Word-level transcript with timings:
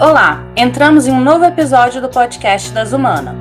Olá, 0.00 0.46
entramos 0.56 1.08
em 1.08 1.10
um 1.10 1.20
novo 1.20 1.44
episódio 1.44 2.00
do 2.00 2.08
podcast 2.08 2.70
das 2.70 2.92
Humanas. 2.92 3.34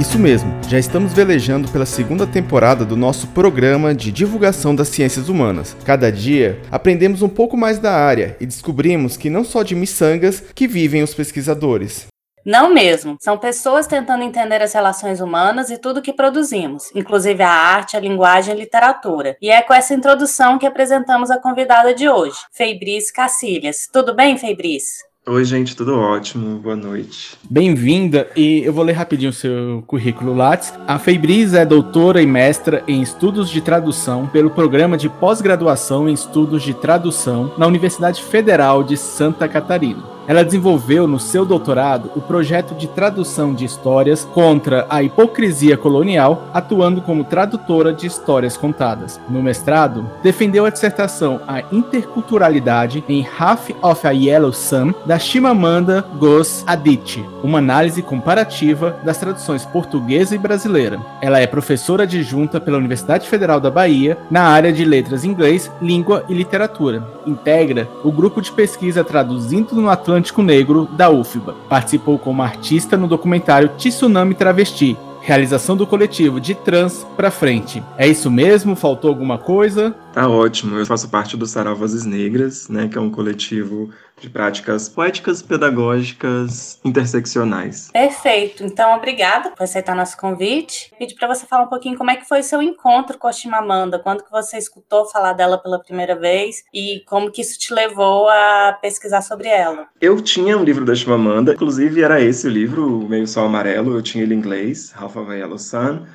Isso 0.00 0.18
mesmo, 0.18 0.52
já 0.66 0.80
estamos 0.80 1.12
velejando 1.12 1.70
pela 1.70 1.86
segunda 1.86 2.26
temporada 2.26 2.84
do 2.84 2.96
nosso 2.96 3.28
programa 3.28 3.94
de 3.94 4.10
divulgação 4.10 4.74
das 4.74 4.88
ciências 4.88 5.28
humanas. 5.28 5.76
Cada 5.84 6.10
dia 6.10 6.60
aprendemos 6.72 7.22
um 7.22 7.28
pouco 7.28 7.56
mais 7.56 7.78
da 7.78 7.92
área 7.92 8.36
e 8.40 8.46
descobrimos 8.46 9.16
que 9.16 9.30
não 9.30 9.44
só 9.44 9.62
de 9.62 9.76
miçangas 9.76 10.40
que 10.40 10.66
vivem 10.66 11.04
os 11.04 11.14
pesquisadores. 11.14 12.08
Não 12.44 12.74
mesmo. 12.74 13.16
São 13.20 13.38
pessoas 13.38 13.86
tentando 13.86 14.24
entender 14.24 14.60
as 14.60 14.72
relações 14.72 15.20
humanas 15.20 15.70
e 15.70 15.78
tudo 15.78 16.02
que 16.02 16.12
produzimos, 16.12 16.90
inclusive 16.96 17.44
a 17.44 17.50
arte, 17.50 17.96
a 17.96 18.00
linguagem 18.00 18.54
e 18.54 18.56
a 18.56 18.58
literatura. 18.58 19.36
E 19.40 19.50
é 19.50 19.62
com 19.62 19.72
essa 19.72 19.94
introdução 19.94 20.58
que 20.58 20.66
apresentamos 20.66 21.30
a 21.30 21.38
convidada 21.38 21.94
de 21.94 22.08
hoje, 22.08 22.38
Feibris 22.50 23.12
Cacilhas. 23.12 23.88
Tudo 23.92 24.14
bem, 24.14 24.36
Feibris? 24.36 25.06
Oi, 25.28 25.44
gente, 25.44 25.76
tudo 25.76 25.94
ótimo. 25.94 26.58
Boa 26.58 26.74
noite. 26.74 27.36
Bem-vinda 27.50 28.30
e 28.34 28.62
eu 28.64 28.72
vou 28.72 28.82
ler 28.82 28.94
rapidinho 28.94 29.28
o 29.28 29.32
seu 29.32 29.84
currículo 29.86 30.34
Lattes. 30.34 30.72
A 30.86 30.98
Feibris 30.98 31.52
é 31.52 31.66
doutora 31.66 32.22
e 32.22 32.26
mestra 32.26 32.82
em 32.88 33.02
estudos 33.02 33.50
de 33.50 33.60
tradução 33.60 34.26
pelo 34.26 34.48
programa 34.48 34.96
de 34.96 35.10
pós-graduação 35.10 36.08
em 36.08 36.14
estudos 36.14 36.62
de 36.62 36.72
tradução 36.72 37.52
na 37.58 37.66
Universidade 37.66 38.22
Federal 38.22 38.82
de 38.82 38.96
Santa 38.96 39.46
Catarina. 39.46 40.17
Ela 40.28 40.44
desenvolveu 40.44 41.06
no 41.06 41.18
seu 41.18 41.46
doutorado 41.46 42.10
o 42.14 42.20
projeto 42.20 42.74
de 42.74 42.86
tradução 42.86 43.54
de 43.54 43.64
histórias 43.64 44.26
contra 44.26 44.86
a 44.90 45.02
hipocrisia 45.02 45.74
colonial, 45.74 46.44
atuando 46.52 47.00
como 47.00 47.24
tradutora 47.24 47.94
de 47.94 48.06
histórias 48.06 48.54
contadas. 48.54 49.18
No 49.26 49.42
mestrado, 49.42 50.06
defendeu 50.22 50.66
a 50.66 50.70
dissertação 50.70 51.40
A 51.48 51.62
Interculturalidade 51.72 53.02
em 53.08 53.26
Half 53.38 53.70
of 53.80 54.06
a 54.06 54.10
Yellow 54.10 54.52
Sun, 54.52 54.92
da 55.06 55.18
Chimamanda 55.18 56.04
Ngozi 56.14 56.62
Adichie, 56.66 57.24
uma 57.42 57.56
análise 57.56 58.02
comparativa 58.02 58.98
das 59.02 59.16
traduções 59.16 59.64
portuguesa 59.64 60.34
e 60.34 60.38
brasileira. 60.38 61.00
Ela 61.22 61.40
é 61.40 61.46
professora 61.46 62.02
adjunta 62.02 62.60
pela 62.60 62.76
Universidade 62.76 63.26
Federal 63.26 63.60
da 63.60 63.70
Bahia 63.70 64.18
na 64.30 64.42
área 64.42 64.74
de 64.74 64.84
letras 64.84 65.24
inglês, 65.24 65.72
língua 65.80 66.22
e 66.28 66.34
literatura. 66.34 67.02
Integra 67.26 67.88
o 68.04 68.12
grupo 68.12 68.42
de 68.42 68.52
pesquisa 68.52 69.02
Traduzindo 69.02 69.74
no 69.74 69.88
Atlântico 69.88 70.17
Atlântico 70.18 70.42
Negro 70.42 70.86
da 70.96 71.08
UFBA. 71.08 71.54
Participou 71.68 72.18
como 72.18 72.42
artista 72.42 72.96
no 72.96 73.06
documentário 73.06 73.70
Tsunami 73.76 74.34
Travesti, 74.34 74.96
realização 75.22 75.76
do 75.76 75.86
coletivo 75.86 76.40
de 76.40 76.56
Trans 76.56 77.06
pra 77.16 77.30
Frente. 77.30 77.80
É 77.96 78.08
isso 78.08 78.28
mesmo? 78.28 78.74
Faltou 78.74 79.10
alguma 79.10 79.38
coisa? 79.38 79.94
Tá 80.12 80.28
ótimo. 80.28 80.76
Eu 80.76 80.84
faço 80.84 81.08
parte 81.08 81.36
do 81.36 81.46
Sarau 81.46 81.76
Vozes 81.76 82.04
Negras, 82.04 82.68
né, 82.68 82.88
que 82.88 82.98
é 82.98 83.00
um 83.00 83.10
coletivo 83.10 83.90
de 84.20 84.30
práticas 84.30 84.88
poéticas 84.88 85.42
pedagógicas 85.42 86.80
interseccionais. 86.84 87.90
Perfeito. 87.92 88.64
Então, 88.64 88.96
obrigada 88.96 89.50
por 89.50 89.62
aceitar 89.62 89.94
nosso 89.94 90.16
convite. 90.16 90.92
Pedi 90.98 91.14
para 91.14 91.28
você 91.28 91.46
falar 91.46 91.64
um 91.64 91.68
pouquinho 91.68 91.96
como 91.96 92.10
é 92.10 92.16
que 92.16 92.28
foi 92.28 92.42
seu 92.42 92.62
encontro 92.62 93.18
com 93.18 93.26
a 93.26 93.32
Chimamanda, 93.32 93.98
quando 93.98 94.24
que 94.24 94.30
você 94.30 94.58
escutou 94.58 95.06
falar 95.06 95.32
dela 95.32 95.58
pela 95.58 95.78
primeira 95.78 96.14
vez 96.14 96.64
e 96.72 97.02
como 97.06 97.30
que 97.30 97.40
isso 97.40 97.58
te 97.58 97.72
levou 97.72 98.28
a 98.28 98.78
pesquisar 98.80 99.22
sobre 99.22 99.48
ela. 99.48 99.86
Eu 100.00 100.20
tinha 100.20 100.56
um 100.56 100.64
livro 100.64 100.84
da 100.84 100.94
Chimamanda, 100.94 101.52
inclusive 101.52 102.02
era 102.02 102.20
esse 102.20 102.46
o 102.46 102.50
livro, 102.50 103.06
Meio 103.08 103.26
Sol 103.26 103.46
Amarelo, 103.46 103.94
eu 103.94 104.02
tinha 104.02 104.24
ele 104.24 104.34
em 104.34 104.38
inglês, 104.38 104.92
Half 104.96 105.16
of 105.16 105.30
a 105.30 105.34
Yellow 105.34 105.58
Sun. 105.58 106.06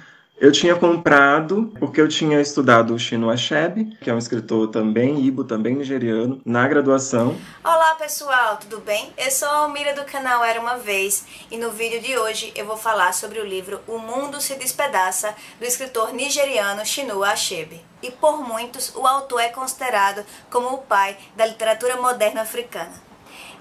Eu 0.43 0.51
tinha 0.51 0.75
comprado 0.75 1.71
porque 1.79 2.01
eu 2.01 2.07
tinha 2.09 2.41
estudado 2.41 2.93
o 2.93 2.99
Chinua 2.99 3.35
Achebe, 3.35 3.97
que 4.01 4.09
é 4.09 4.13
um 4.13 4.17
escritor 4.17 4.67
também, 4.67 5.25
ibo, 5.25 5.45
também 5.45 5.73
nigeriano, 5.73 6.41
na 6.45 6.67
graduação. 6.67 7.37
Olá 7.63 7.95
pessoal, 7.95 8.57
tudo 8.57 8.81
bem? 8.81 9.13
Eu 9.17 9.31
sou 9.31 9.47
a 9.47 9.59
Almira 9.59 9.95
do 9.95 10.03
canal 10.03 10.43
Era 10.43 10.59
Uma 10.59 10.75
Vez 10.75 11.25
e 11.49 11.55
no 11.55 11.71
vídeo 11.71 12.01
de 12.01 12.17
hoje 12.17 12.51
eu 12.57 12.65
vou 12.65 12.75
falar 12.75 13.13
sobre 13.13 13.39
o 13.39 13.45
livro 13.45 13.79
O 13.87 13.97
Mundo 13.97 14.41
se 14.41 14.55
Despedaça, 14.55 15.33
do 15.57 15.65
escritor 15.65 16.11
nigeriano 16.11 16.85
Chinua 16.85 17.29
Achebe. 17.29 17.79
E 18.01 18.11
por 18.11 18.45
muitos, 18.45 18.93
o 18.97 19.07
autor 19.07 19.39
é 19.39 19.47
considerado 19.47 20.25
como 20.49 20.73
o 20.73 20.79
pai 20.79 21.15
da 21.37 21.45
literatura 21.45 21.95
moderna 22.01 22.41
africana. 22.41 23.12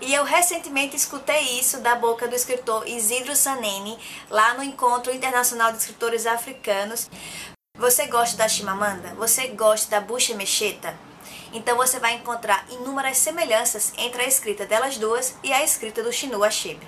E 0.04 0.12
eu 0.12 0.24
recentemente 0.24 0.96
escutei 0.96 1.60
isso 1.60 1.78
da 1.78 1.94
boca 1.94 2.26
do 2.26 2.34
escritor 2.34 2.88
Isidro 2.88 3.36
Saneni, 3.36 3.96
lá 4.28 4.52
no 4.54 4.62
Encontro 4.64 5.14
Internacional 5.14 5.70
de 5.70 5.78
Escritores 5.78 6.26
Africanos. 6.26 7.08
Você 7.78 8.08
gosta 8.08 8.36
da 8.36 8.48
Chimamanda? 8.48 9.14
Você 9.14 9.46
gosta 9.48 9.88
da 9.92 10.00
Bucha 10.00 10.34
Mecheta? 10.34 10.98
Então 11.52 11.76
você 11.76 12.00
vai 12.00 12.14
encontrar 12.14 12.66
inúmeras 12.68 13.16
semelhanças 13.18 13.92
entre 13.96 14.22
a 14.22 14.26
escrita 14.26 14.66
delas 14.66 14.98
duas 14.98 15.36
e 15.40 15.52
a 15.52 15.62
escrita 15.62 16.02
do 16.02 16.12
Chinua 16.12 16.48
Achebe. 16.48 16.84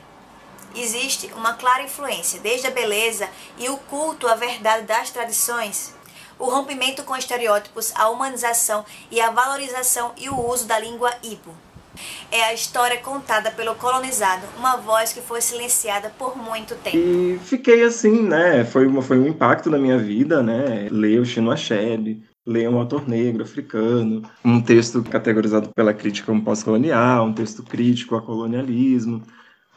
Existe 0.74 1.28
uma 1.34 1.54
clara 1.54 1.84
influência, 1.84 2.40
desde 2.40 2.66
a 2.66 2.72
beleza 2.72 3.30
e 3.56 3.68
o 3.68 3.76
culto 3.76 4.26
à 4.26 4.34
verdade 4.34 4.86
das 4.86 5.10
tradições, 5.10 5.94
o 6.36 6.46
rompimento 6.46 7.04
com 7.04 7.16
estereótipos, 7.16 7.92
a 7.94 8.08
humanização 8.08 8.84
e 9.08 9.20
a 9.20 9.30
valorização 9.30 10.12
e 10.16 10.28
o 10.28 10.48
uso 10.48 10.64
da 10.64 10.80
língua 10.80 11.14
Ibo. 11.22 11.54
É 12.30 12.44
a 12.44 12.54
história 12.54 12.98
contada 12.98 13.50
pelo 13.50 13.74
colonizado, 13.74 14.42
uma 14.58 14.76
voz 14.76 15.12
que 15.12 15.20
foi 15.20 15.40
silenciada 15.40 16.10
por 16.10 16.36
muito 16.36 16.74
tempo. 16.76 16.96
E 16.96 17.38
fiquei 17.44 17.82
assim, 17.84 18.22
né? 18.22 18.64
Foi, 18.64 18.86
uma, 18.86 19.02
foi 19.02 19.18
um 19.18 19.26
impacto 19.26 19.70
na 19.70 19.78
minha 19.78 19.98
vida, 19.98 20.42
né? 20.42 20.88
Ler 20.90 21.20
o 21.20 21.24
Chino 21.24 21.50
Achebe, 21.50 22.22
ler 22.46 22.68
um 22.68 22.78
autor 22.78 23.08
negro, 23.08 23.42
africano, 23.42 24.22
um 24.44 24.60
texto 24.60 25.02
categorizado 25.02 25.70
pela 25.74 25.94
crítica 25.94 26.26
como 26.26 26.42
pós-colonial, 26.42 27.26
um 27.26 27.32
texto 27.32 27.62
crítico 27.62 28.14
ao 28.14 28.22
colonialismo 28.22 29.22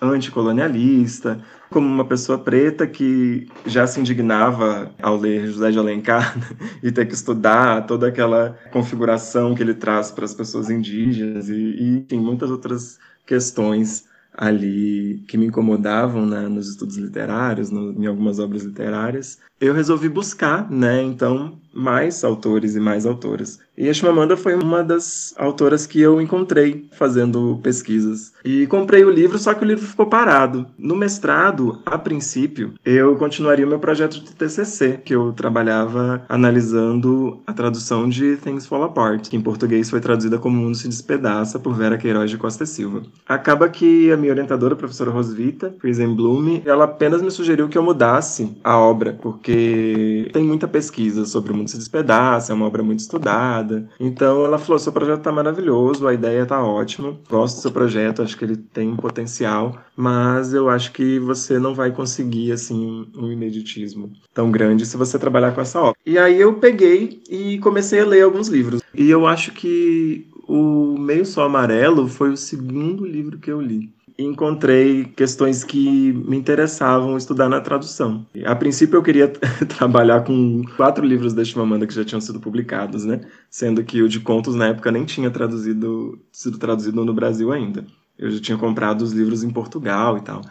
anticolonialista, 0.02 1.40
como 1.70 1.88
uma 1.88 2.06
pessoa 2.06 2.38
preta 2.38 2.88
que 2.88 3.48
já 3.66 3.86
se 3.86 4.00
indignava 4.00 4.92
ao 5.02 5.18
ler 5.18 5.48
José 5.48 5.72
de 5.72 5.80
Alencar 5.80 6.38
e 6.82 6.92
ter 6.92 7.06
que 7.06 7.14
estudar 7.14 7.86
toda 7.86 8.08
aquela 8.08 8.58
configuração 8.72 9.54
que 9.54 9.64
ele 9.64 9.74
traz 9.74 10.12
para 10.12 10.26
as 10.26 10.34
pessoas 10.34 10.70
indígenas 10.70 11.50
e, 11.50 11.54
e 11.54 12.06
tem 12.08 12.20
muitas 12.20 12.50
outras 12.52 13.00
questões 13.26 14.06
ali 14.38 15.24
que 15.28 15.36
me 15.36 15.48
incomodavam 15.48 16.26
né, 16.26 16.42
nos 16.42 16.70
estudos 16.70 16.96
literários, 16.96 17.72
no, 17.72 17.92
em 17.92 18.06
algumas 18.06 18.38
obras 18.38 18.64
literárias, 18.64 19.40
eu 19.60 19.74
resolvi 19.74 20.08
buscar, 20.08 20.70
né, 20.70 21.02
então, 21.02 21.60
mais 21.74 22.24
autores 22.24 22.76
e 22.76 22.80
mais 22.80 23.08
autoras. 23.08 23.60
E 23.78 23.88
a 23.88 23.94
Chimamanda 23.94 24.36
foi 24.36 24.56
uma 24.56 24.84
das 24.84 25.36
autoras 25.38 25.86
que 25.86 26.02
eu 26.02 26.20
encontrei 26.20 26.88
fazendo 26.94 27.60
pesquisas. 27.62 28.34
E 28.44 28.66
comprei 28.66 29.06
o 29.06 29.10
livro, 29.12 29.38
só 29.38 29.54
que 29.54 29.64
o 29.64 29.68
livro 29.68 29.86
ficou 29.86 30.08
parado. 30.08 30.66
No 30.80 30.96
mestrado, 30.96 31.80
a 31.86 31.96
princípio, 31.96 32.74
eu 32.84 33.16
continuaria 33.18 33.68
o 33.68 33.70
meu 33.70 33.78
projeto 33.78 34.20
de 34.20 34.34
TCC, 34.34 35.00
que 35.06 35.14
eu 35.14 35.32
trabalhava 35.32 36.24
analisando 36.28 37.40
a 37.46 37.54
tradução 37.54 38.10
de 38.10 38.38
Things 38.38 38.66
Fall 38.66 38.82
Apart, 38.82 39.30
que 39.30 39.38
em 39.38 39.42
português 39.42 39.92
foi 39.92 40.02
traduzida 40.02 40.40
como 40.40 40.58
Mundo 40.58 40.76
se 40.76 40.88
Despedaça 40.88 41.60
por 41.60 41.76
Vera 41.76 42.00
Queiroz 42.00 42.32
de 42.32 42.38
Costa 42.38 42.66
Silva. 42.66 43.04
Acaba 43.28 43.70
que 43.70 44.12
a 44.12 44.18
minha 44.18 44.32
orientadora, 44.32 44.74
a 44.74 44.78
professora 44.78 45.12
Rosvita 45.12 45.76
Bloom, 46.16 46.62
ela 46.66 46.86
apenas 46.86 47.22
me 47.22 47.30
sugeriu 47.30 47.70
que 47.70 47.78
eu 47.78 47.84
mudasse 47.84 48.58
a 48.64 48.78
obra, 48.78 49.14
porque 49.22 50.30
tem 50.34 50.44
muita 50.44 50.68
pesquisa 50.68 51.26
sobre 51.26 51.52
o 51.52 51.56
Mundo 51.56 51.70
se 51.70 51.78
Despedaça, 51.78 52.52
é 52.52 52.56
uma 52.56 52.66
obra 52.66 52.82
muito 52.82 53.00
estudada 53.02 53.67
então 54.00 54.46
ela 54.46 54.58
falou: 54.58 54.80
seu 54.80 54.92
projeto 54.92 55.22
tá 55.22 55.32
maravilhoso, 55.32 56.08
a 56.08 56.14
ideia 56.14 56.46
tá 56.46 56.64
ótima, 56.64 57.18
gosto 57.30 57.58
do 57.58 57.62
seu 57.62 57.72
projeto, 57.72 58.22
acho 58.22 58.38
que 58.38 58.46
ele 58.46 58.58
tem 58.58 58.90
um 58.90 58.98
potencial, 58.98 59.78
mas 59.96 60.54
eu 60.54 60.70
acho 60.70 60.92
que 60.92 61.20
você 61.20 61.60
não 61.60 61.74
vai 61.74 61.92
conseguir 61.92 62.52
assim 62.52 63.08
um 63.16 63.32
imediatismo 63.32 64.12
tão 64.34 64.52
grande 64.52 64.86
se 64.86 64.98
você 64.98 65.18
trabalhar 65.18 65.54
com 65.54 65.62
essa 65.62 65.80
obra. 65.80 65.98
E 66.06 66.18
aí 66.18 66.40
eu 66.40 66.54
peguei 66.56 67.22
e 67.30 67.60
comecei 67.60 68.00
a 68.00 68.06
ler 68.06 68.24
alguns 68.24 68.48
livros. 68.48 68.82
E 68.94 69.10
eu 69.10 69.26
acho 69.28 69.52
que 69.52 70.28
o 70.48 70.98
Meio 70.98 71.26
Sol 71.26 71.44
Amarelo 71.44 72.08
foi 72.08 72.30
o 72.30 72.38
segundo 72.38 73.06
livro 73.06 73.38
que 73.38 73.52
eu 73.52 73.62
li 73.62 73.92
encontrei 74.18 75.06
questões 75.06 75.64
que 75.64 76.12
me 76.12 76.38
interessavam 76.38 77.18
estudar 77.18 77.48
na 77.48 77.62
tradução. 77.62 78.26
A 78.46 78.56
princípio 78.56 78.98
eu 78.98 79.04
queria 79.04 79.28
trabalhar 79.78 80.24
com 80.24 80.64
quatro 80.76 81.06
livros 81.06 81.34
da 81.34 81.46
Chimamanda 81.46 81.86
que 81.86 81.94
já 81.94 82.04
tinham 82.04 82.22
sido 82.22 82.40
publicados, 82.40 83.06
né? 83.06 83.22
Sendo 83.50 83.84
que 83.84 84.02
o 84.02 84.10
de 84.10 84.20
contos 84.20 84.56
na 84.56 84.68
época 84.68 84.92
nem 84.92 85.06
tinha 85.06 85.30
traduzido, 85.30 86.20
sido 86.32 86.58
traduzido 86.58 87.06
no 87.06 87.14
Brasil 87.14 87.52
ainda. 87.52 87.86
Eu 88.18 88.32
já 88.32 88.42
tinha 88.42 88.58
comprado 88.58 89.04
os 89.04 89.12
livros 89.12 89.44
em 89.44 89.52
Portugal 89.52 90.18
e 90.18 90.22
tal. 90.22 90.42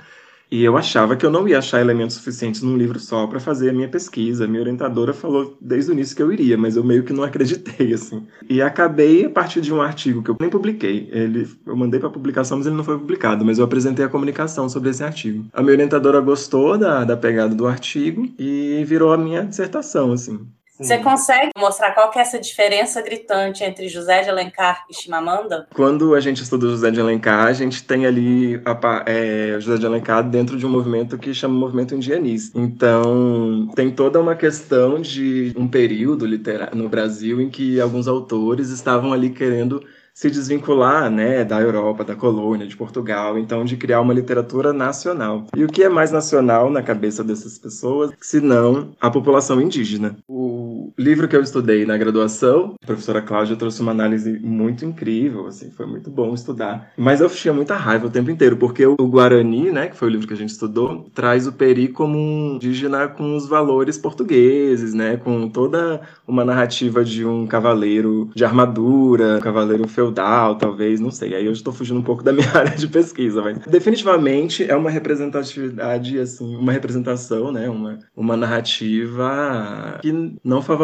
E 0.50 0.62
eu 0.62 0.76
achava 0.76 1.16
que 1.16 1.26
eu 1.26 1.30
não 1.30 1.48
ia 1.48 1.58
achar 1.58 1.80
elementos 1.80 2.16
suficientes 2.16 2.62
num 2.62 2.76
livro 2.76 3.00
só 3.00 3.26
para 3.26 3.40
fazer 3.40 3.70
a 3.70 3.72
minha 3.72 3.88
pesquisa. 3.88 4.44
A 4.44 4.48
minha 4.48 4.60
orientadora 4.60 5.12
falou 5.12 5.56
desde 5.60 5.90
o 5.90 5.94
início 5.94 6.14
que 6.14 6.22
eu 6.22 6.32
iria, 6.32 6.56
mas 6.56 6.76
eu 6.76 6.84
meio 6.84 7.02
que 7.02 7.12
não 7.12 7.24
acreditei, 7.24 7.92
assim. 7.92 8.26
E 8.48 8.62
acabei 8.62 9.24
a 9.24 9.30
partir 9.30 9.60
de 9.60 9.72
um 9.74 9.82
artigo 9.82 10.22
que 10.22 10.30
eu 10.30 10.36
nem 10.38 10.48
publiquei. 10.48 11.08
Ele, 11.10 11.48
eu 11.66 11.76
mandei 11.76 11.98
para 11.98 12.10
publicação, 12.10 12.58
mas 12.58 12.66
ele 12.66 12.76
não 12.76 12.84
foi 12.84 12.98
publicado. 12.98 13.44
Mas 13.44 13.58
eu 13.58 13.64
apresentei 13.64 14.04
a 14.04 14.08
comunicação 14.08 14.68
sobre 14.68 14.90
esse 14.90 15.02
artigo. 15.02 15.46
A 15.52 15.62
minha 15.62 15.74
orientadora 15.74 16.20
gostou 16.20 16.78
da, 16.78 17.04
da 17.04 17.16
pegada 17.16 17.54
do 17.54 17.66
artigo 17.66 18.28
e 18.38 18.84
virou 18.86 19.12
a 19.12 19.18
minha 19.18 19.42
dissertação, 19.42 20.12
assim. 20.12 20.46
Você 20.78 20.98
consegue 20.98 21.50
mostrar 21.58 21.92
qual 21.92 22.10
que 22.10 22.18
é 22.18 22.22
essa 22.22 22.38
diferença 22.38 23.00
gritante 23.00 23.64
entre 23.64 23.88
José 23.88 24.22
de 24.22 24.30
Alencar 24.30 24.84
e 24.90 24.94
Chimamanda? 24.94 25.66
Quando 25.74 26.14
a 26.14 26.20
gente 26.20 26.42
estuda 26.42 26.68
José 26.68 26.90
de 26.90 27.00
Alencar, 27.00 27.46
a 27.46 27.52
gente 27.52 27.82
tem 27.82 28.04
ali 28.04 28.60
a, 28.64 29.04
é, 29.06 29.56
José 29.58 29.78
de 29.78 29.86
Alencar 29.86 30.22
dentro 30.28 30.56
de 30.56 30.66
um 30.66 30.70
movimento 30.70 31.16
que 31.16 31.32
chama 31.32 31.54
movimento 31.54 31.94
indianista. 31.94 32.58
Então, 32.58 33.70
tem 33.74 33.90
toda 33.90 34.20
uma 34.20 34.36
questão 34.36 35.00
de 35.00 35.52
um 35.56 35.66
período 35.66 36.26
literário 36.26 36.76
no 36.76 36.88
Brasil 36.88 37.40
em 37.40 37.48
que 37.48 37.80
alguns 37.80 38.06
autores 38.06 38.68
estavam 38.70 39.12
ali 39.12 39.30
querendo 39.30 39.82
se 40.16 40.30
desvincular, 40.30 41.10
né, 41.10 41.44
da 41.44 41.60
Europa, 41.60 42.02
da 42.02 42.16
colônia, 42.16 42.66
de 42.66 42.74
Portugal, 42.74 43.38
então 43.38 43.66
de 43.66 43.76
criar 43.76 44.00
uma 44.00 44.14
literatura 44.14 44.72
nacional. 44.72 45.44
E 45.54 45.62
o 45.62 45.68
que 45.68 45.82
é 45.82 45.90
mais 45.90 46.10
nacional 46.10 46.70
na 46.70 46.82
cabeça 46.82 47.22
dessas 47.22 47.58
pessoas, 47.58 48.12
se 48.18 48.40
não 48.40 48.92
a 48.98 49.10
população 49.10 49.60
indígena? 49.60 50.16
O 50.26 50.65
livro 50.98 51.28
que 51.28 51.36
eu 51.36 51.42
estudei 51.42 51.84
na 51.84 51.96
graduação, 51.96 52.74
a 52.82 52.86
professora 52.86 53.22
Cláudia 53.22 53.56
trouxe 53.56 53.80
uma 53.80 53.92
análise 53.92 54.38
muito 54.38 54.84
incrível, 54.84 55.46
assim, 55.46 55.70
foi 55.70 55.86
muito 55.86 56.10
bom 56.10 56.32
estudar. 56.34 56.92
Mas 56.96 57.20
eu 57.20 57.28
tinha 57.28 57.52
muita 57.52 57.76
raiva 57.76 58.06
o 58.06 58.10
tempo 58.10 58.30
inteiro, 58.30 58.56
porque 58.56 58.86
o 58.86 58.96
Guarani, 58.96 59.70
né, 59.70 59.88
que 59.88 59.96
foi 59.96 60.08
o 60.08 60.10
livro 60.10 60.26
que 60.26 60.34
a 60.34 60.36
gente 60.36 60.50
estudou, 60.50 61.10
traz 61.14 61.46
o 61.46 61.52
Peri 61.52 61.88
como 61.88 62.16
um 62.16 62.54
indígena 62.54 63.08
com 63.08 63.36
os 63.36 63.46
valores 63.46 63.98
portugueses, 63.98 64.94
né, 64.94 65.16
com 65.16 65.48
toda 65.48 66.00
uma 66.26 66.44
narrativa 66.44 67.04
de 67.04 67.24
um 67.24 67.46
cavaleiro 67.46 68.30
de 68.34 68.44
armadura, 68.44 69.36
um 69.36 69.40
cavaleiro 69.40 69.86
feudal 69.86 70.56
talvez, 70.56 71.00
não 71.00 71.10
sei. 71.10 71.34
Aí 71.34 71.46
eu 71.46 71.52
estou 71.52 71.72
fugindo 71.72 72.00
um 72.00 72.02
pouco 72.02 72.22
da 72.22 72.32
minha 72.32 72.50
área 72.56 72.76
de 72.76 72.88
pesquisa, 72.88 73.42
mas 73.42 73.58
definitivamente 73.66 74.64
é 74.64 74.74
uma 74.76 74.90
representatividade, 74.90 76.18
assim, 76.18 76.56
uma 76.56 76.72
representação, 76.72 77.52
né, 77.52 77.68
uma, 77.68 77.98
uma 78.16 78.36
narrativa 78.36 79.98
que 80.00 80.38
não 80.44 80.62
favorece 80.62 80.75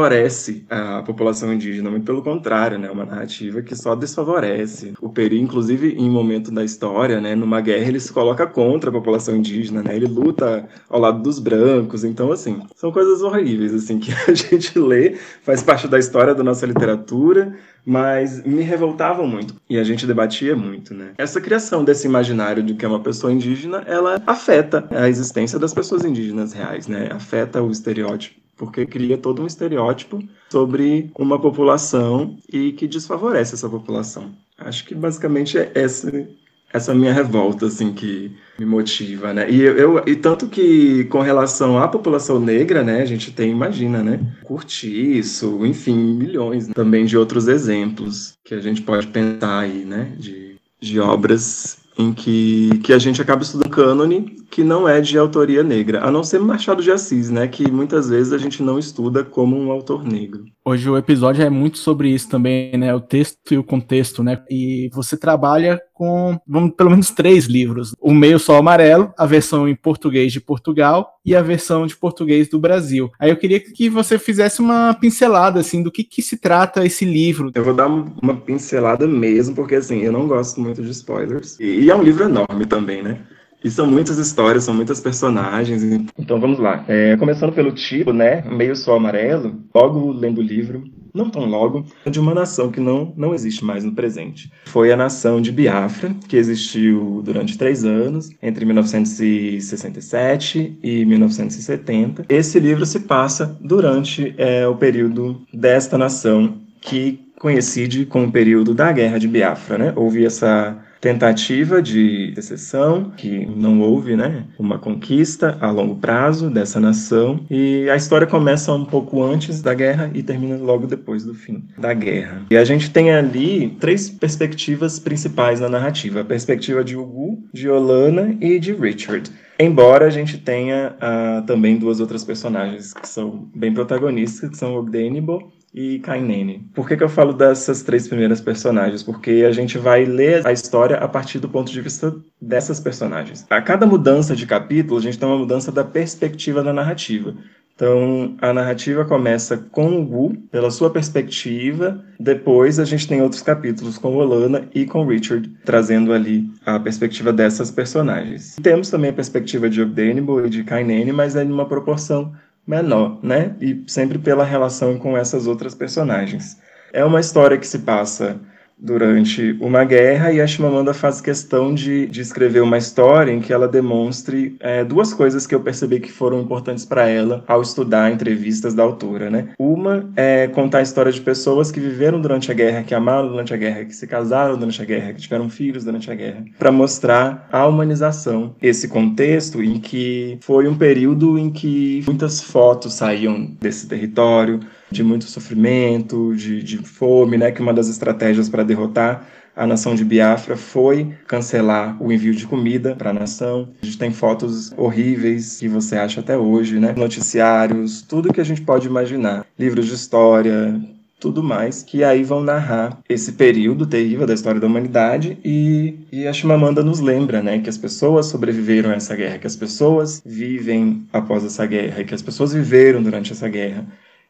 a 0.71 1.03
população 1.03 1.53
indígena, 1.53 1.91
muito 1.91 2.05
pelo 2.05 2.23
contrário, 2.23 2.79
né, 2.79 2.91
uma 2.91 3.05
narrativa 3.05 3.63
que 3.63 3.75
só 3.77 3.95
desfavorece. 3.95 4.93
O 5.01 5.09
Peri, 5.09 5.41
inclusive, 5.41 5.95
em 5.95 6.09
um 6.09 6.13
momento 6.13 6.51
da 6.51 6.65
história, 6.65 7.21
né, 7.21 7.35
numa 7.35 7.61
guerra, 7.61 7.89
ele 7.89 8.01
se 8.01 8.13
coloca 8.13 8.47
contra 8.47 8.91
a 8.91 8.93
população 8.93 9.37
indígena, 9.37 9.83
né, 9.83 9.95
ele 9.95 10.07
luta 10.07 10.69
ao 10.89 11.01
lado 11.01 11.23
dos 11.23 11.39
brancos, 11.39 12.05
então, 12.05 12.33
assim, 12.33 12.63
são 12.77 12.91
coisas 12.91 13.23
horríveis, 13.23 13.75
assim, 13.75 13.99
que 14.01 14.13
a 14.13 14.35
gente 14.35 14.79
lê, 14.79 15.17
faz 15.43 15.63
parte 15.63 15.87
da 15.89 15.99
história 15.99 16.35
da 16.35 16.43
nossa 16.43 16.67
literatura, 16.67 17.57
mas 17.85 18.43
me 18.45 18.63
revoltavam 18.63 19.27
muito 19.27 19.55
e 19.69 19.79
a 19.79 19.85
gente 19.85 20.07
debatia 20.07 20.55
muito, 20.55 20.95
né? 20.95 21.13
Essa 21.19 21.41
criação 21.41 21.85
desse 21.85 22.07
imaginário 22.07 22.63
de 22.63 22.75
que 22.75 22.85
é 22.85 22.89
uma 22.89 23.01
pessoa 23.01 23.33
indígena, 23.33 23.83
ela 23.87 24.23
afeta 24.27 24.87
a 24.91 25.09
existência 25.09 25.59
das 25.59 25.75
pessoas 25.75 26.05
indígenas 26.05 26.53
reais, 26.53 26.87
né? 26.87 27.09
Afeta 27.13 27.63
o 27.63 27.71
estereótipo 27.71 28.42
porque 28.57 28.87
cria 28.87 29.19
todo 29.19 29.43
um 29.43 29.47
estereótipo 29.47 30.23
sobre 30.51 31.11
uma 31.19 31.41
população 31.41 32.37
e 32.53 32.73
que 32.73 32.87
desfavorece 32.87 33.55
essa 33.55 33.69
população. 33.69 34.33
Acho 34.59 34.85
que 34.85 34.95
basicamente 34.95 35.59
é 35.59 35.73
esse 35.75 36.29
essa 36.73 36.95
minha 36.95 37.13
revolta, 37.13 37.67
assim, 37.67 37.93
que 37.93 38.33
me 38.59 38.65
motiva, 38.65 39.33
né? 39.35 39.51
E, 39.51 39.61
eu, 39.61 39.77
eu, 39.77 40.03
e 40.07 40.17
tanto 40.17 40.49
que, 40.49 41.05
com 41.05 41.21
relação 41.21 41.79
à 41.79 41.87
população 41.87 42.41
negra, 42.41 42.83
né, 42.83 43.03
a 43.03 43.05
gente 43.05 43.31
tem, 43.31 43.51
imagina, 43.51 44.03
né? 44.03 44.19
Curtiço, 44.43 45.67
enfim, 45.67 45.95
milhões 45.95 46.69
né? 46.69 46.75
também 46.75 47.05
de 47.05 47.17
outros 47.17 47.47
exemplos 47.47 48.39
que 48.43 48.55
a 48.55 48.61
gente 48.61 48.81
pode 48.81 49.07
pensar 49.09 49.61
aí, 49.61 49.85
né? 49.85 50.13
De, 50.17 50.57
de 50.81 50.99
obras 50.99 51.82
em 51.99 52.13
que, 52.13 52.79
que 52.83 52.93
a 52.93 52.99
gente 52.99 53.21
acaba 53.21 53.43
estudando 53.43 53.71
cânone 53.71 54.37
que 54.51 54.63
não 54.63 54.87
é 54.87 55.01
de 55.01 55.17
autoria 55.17 55.63
negra, 55.63 56.05
a 56.05 56.11
não 56.11 56.23
ser 56.23 56.39
Machado 56.39 56.83
de 56.83 56.91
Assis, 56.91 57.31
né, 57.31 57.49
que 57.49 57.71
muitas 57.71 58.09
vezes 58.09 58.33
a 58.33 58.39
gente 58.39 58.63
não 58.63 58.79
estuda 58.79 59.25
como 59.25 59.57
um 59.57 59.71
autor 59.71 60.05
negro. 60.05 60.45
Hoje 60.65 60.89
o 60.91 60.97
episódio 60.97 61.43
é 61.43 61.49
muito 61.49 61.79
sobre 61.79 62.11
isso 62.11 62.29
também, 62.29 62.77
né, 62.77 62.95
o 62.95 63.01
texto 63.01 63.53
e 63.53 63.59
o 63.59 63.65
contexto, 63.65 64.23
né, 64.23 64.43
e 64.51 64.91
você 64.93 65.17
trabalha 65.17 65.81
com, 66.03 66.37
vamos, 66.45 66.73
pelo 66.77 66.91
menos 66.91 67.13
três 67.13 67.45
livros, 67.45 67.95
o 68.01 68.13
Meio 68.13 68.37
Sol 68.37 68.57
Amarelo, 68.57 69.15
a 69.17 69.25
versão 69.25 69.69
em 69.69 69.75
português 69.77 70.33
de 70.33 70.41
Portugal 70.41 71.13
e 71.25 71.37
a 71.37 71.41
versão 71.41 71.87
de 71.87 71.95
português 71.95 72.49
do 72.49 72.59
Brasil. 72.59 73.09
Aí 73.21 73.31
eu 73.31 73.37
queria 73.37 73.61
que 73.61 73.89
você 73.89 74.19
fizesse 74.19 74.61
uma 74.61 74.95
pincelada, 74.95 75.61
assim, 75.61 75.81
do 75.81 75.93
que 75.93 76.03
que 76.03 76.21
se 76.21 76.37
trata 76.37 76.85
esse 76.85 77.05
livro. 77.05 77.53
Eu 77.55 77.63
vou 77.63 77.73
dar 77.73 77.87
uma 77.87 78.35
pincelada 78.35 79.07
mesmo, 79.07 79.55
porque, 79.55 79.77
assim, 79.77 80.01
eu 80.01 80.11
não 80.11 80.27
gosto 80.27 80.61
muito 80.61 80.83
de 80.83 80.91
spoilers, 80.91 81.57
e 81.61 81.89
é 81.89 81.95
um 81.95 82.03
livro 82.03 82.25
enorme 82.25 82.67
também, 82.67 83.01
né, 83.01 83.21
e 83.65 83.71
são 83.71 83.87
muitas 83.87 84.19
histórias, 84.19 84.65
são 84.65 84.75
muitas 84.75 85.01
personagens. 85.01 85.85
Então 86.19 86.41
vamos 86.41 86.59
lá. 86.59 86.85
É, 86.89 87.17
começando 87.17 87.53
pelo 87.53 87.71
título, 87.71 88.13
né? 88.13 88.43
Meio 88.43 88.75
Sol 88.75 88.97
Amarelo. 88.97 89.63
Logo 89.73 90.11
lendo 90.11 90.39
o 90.39 90.43
livro, 90.43 90.83
não 91.13 91.29
tão 91.31 91.45
logo, 91.45 91.85
de 92.11 92.19
uma 92.19 92.35
nação 92.35 92.71
que 92.71 92.81
não, 92.81 93.13
não 93.17 93.35
existe 93.35 93.63
mais 93.65 93.85
no 93.85 93.93
presente. 93.93 94.51
Foi 94.65 94.91
a 94.93 94.97
nação 94.97 95.41
de 95.41 95.53
Biafra, 95.53 96.13
que 96.29 96.37
existiu 96.37 97.23
durante 97.25 97.57
três 97.59 97.85
anos, 97.85 98.31
entre 98.43 98.65
1967 98.65 100.79
e 100.83 101.05
1970. 101.05 102.25
Esse 102.29 102.59
livro 102.59 102.85
se 102.87 103.01
passa 103.01 103.57
durante 103.61 104.35
é, 104.39 104.67
o 104.67 104.75
período 104.77 105.43
desta 105.53 105.99
nação, 105.99 106.55
que 106.81 107.21
coincide 107.39 108.07
com 108.07 108.25
o 108.25 108.33
período 108.33 108.73
da 108.73 108.91
Guerra 108.93 109.19
de 109.19 109.27
Biafra, 109.27 109.77
né? 109.77 109.93
Houve 109.97 110.25
essa 110.25 110.79
tentativa 111.03 111.83
de 111.83 112.33
secessão, 112.37 113.11
que 113.17 113.45
não 113.45 113.81
houve 113.81 114.15
né, 114.15 114.45
uma 114.57 114.79
conquista 114.79 115.59
a 115.61 115.69
longo 115.69 115.97
prazo 115.97 116.49
dessa 116.49 116.79
nação, 116.79 117.45
e 117.51 117.91
a 117.91 117.97
história 117.97 118.25
começa 118.25 118.73
um 118.73 118.85
pouco 118.85 119.21
antes 119.21 119.61
da 119.61 119.75
guerra 119.75 120.13
e 120.15 120.23
termina 120.23 120.57
logo 120.57 120.87
depois 120.87 121.25
do 121.25 121.35
fim 121.35 121.65
da 121.77 121.93
guerra. 121.93 122.43
E 122.49 122.57
a 122.57 122.65
gente 122.65 122.89
tem 122.89 123.11
ali 123.11 123.77
três 123.81 124.09
perspectivas 124.09 125.01
principais 125.01 125.59
na 125.59 125.69
narrativa: 125.69 126.21
a 126.21 126.25
perspectiva 126.25 126.85
de 126.85 126.97
Ugu, 126.97 127.43
de 127.53 127.69
Olana 127.69 128.37
e 128.41 128.61
de 128.61 128.73
Richard. 128.73 129.29
Embora 129.59 130.07
a 130.07 130.11
gente 130.11 130.39
tenha 130.39 130.95
uh, 130.97 131.45
também 131.47 131.77
duas 131.79 131.99
outras 131.99 132.23
personagens 132.23 132.95
que 132.95 133.09
são 133.09 133.49
bem 133.55 133.75
protagonistas, 133.75 134.51
que 134.51 134.57
são 134.57 134.77
Ogdenibo 134.77 135.53
e 135.75 135.99
Kainene. 136.01 136.69
Por 136.75 136.87
que, 136.87 136.97
que 136.97 137.03
eu 137.03 137.09
falo 137.09 137.33
dessas 137.33 137.83
três 137.83 138.07
primeiras 138.07 138.41
personagens? 138.41 139.03
Porque 139.03 139.45
a 139.47 139.53
gente 139.53 139.79
vai 139.79 140.05
ler 140.05 140.47
a 140.47 140.53
história 140.53 140.97
a 140.97 141.09
partir 141.09 141.39
do 141.39 141.49
ponto 141.49 141.73
de 141.73 141.81
vista 141.81 142.15
dessas 142.41 142.79
personagens. 142.79 143.47
A 143.49 143.63
cada 143.63 143.87
mudança 143.87 144.37
de 144.37 144.47
capítulo, 144.47 144.99
a 144.99 145.03
gente 145.03 145.19
tem 145.19 145.29
uma 145.29 145.39
mudança 145.39 145.73
da 145.73 145.85
perspectiva 145.85 146.63
da 146.63 146.73
narrativa. 146.73 147.35
Então, 147.75 148.37
a 148.41 148.53
narrativa 148.53 149.05
começa 149.05 149.57
com 149.57 149.99
o 149.99 150.05
Gu, 150.05 150.37
pela 150.51 150.71
sua 150.71 150.91
perspectiva. 150.91 152.05
Depois, 152.21 152.79
a 152.79 152.85
gente 152.85 153.09
tem 153.09 153.23
outros 153.23 153.41
capítulos 153.41 153.97
com 153.97 154.15
Olana 154.15 154.69
e 154.75 154.85
com 154.85 155.07
Richard, 155.07 155.51
trazendo 155.65 156.13
ali 156.13 156.49
a 156.67 156.79
perspectiva 156.79 157.33
dessas 157.33 157.71
personagens. 157.71 158.57
Temos 158.63 158.91
também 158.91 159.11
a 159.11 159.15
perspectiva 159.15 159.71
de 159.71 159.81
Ogdenibo 159.81 160.45
e 160.45 160.51
de 160.51 160.63
Kainene, 160.63 161.13
mas 161.13 161.35
é 161.35 161.43
em 161.43 161.51
uma 161.51 161.67
proporção 161.67 162.33
menor, 162.67 163.19
né? 163.23 163.55
E 163.61 163.85
sempre 163.87 164.19
pela 164.19 164.45
relação 164.45 164.99
com 164.99 165.17
essas 165.17 165.47
outras 165.47 165.75
personagens. 165.75 166.59
É 166.93 167.05
uma 167.05 167.21
história 167.21 167.59
que 167.59 167.67
se 167.67 167.81
passa 167.81 168.41
durante 168.83 169.57
uma 169.61 169.85
guerra 169.85 170.33
e 170.33 170.41
a 170.41 170.47
Chimamanda 170.47 170.93
faz 170.93 171.21
questão 171.21 171.73
de, 171.73 172.07
de 172.07 172.21
escrever 172.21 172.61
uma 172.61 172.77
história 172.77 173.31
em 173.31 173.41
que 173.41 173.53
ela 173.53 173.69
demonstre 173.69 174.57
é, 174.59 174.83
duas 174.83 175.15
coisas 175.15 175.47
que 175.47 175.55
eu 175.55 175.61
percebi 175.61 176.01
que 176.01 176.11
foram 176.11 176.41
importantes 176.41 176.85
para 176.85 177.09
ela 177.09 177.45
ao 177.47 177.63
estudar 177.63 178.11
entrevistas 178.11 178.75
da 178.75 178.83
autora, 178.83 179.31
né? 179.31 179.51
Uma 179.57 180.11
é 180.17 180.49
contar 180.49 180.79
a 180.79 180.83
história 180.83 181.13
de 181.13 181.21
pessoas 181.21 181.71
que 181.71 181.79
viveram 181.79 182.21
durante 182.21 182.51
a 182.51 182.55
guerra, 182.55 182.83
que 182.83 182.95
amaram 182.95 183.29
durante 183.29 183.55
a 183.55 183.57
guerra, 183.57 183.85
que 183.85 183.95
se 183.95 184.07
casaram 184.07 184.59
durante 184.59 184.83
a 184.83 184.85
guerra, 184.85 185.13
que 185.13 185.21
tiveram 185.21 185.49
filhos 185.49 185.85
durante 185.85 186.11
a 186.11 186.15
guerra, 186.15 186.45
para 186.59 186.73
mostrar 186.73 187.49
a 187.53 187.65
humanização, 187.69 188.57
esse 188.61 188.89
contexto 188.89 189.63
em 189.63 189.79
que 189.79 190.39
foi 190.41 190.67
um 190.67 190.75
período 190.75 191.39
em 191.39 191.51
que 191.51 192.03
muitas 192.05 192.43
fotos 192.43 192.95
saíam 192.95 193.57
desse 193.61 193.87
território, 193.87 194.59
de 194.93 195.03
muito 195.03 195.25
sofrimento, 195.25 196.35
de, 196.37 196.63
de 196.63 196.79
fome, 196.79 197.37
né? 197.37 197.51
Que 197.51 197.63
uma 197.63 197.73
das 197.73 197.89
estratégias 197.89 198.49
para 198.49 198.63
derrotar 198.63 199.27
a 199.55 199.67
nação 199.67 199.95
de 199.95 200.05
Biafra 200.05 200.57
foi 200.57 201.15
cancelar 201.27 201.97
o 202.03 202.11
envio 202.11 202.35
de 202.35 202.47
comida 202.47 202.95
para 202.97 203.11
a 203.11 203.13
nação. 203.13 203.69
A 203.83 203.85
gente 203.85 203.99
tem 203.99 204.13
fotos 204.13 204.73
horríveis 204.77 205.59
que 205.59 205.69
você 205.69 205.97
acha 205.97 206.21
até 206.21 206.37
hoje, 206.37 206.79
né? 206.79 206.95
Noticiários, 206.97 208.03
tudo 208.03 208.33
que 208.33 208.41
a 208.41 208.45
gente 208.45 208.63
pode 208.63 208.87
imaginar, 208.87 209.45
livros 209.59 209.87
de 209.87 209.95
história, 209.95 210.81
tudo 211.23 211.41
mais, 211.41 211.85
que 211.85 212.03
aí 212.03 212.25
vão 212.25 212.43
narrar 212.43 212.99
esse 213.09 213.33
período 213.33 213.87
terrível 213.87 214.27
da 214.27 214.35
história 214.35 214.61
da 214.61 214.67
humanidade 214.67 215.39
e, 215.45 215.95
e 216.11 216.27
a 216.27 216.33
Chimamanda 216.33 216.83
nos 216.83 216.99
lembra, 216.99 217.41
né, 217.41 217.61
que 217.61 217.71
as 217.71 217.79
pessoas 217.79 218.27
sobreviveram 218.27 218.91
a 218.91 218.95
essa 218.95 219.15
guerra, 219.15 219.39
que 219.39 219.47
as 219.47 219.55
pessoas 219.55 220.21
vivem 220.27 221.07
após 221.13 221.45
essa 221.45 221.65
guerra, 221.65 222.03
que 222.03 222.13
as 222.13 222.23
pessoas 222.23 222.53
viveram 222.53 223.01
durante 223.01 223.31
essa 223.31 223.49
guerra. 223.49 223.87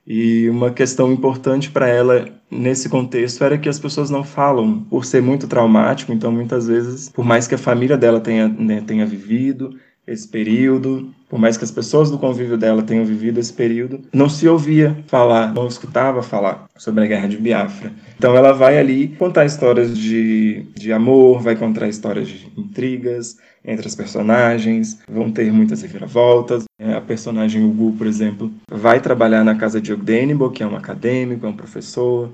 E 0.06 0.48
uma 0.50 0.70
questão 0.72 1.12
importante 1.12 1.70
para 1.70 1.88
ela 1.88 2.28
nesse 2.50 2.88
contexto 2.88 3.44
era 3.44 3.56
que 3.56 3.68
as 3.68 3.78
pessoas 3.78 4.10
não 4.10 4.24
falam 4.24 4.82
por 4.84 5.04
ser 5.04 5.22
muito 5.22 5.46
traumático, 5.46 6.12
então 6.12 6.32
muitas 6.32 6.66
vezes, 6.66 7.08
por 7.08 7.24
mais 7.24 7.46
que 7.46 7.54
a 7.54 7.58
família 7.58 7.96
dela 7.96 8.20
tenha, 8.20 8.48
né, 8.48 8.82
tenha 8.84 9.06
vivido, 9.06 9.78
esse 10.06 10.28
período, 10.28 11.14
por 11.32 11.38
mais 11.38 11.56
que 11.56 11.64
as 11.64 11.70
pessoas 11.70 12.10
do 12.10 12.18
convívio 12.18 12.58
dela 12.58 12.82
tenham 12.82 13.06
vivido 13.06 13.40
esse 13.40 13.54
período, 13.54 14.02
não 14.12 14.28
se 14.28 14.46
ouvia 14.46 14.94
falar, 15.06 15.54
não 15.54 15.66
escutava 15.66 16.22
falar 16.22 16.66
sobre 16.76 17.04
a 17.04 17.06
guerra 17.06 17.26
de 17.26 17.38
Biafra. 17.38 17.90
Então 18.18 18.36
ela 18.36 18.52
vai 18.52 18.78
ali 18.78 19.08
contar 19.18 19.46
histórias 19.46 19.96
de, 19.96 20.66
de 20.74 20.92
amor, 20.92 21.40
vai 21.40 21.56
contar 21.56 21.88
histórias 21.88 22.28
de 22.28 22.52
intrigas 22.54 23.38
entre 23.64 23.86
as 23.86 23.94
personagens, 23.94 25.00
vão 25.08 25.30
ter 25.30 25.50
muitas 25.50 25.80
reviravoltas. 25.80 26.64
A 26.78 27.00
personagem 27.00 27.64
Ugu, 27.64 27.92
por 27.92 28.06
exemplo, 28.06 28.52
vai 28.70 29.00
trabalhar 29.00 29.42
na 29.42 29.54
casa 29.54 29.80
de 29.80 29.90
Ogdenibo, 29.90 30.50
que 30.50 30.62
é 30.62 30.66
um 30.66 30.76
acadêmico, 30.76 31.46
é 31.46 31.48
um 31.48 31.56
professor, 31.56 32.30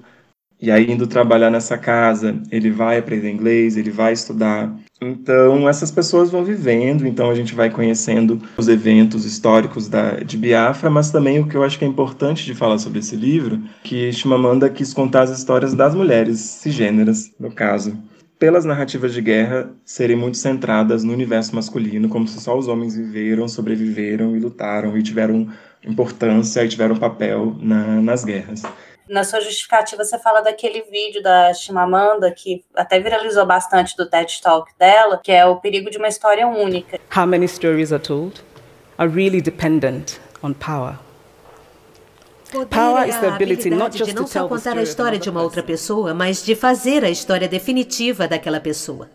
e 0.60 0.72
aí, 0.72 0.90
indo 0.90 1.06
trabalhar 1.06 1.50
nessa 1.50 1.78
casa, 1.78 2.36
ele 2.50 2.68
vai 2.70 2.98
aprender 2.98 3.30
inglês, 3.30 3.76
ele 3.76 3.90
vai 3.90 4.12
estudar. 4.12 4.74
Então, 5.00 5.68
essas 5.68 5.92
pessoas 5.92 6.30
vão 6.30 6.44
vivendo, 6.44 7.06
então 7.06 7.30
a 7.30 7.34
gente 7.34 7.54
vai 7.54 7.70
conhecendo 7.70 8.42
os 8.56 8.66
eventos 8.66 9.24
históricos 9.24 9.86
da, 9.86 10.14
de 10.14 10.36
Biafra, 10.36 10.90
mas 10.90 11.12
também 11.12 11.38
o 11.38 11.46
que 11.46 11.56
eu 11.56 11.62
acho 11.62 11.78
que 11.78 11.84
é 11.84 11.88
importante 11.88 12.44
de 12.44 12.56
falar 12.56 12.78
sobre 12.78 12.98
esse 12.98 13.14
livro, 13.14 13.62
que 13.84 14.12
Chimamanda 14.12 14.68
quis 14.68 14.92
contar 14.92 15.22
as 15.22 15.30
histórias 15.30 15.74
das 15.74 15.94
mulheres 15.94 16.40
cisgêneras, 16.40 17.30
no 17.38 17.52
caso. 17.52 17.96
Pelas 18.36 18.64
narrativas 18.64 19.14
de 19.14 19.20
guerra 19.20 19.70
serem 19.84 20.16
muito 20.16 20.36
centradas 20.36 21.04
no 21.04 21.12
universo 21.12 21.54
masculino, 21.54 22.08
como 22.08 22.26
se 22.26 22.40
só 22.40 22.58
os 22.58 22.66
homens 22.66 22.96
viveram, 22.96 23.46
sobreviveram 23.46 24.36
e 24.36 24.40
lutaram 24.40 24.96
e 24.98 25.02
tiveram 25.02 25.48
importância 25.84 26.64
e 26.64 26.68
tiveram 26.68 26.96
papel 26.96 27.56
na, 27.60 28.00
nas 28.00 28.24
guerras. 28.24 28.62
Na 29.08 29.24
sua 29.24 29.40
justificativa, 29.40 30.04
você 30.04 30.18
fala 30.18 30.42
daquele 30.42 30.82
vídeo 30.82 31.22
da 31.22 31.54
Chimamanda, 31.54 32.30
que 32.30 32.64
até 32.76 33.00
viralizou 33.00 33.46
bastante 33.46 33.96
do 33.96 34.08
TED 34.08 34.40
Talk 34.42 34.70
dela, 34.78 35.18
que 35.22 35.32
é 35.32 35.46
o 35.46 35.56
perigo 35.56 35.90
de 35.90 35.96
uma 35.96 36.08
história 36.08 36.46
única. 36.46 37.00
How 37.16 37.26
many 37.26 37.48
stories 37.48 37.90
are 37.92 38.02
told 38.02 38.42
are 38.98 39.08
really 39.08 39.40
dependent 39.40 40.20
on 40.42 40.52
power. 40.54 40.98
Power 42.70 43.06
is 43.06 43.16
the 43.18 43.28
ability 43.28 43.70
not 43.70 43.96
just 43.96 44.10
de 44.10 44.14
não 44.14 44.26
só 44.26 44.48
contar 44.48 44.76
a 44.76 44.82
história 44.82 45.18
de 45.18 45.28
uma 45.28 45.42
outra 45.42 45.62
pessoa, 45.62 46.14
mas 46.14 46.44
de 46.44 46.54
fazer 46.54 47.04
a 47.04 47.10
história 47.10 47.46
definitiva 47.46 48.26
daquela 48.26 48.58
pessoa. 48.58 49.08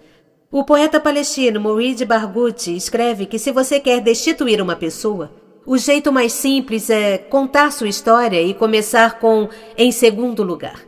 O 0.52 0.64
poeta 0.64 1.00
palestino 1.00 1.60
Mourid 1.60 2.06
Barghouti 2.06 2.76
escreve 2.76 3.26
que 3.26 3.40
se 3.40 3.52
você 3.52 3.80
quer 3.80 4.02
destituir 4.02 4.62
uma 4.62 4.76
pessoa, 4.76 5.32
o 5.66 5.78
jeito 5.78 6.12
mais 6.12 6.34
simples 6.34 6.90
é 6.90 7.18
contar 7.18 7.72
sua 7.72 7.88
história 7.88 8.42
e 8.42 8.54
começar 8.54 9.20
com 9.20 9.48
em 9.78 9.92
segundo 9.92 10.44
lugar. 10.44 10.82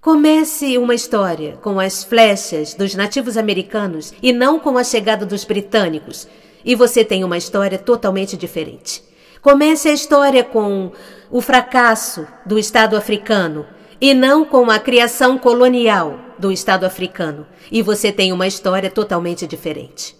Comece 0.00 0.78
uma 0.78 0.94
história 0.94 1.58
com 1.62 1.78
as 1.78 2.02
flechas 2.02 2.74
dos 2.74 2.94
nativos 2.94 3.36
americanos 3.36 4.12
e 4.22 4.32
não 4.32 4.58
com 4.58 4.78
a 4.78 4.82
chegada 4.82 5.26
dos 5.26 5.44
britânicos, 5.44 6.26
e 6.64 6.74
você 6.74 7.04
tem 7.04 7.22
uma 7.22 7.36
história 7.36 7.78
totalmente 7.78 8.36
diferente. 8.36 9.02
Comece 9.42 9.88
a 9.88 9.92
história 9.92 10.42
com 10.42 10.90
o 11.30 11.40
fracasso 11.40 12.26
do 12.44 12.58
Estado 12.58 12.96
africano 12.96 13.66
e 14.00 14.14
não 14.14 14.44
com 14.44 14.70
a 14.70 14.78
criação 14.78 15.38
colonial 15.38 16.18
do 16.38 16.50
Estado 16.50 16.84
africano, 16.84 17.46
e 17.70 17.82
você 17.82 18.10
tem 18.10 18.32
uma 18.32 18.46
história 18.46 18.90
totalmente 18.90 19.46
diferente. 19.46 20.19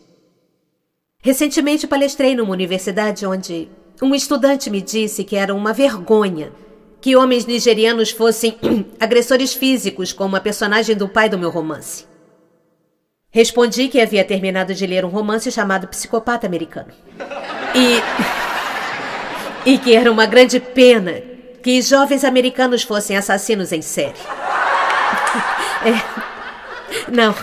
Recentemente 1.22 1.86
palestrei 1.86 2.34
numa 2.34 2.52
universidade 2.52 3.26
onde 3.26 3.68
um 4.00 4.14
estudante 4.14 4.70
me 4.70 4.80
disse 4.80 5.22
que 5.22 5.36
era 5.36 5.54
uma 5.54 5.72
vergonha 5.72 6.52
que 7.00 7.16
homens 7.16 7.46
nigerianos 7.46 8.10
fossem 8.10 8.56
agressores 8.98 9.52
físicos, 9.52 10.12
como 10.12 10.36
a 10.36 10.40
personagem 10.40 10.96
do 10.96 11.08
pai 11.08 11.28
do 11.28 11.38
meu 11.38 11.50
romance. 11.50 12.06
Respondi 13.30 13.88
que 13.88 14.00
havia 14.00 14.24
terminado 14.24 14.74
de 14.74 14.86
ler 14.86 15.04
um 15.04 15.08
romance 15.08 15.50
chamado 15.52 15.86
Psicopata 15.88 16.46
Americano. 16.46 16.92
E. 17.74 18.00
E 19.62 19.76
que 19.76 19.94
era 19.94 20.10
uma 20.10 20.24
grande 20.24 20.58
pena 20.58 21.20
que 21.62 21.82
jovens 21.82 22.24
americanos 22.24 22.82
fossem 22.82 23.14
assassinos 23.14 23.72
em 23.72 23.82
série. 23.82 24.14
É. 25.82 27.10
Não. 27.10 27.34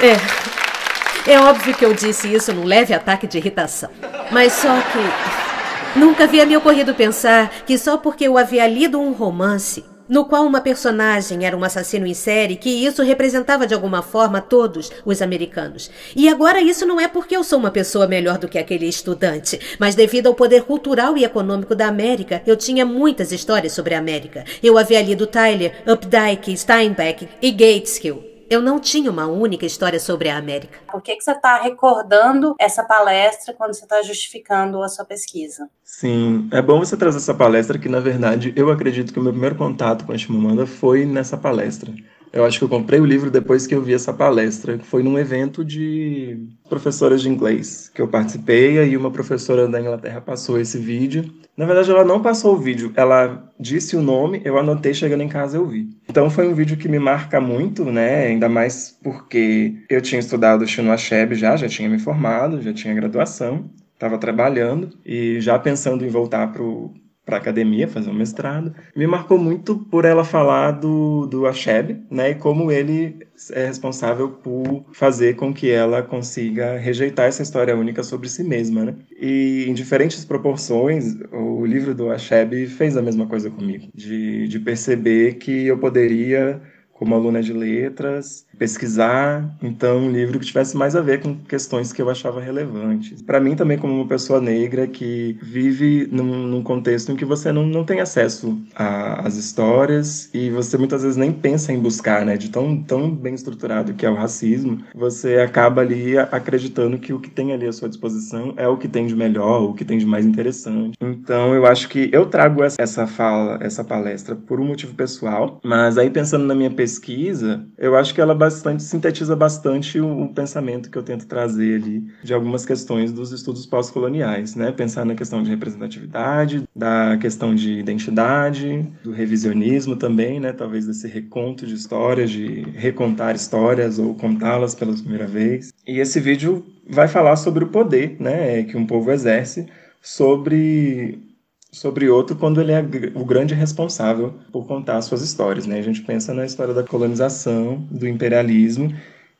É. 0.00 1.32
É 1.32 1.40
óbvio 1.40 1.74
que 1.74 1.84
eu 1.84 1.92
disse 1.92 2.32
isso 2.32 2.52
num 2.52 2.64
leve 2.64 2.94
ataque 2.94 3.26
de 3.26 3.38
irritação. 3.38 3.90
Mas 4.30 4.52
só 4.52 4.80
que. 4.80 5.98
Nunca 5.98 6.24
havia 6.24 6.46
me 6.46 6.56
ocorrido 6.56 6.94
pensar 6.94 7.50
que 7.66 7.76
só 7.76 7.96
porque 7.96 8.24
eu 8.24 8.38
havia 8.38 8.66
lido 8.66 9.00
um 9.00 9.12
romance 9.12 9.84
no 10.08 10.24
qual 10.24 10.46
uma 10.46 10.60
personagem 10.60 11.44
era 11.44 11.56
um 11.56 11.62
assassino 11.62 12.06
em 12.06 12.14
série, 12.14 12.56
que 12.56 12.70
isso 12.70 13.02
representava 13.02 13.66
de 13.66 13.74
alguma 13.74 14.00
forma 14.00 14.40
todos 14.40 14.90
os 15.04 15.20
americanos. 15.20 15.90
E 16.16 16.28
agora 16.28 16.60
isso 16.60 16.86
não 16.86 17.00
é 17.00 17.06
porque 17.06 17.36
eu 17.36 17.44
sou 17.44 17.58
uma 17.58 17.70
pessoa 17.70 18.06
melhor 18.06 18.38
do 18.38 18.48
que 18.48 18.58
aquele 18.58 18.86
estudante, 18.86 19.60
mas 19.78 19.94
devido 19.94 20.28
ao 20.28 20.34
poder 20.34 20.62
cultural 20.62 21.16
e 21.16 21.24
econômico 21.24 21.74
da 21.74 21.88
América, 21.88 22.42
eu 22.46 22.56
tinha 22.56 22.86
muitas 22.86 23.32
histórias 23.32 23.72
sobre 23.72 23.94
a 23.94 23.98
América. 23.98 24.44
Eu 24.62 24.78
havia 24.78 25.02
lido 25.02 25.26
Tyler, 25.26 25.82
Updike, 25.86 26.56
Steinbeck 26.56 27.28
e 27.42 27.50
Gateskill. 27.50 28.27
Eu 28.50 28.62
não 28.62 28.80
tinha 28.80 29.10
uma 29.10 29.26
única 29.26 29.66
história 29.66 30.00
sobre 30.00 30.30
a 30.30 30.38
América. 30.38 30.78
Por 30.90 31.02
que, 31.02 31.16
que 31.16 31.22
você 31.22 31.32
está 31.32 31.60
recordando 31.60 32.54
essa 32.58 32.82
palestra 32.82 33.52
quando 33.52 33.74
você 33.74 33.84
está 33.84 34.00
justificando 34.00 34.82
a 34.82 34.88
sua 34.88 35.04
pesquisa? 35.04 35.68
Sim, 35.84 36.48
é 36.50 36.62
bom 36.62 36.78
você 36.78 36.96
trazer 36.96 37.18
essa 37.18 37.34
palestra, 37.34 37.78
que 37.78 37.90
na 37.90 38.00
verdade 38.00 38.54
eu 38.56 38.70
acredito 38.70 39.12
que 39.12 39.18
o 39.18 39.22
meu 39.22 39.32
primeiro 39.32 39.54
contato 39.54 40.06
com 40.06 40.12
a 40.12 40.16
Chimamanda 40.16 40.66
foi 40.66 41.04
nessa 41.04 41.36
palestra. 41.36 41.92
Eu 42.32 42.44
acho 42.44 42.58
que 42.58 42.64
eu 42.64 42.68
comprei 42.68 43.00
o 43.00 43.06
livro 43.06 43.30
depois 43.30 43.66
que 43.66 43.74
eu 43.74 43.82
vi 43.82 43.94
essa 43.94 44.12
palestra. 44.12 44.78
Foi 44.78 45.02
num 45.02 45.18
evento 45.18 45.64
de 45.64 46.48
professoras 46.68 47.22
de 47.22 47.28
inglês 47.28 47.90
que 47.94 48.00
eu 48.00 48.08
participei, 48.08 48.82
e 48.84 48.96
uma 48.96 49.10
professora 49.10 49.66
da 49.66 49.80
Inglaterra 49.80 50.20
passou 50.20 50.60
esse 50.60 50.78
vídeo. 50.78 51.24
Na 51.56 51.66
verdade, 51.66 51.90
ela 51.90 52.04
não 52.04 52.22
passou 52.22 52.54
o 52.54 52.58
vídeo, 52.58 52.92
ela 52.94 53.52
disse 53.58 53.96
o 53.96 54.02
nome, 54.02 54.40
eu 54.44 54.58
anotei, 54.58 54.94
chegando 54.94 55.22
em 55.22 55.28
casa 55.28 55.56
eu 55.56 55.66
vi. 55.66 55.88
Então 56.08 56.30
foi 56.30 56.46
um 56.46 56.54
vídeo 56.54 56.76
que 56.76 56.88
me 56.88 56.98
marca 56.98 57.40
muito, 57.40 57.84
né? 57.84 58.26
Ainda 58.26 58.48
mais 58.48 58.96
porque 59.02 59.74
eu 59.88 60.00
tinha 60.00 60.20
estudado 60.20 60.66
Chinua 60.66 60.94
Achebe 60.94 61.34
já, 61.34 61.56
já 61.56 61.68
tinha 61.68 61.88
me 61.88 61.98
formado, 61.98 62.62
já 62.62 62.72
tinha 62.72 62.94
graduação, 62.94 63.70
estava 63.94 64.18
trabalhando 64.18 64.90
e 65.04 65.40
já 65.40 65.58
pensando 65.58 66.04
em 66.04 66.08
voltar 66.08 66.52
pro 66.52 66.92
para 67.28 67.36
academia, 67.36 67.86
fazer 67.86 68.08
um 68.08 68.14
mestrado. 68.14 68.74
Me 68.96 69.06
marcou 69.06 69.36
muito 69.36 69.76
por 69.76 70.06
ela 70.06 70.24
falar 70.24 70.70
do, 70.70 71.26
do 71.26 71.46
Achebe, 71.46 72.02
né, 72.10 72.30
e 72.30 72.34
como 72.34 72.72
ele 72.72 73.18
é 73.52 73.66
responsável 73.66 74.30
por 74.30 74.86
fazer 74.94 75.36
com 75.36 75.52
que 75.52 75.70
ela 75.70 76.02
consiga 76.02 76.78
rejeitar 76.78 77.26
essa 77.26 77.42
história 77.42 77.76
única 77.76 78.02
sobre 78.02 78.30
si 78.30 78.42
mesma, 78.42 78.86
né? 78.86 78.94
E 79.20 79.66
em 79.68 79.74
diferentes 79.74 80.24
proporções, 80.24 81.18
o 81.30 81.66
livro 81.66 81.94
do 81.94 82.10
Achebe 82.10 82.66
fez 82.66 82.96
a 82.96 83.02
mesma 83.02 83.26
coisa 83.26 83.50
comigo, 83.50 83.88
de, 83.94 84.48
de 84.48 84.58
perceber 84.58 85.34
que 85.34 85.66
eu 85.66 85.76
poderia 85.76 86.62
como 86.98 87.14
aluna 87.14 87.42
de 87.42 87.52
letras, 87.52 88.46
pesquisar, 88.58 89.56
então 89.62 89.98
um 89.98 90.10
livro 90.10 90.38
que 90.38 90.46
tivesse 90.46 90.76
mais 90.76 90.96
a 90.96 91.00
ver 91.00 91.20
com 91.20 91.36
questões 91.36 91.92
que 91.92 92.02
eu 92.02 92.10
achava 92.10 92.40
relevantes. 92.40 93.22
Para 93.22 93.40
mim 93.40 93.54
também 93.54 93.78
como 93.78 93.94
uma 93.94 94.06
pessoa 94.06 94.40
negra 94.40 94.86
que 94.86 95.38
vive 95.42 96.08
num, 96.10 96.46
num 96.46 96.62
contexto 96.62 97.12
em 97.12 97.16
que 97.16 97.24
você 97.24 97.52
não, 97.52 97.66
não 97.66 97.84
tem 97.84 98.00
acesso 98.00 98.58
às 98.74 99.36
histórias 99.36 100.28
e 100.34 100.50
você 100.50 100.76
muitas 100.76 101.02
vezes 101.02 101.16
nem 101.16 101.32
pensa 101.32 101.72
em 101.72 101.78
buscar, 101.78 102.24
né, 102.24 102.36
de 102.36 102.50
tão, 102.50 102.82
tão 102.82 103.10
bem 103.10 103.34
estruturado 103.34 103.94
que 103.94 104.04
é 104.04 104.10
o 104.10 104.14
racismo, 104.14 104.82
você 104.94 105.36
acaba 105.36 105.80
ali 105.80 106.18
acreditando 106.18 106.98
que 106.98 107.12
o 107.12 107.20
que 107.20 107.30
tem 107.30 107.52
ali 107.52 107.66
à 107.66 107.72
sua 107.72 107.88
disposição 107.88 108.54
é 108.56 108.66
o 108.66 108.76
que 108.76 108.88
tem 108.88 109.06
de 109.06 109.14
melhor, 109.14 109.62
o 109.62 109.74
que 109.74 109.84
tem 109.84 109.98
de 109.98 110.06
mais 110.06 110.26
interessante. 110.26 110.96
Então 111.00 111.54
eu 111.54 111.66
acho 111.66 111.88
que 111.88 112.08
eu 112.12 112.26
trago 112.26 112.62
essa 112.62 113.06
fala, 113.06 113.58
essa 113.60 113.84
palestra 113.84 114.34
por 114.34 114.60
um 114.60 114.64
motivo 114.64 114.94
pessoal, 114.94 115.60
mas 115.64 115.98
aí 115.98 116.10
pensando 116.10 116.44
na 116.44 116.54
minha 116.54 116.70
pesquisa 116.70 117.64
eu 117.78 117.96
acho 117.96 118.14
que 118.14 118.20
ela 118.20 118.34
bastante 118.48 118.82
sintetiza 118.82 119.36
bastante 119.36 120.00
o, 120.00 120.22
o 120.22 120.28
pensamento 120.32 120.90
que 120.90 120.96
eu 120.96 121.02
tento 121.02 121.26
trazer 121.26 121.82
ali 121.82 122.02
de 122.24 122.32
algumas 122.32 122.64
questões 122.64 123.12
dos 123.12 123.30
estudos 123.30 123.66
pós-coloniais, 123.66 124.54
né? 124.54 124.72
Pensar 124.72 125.04
na 125.04 125.14
questão 125.14 125.42
de 125.42 125.50
representatividade, 125.50 126.64
da 126.74 127.18
questão 127.18 127.54
de 127.54 127.72
identidade, 127.72 128.90
do 129.04 129.12
revisionismo 129.12 129.96
também, 129.96 130.40
né? 130.40 130.52
Talvez 130.52 130.86
desse 130.86 131.06
reconto 131.06 131.66
de 131.66 131.74
histórias, 131.74 132.30
de 132.30 132.62
recontar 132.74 133.36
histórias 133.36 133.98
ou 133.98 134.14
contá-las 134.14 134.74
pela 134.74 134.94
primeira 134.94 135.26
vez. 135.26 135.72
E 135.86 135.98
esse 135.98 136.18
vídeo 136.18 136.64
vai 136.88 137.06
falar 137.06 137.36
sobre 137.36 137.64
o 137.64 137.68
poder, 137.68 138.16
né? 138.18 138.62
Que 138.62 138.76
um 138.78 138.86
povo 138.86 139.12
exerce 139.12 139.66
sobre 140.00 141.27
sobre 141.70 142.08
outro 142.08 142.36
quando 142.36 142.60
ele 142.60 142.72
é 142.72 142.84
o 143.14 143.24
grande 143.24 143.54
responsável 143.54 144.34
por 144.50 144.66
contar 144.66 145.00
suas 145.02 145.22
histórias. 145.22 145.66
Né? 145.66 145.78
A 145.78 145.82
gente 145.82 146.02
pensa 146.02 146.32
na 146.32 146.44
história 146.44 146.74
da 146.74 146.82
colonização, 146.82 147.86
do 147.90 148.08
imperialismo, 148.08 148.94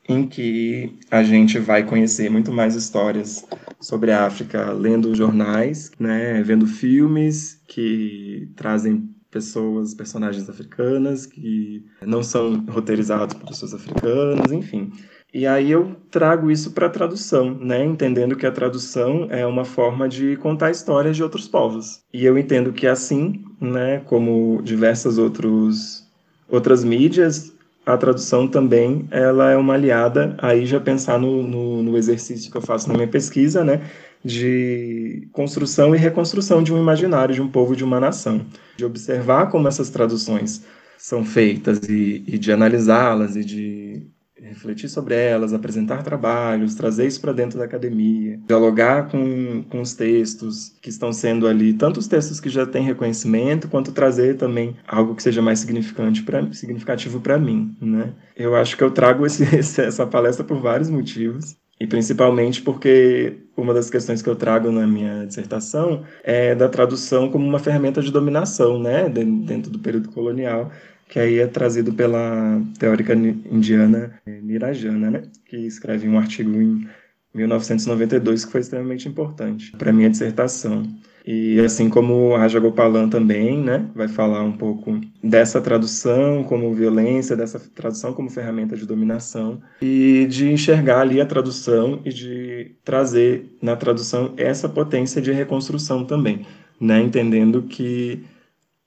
em 0.09 0.27
que 0.27 0.99
a 1.11 1.23
gente 1.23 1.59
vai 1.59 1.85
conhecer 1.85 2.31
muito 2.31 2.51
mais 2.51 2.75
histórias 2.75 3.45
sobre 3.79 4.11
a 4.11 4.27
África 4.27 4.73
lendo 4.73 5.15
jornais, 5.15 5.91
né, 5.99 6.43
vendo 6.43 6.67
filmes 6.67 7.61
que 7.69 8.51
trazem 8.57 9.15
pessoas, 9.31 9.93
personagens 9.93 10.49
africanas 10.49 11.27
que 11.27 11.85
não 12.01 12.23
são 12.23 12.65
roteirizados 12.67 13.35
por 13.35 13.49
pessoas 13.49 13.75
africanas, 13.75 14.51
enfim. 14.51 14.91
E 15.33 15.47
aí 15.47 15.71
eu 15.71 15.95
trago 16.11 16.51
isso 16.51 16.73
para 16.73 16.87
a 16.87 16.91
tradução, 16.91 17.55
né? 17.55 17.85
Entendendo 17.85 18.35
que 18.35 18.47
a 18.47 18.53
tradução 18.53 19.27
é 19.31 19.47
uma 19.47 19.65
forma 19.65 20.09
de 20.09 20.37
contar 20.37 20.71
histórias 20.71 21.17
de 21.17 21.23
outros 21.23 21.47
povos. 21.47 22.01
E 22.13 22.25
eu 22.25 22.39
entendo 22.39 22.73
que 22.73 22.87
assim, 22.87 23.45
né, 23.61 24.01
como 24.07 24.63
diversas 24.63 25.19
outros, 25.19 26.07
outras 26.49 26.83
mídias, 26.83 27.53
a 27.85 27.97
tradução 27.97 28.49
também 28.49 29.07
ela 29.11 29.51
é 29.51 29.57
uma 29.57 29.75
aliada, 29.75 30.35
aí 30.39 30.65
já 30.65 30.81
pensar 30.81 31.19
no, 31.19 31.43
no, 31.43 31.83
no 31.83 31.97
exercício 31.97 32.51
que 32.51 32.57
eu 32.57 32.63
faço 32.63 32.89
na 32.89 32.95
minha 32.95 33.09
pesquisa, 33.09 33.63
né? 33.63 33.83
de 34.25 35.29
construção 35.33 35.95
e 35.95 35.99
reconstrução 35.99 36.63
de 36.63 36.73
um 36.73 36.79
imaginário, 36.79 37.35
de 37.35 37.43
um 37.43 37.49
povo, 37.49 37.77
de 37.77 37.85
uma 37.85 38.01
nação. 38.01 38.45
De 38.77 38.85
observar 38.85 39.51
como 39.51 39.69
essas 39.69 39.91
traduções 39.91 40.63
são 40.97 41.25
feitas 41.25 41.79
e, 41.89 42.25
e 42.27 42.39
de 42.39 42.53
analisá-las 42.53 43.37
e 43.37 43.45
de 43.45 44.03
refletir 44.43 44.89
sobre 44.89 45.15
elas, 45.15 45.53
apresentar 45.53 46.03
trabalhos, 46.03 46.75
trazer 46.75 47.07
isso 47.07 47.21
para 47.21 47.33
dentro 47.33 47.59
da 47.59 47.65
academia, 47.65 48.39
dialogar 48.47 49.09
com, 49.09 49.65
com 49.69 49.81
os 49.81 49.95
textos 49.95 50.77
que 50.81 50.89
estão 50.89 51.13
sendo 51.13 51.47
ali, 51.47 51.73
tanto 51.73 51.99
os 51.99 52.07
textos 52.07 52.41
que 52.41 52.49
já 52.49 52.67
têm 52.67 52.85
reconhecimento, 52.85 53.69
quanto 53.69 53.93
trazer 53.93 54.37
também 54.37 54.77
algo 54.87 55.15
que 55.15 55.23
seja 55.23 55.43
mais 55.43 55.59
significante 55.59 56.23
pra, 56.23 56.51
significativo 56.53 57.21
para 57.21 57.39
mim. 57.39 57.75
Né? 57.81 58.13
Eu 58.37 58.55
acho 58.55 58.77
que 58.77 58.85
eu 58.85 58.91
trago 58.91 59.25
esse, 59.27 59.81
essa 59.81 60.07
palestra 60.07 60.45
por 60.45 60.61
vários 60.61 60.91
motivos. 60.91 61.57
E 61.81 61.87
principalmente 61.87 62.61
porque 62.61 63.37
uma 63.57 63.73
das 63.73 63.89
questões 63.89 64.21
que 64.21 64.29
eu 64.29 64.35
trago 64.35 64.73
na 64.73 64.85
minha 64.85 65.25
dissertação 65.25 66.03
é 66.25 66.53
da 66.53 66.69
tradução 66.69 67.31
como 67.31 67.47
uma 67.47 67.61
ferramenta 67.61 68.03
de 68.03 68.11
dominação, 68.11 68.81
né, 68.81 69.09
dentro 69.09 69.71
do 69.71 69.79
período 69.79 70.09
colonial, 70.09 70.73
que 71.09 71.19
aí 71.19 71.39
é 71.39 71.47
trazido 71.47 71.93
pela 71.93 72.61
teórica 72.79 73.15
indiana 73.15 74.21
eh, 74.27 74.41
Nirajana, 74.43 75.11
né, 75.11 75.23
que 75.47 75.57
escreve 75.57 76.09
um 76.09 76.19
artigo 76.19 76.61
em 76.61 76.87
1992 77.35 78.45
que 78.45 78.53
foi 78.53 78.61
extremamente 78.61 79.09
importante 79.09 79.73
para 79.73 79.93
minha 79.93 80.11
dissertação. 80.11 80.83
E 81.27 81.61
assim 81.61 81.91
como 81.91 82.35
Raja 82.35 82.59
Gopalan 82.59 83.09
também, 83.09 83.63
né, 83.63 83.87
vai 83.95 84.09
falar 84.09 84.43
um 84.43 84.53
pouco 84.53 84.99
dessa 85.23 85.61
tradução 85.61 86.43
como 86.45 86.73
violência, 86.73 87.37
dessa 87.37 87.59
tradução 87.59 88.15
como 88.15 88.31
ferramenta 88.31 88.75
de 88.77 88.87
dominação 88.87 89.61
e 89.83 90.27
de 90.27 90.51
enxergar 90.51 91.03
ali 91.03 91.21
a 91.21 91.27
tradução 91.27 92.01
e 92.05 92.11
de 92.11 92.77
trazer 92.83 93.57
na 93.61 93.77
tradução 93.77 94.33
essa 94.39 94.69
potência 94.69 95.21
de 95.21 95.31
reconstrução 95.33 96.05
também, 96.05 96.47
né, 96.81 97.01
entendendo 97.01 97.63
que 97.63 98.25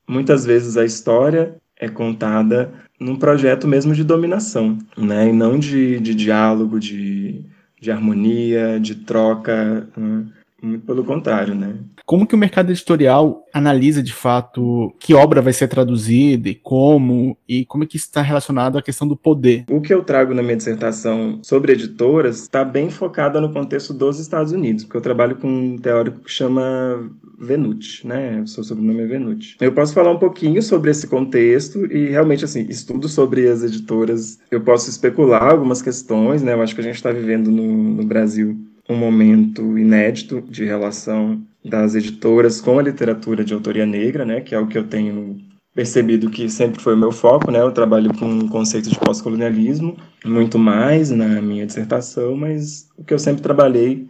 muitas 0.07 0.43
vezes 0.43 0.77
a 0.77 0.83
história 0.83 1.60
é 1.81 1.89
contada 1.89 2.71
num 2.99 3.17
projeto 3.17 3.67
mesmo 3.67 3.95
de 3.95 4.03
dominação, 4.03 4.77
né, 4.95 5.29
e 5.29 5.33
não 5.33 5.57
de, 5.57 5.99
de 5.99 6.13
diálogo, 6.13 6.79
de, 6.79 7.43
de 7.81 7.91
harmonia, 7.91 8.79
de 8.79 8.93
troca, 8.93 9.89
né? 9.97 10.25
Muito 10.61 10.85
pelo 10.85 11.03
contrário, 11.03 11.55
né. 11.55 11.75
Como 12.05 12.27
que 12.27 12.35
o 12.35 12.37
mercado 12.37 12.71
editorial 12.71 13.45
analisa 13.53 14.03
de 14.03 14.13
fato 14.13 14.93
que 14.99 15.13
obra 15.13 15.41
vai 15.41 15.53
ser 15.53 15.67
traduzida 15.67 16.49
e 16.49 16.55
como, 16.55 17.37
e 17.47 17.65
como 17.65 17.83
é 17.83 17.87
que 17.87 17.97
isso 17.97 18.07
está 18.07 18.21
relacionado 18.21 18.77
à 18.77 18.81
questão 18.81 19.07
do 19.07 19.15
poder? 19.15 19.65
O 19.69 19.81
que 19.81 19.93
eu 19.93 20.03
trago 20.03 20.33
na 20.33 20.43
minha 20.43 20.57
dissertação 20.57 21.39
sobre 21.43 21.73
editoras 21.73 22.41
está 22.41 22.63
bem 22.63 22.89
focada 22.89 23.39
no 23.39 23.51
contexto 23.51 23.93
dos 23.93 24.19
Estados 24.19 24.51
Unidos, 24.51 24.83
porque 24.83 24.97
eu 24.97 25.01
trabalho 25.01 25.35
com 25.35 25.47
um 25.47 25.77
teórico 25.77 26.19
que 26.19 26.31
chama 26.31 27.09
Venuti, 27.39 28.05
né? 28.05 28.41
O 28.41 28.47
seu 28.47 28.63
sobrenome 28.63 29.01
é 29.01 29.07
Venuti. 29.07 29.57
Eu 29.59 29.71
posso 29.71 29.93
falar 29.93 30.11
um 30.11 30.19
pouquinho 30.19 30.61
sobre 30.61 30.91
esse 30.91 31.07
contexto 31.07 31.85
e 31.91 32.09
realmente, 32.09 32.45
assim, 32.45 32.65
estudo 32.69 33.09
sobre 33.09 33.47
as 33.47 33.63
editoras, 33.63 34.39
eu 34.51 34.61
posso 34.61 34.89
especular 34.89 35.43
algumas 35.43 35.81
questões, 35.81 36.43
né? 36.43 36.53
Eu 36.53 36.61
acho 36.61 36.75
que 36.75 36.81
a 36.81 36.83
gente 36.83 36.95
está 36.95 37.11
vivendo 37.11 37.49
no, 37.49 37.65
no 37.95 38.03
Brasil 38.05 38.70
um 38.89 38.95
momento 38.95 39.77
inédito 39.77 40.41
de 40.41 40.65
relação 40.65 41.41
das 41.63 41.95
editoras 41.95 42.59
com 42.59 42.79
a 42.79 42.83
literatura 42.83 43.43
de 43.43 43.53
autoria 43.53 43.85
negra, 43.85 44.25
né, 44.25 44.41
que 44.41 44.55
é 44.55 44.59
o 44.59 44.67
que 44.67 44.77
eu 44.77 44.87
tenho 44.87 45.39
percebido 45.73 46.29
que 46.29 46.49
sempre 46.49 46.81
foi 46.81 46.95
o 46.95 46.97
meu 46.97 47.11
foco, 47.11 47.49
né? 47.49 47.61
Eu 47.61 47.71
trabalho 47.71 48.13
com 48.17 48.39
o 48.39 48.49
conceito 48.49 48.89
de 48.89 48.99
pós-colonialismo, 48.99 49.95
muito 50.25 50.59
mais 50.59 51.11
na 51.11 51.41
minha 51.41 51.65
dissertação, 51.65 52.35
mas 52.35 52.89
o 52.97 53.03
que 53.03 53.13
eu 53.13 53.19
sempre 53.19 53.41
trabalhei 53.41 54.07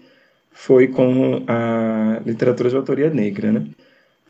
foi 0.52 0.88
com 0.88 1.44
a 1.48 2.22
literatura 2.26 2.70
de 2.70 2.76
autoria 2.76 3.10
negra, 3.10 3.52
né? 3.52 3.68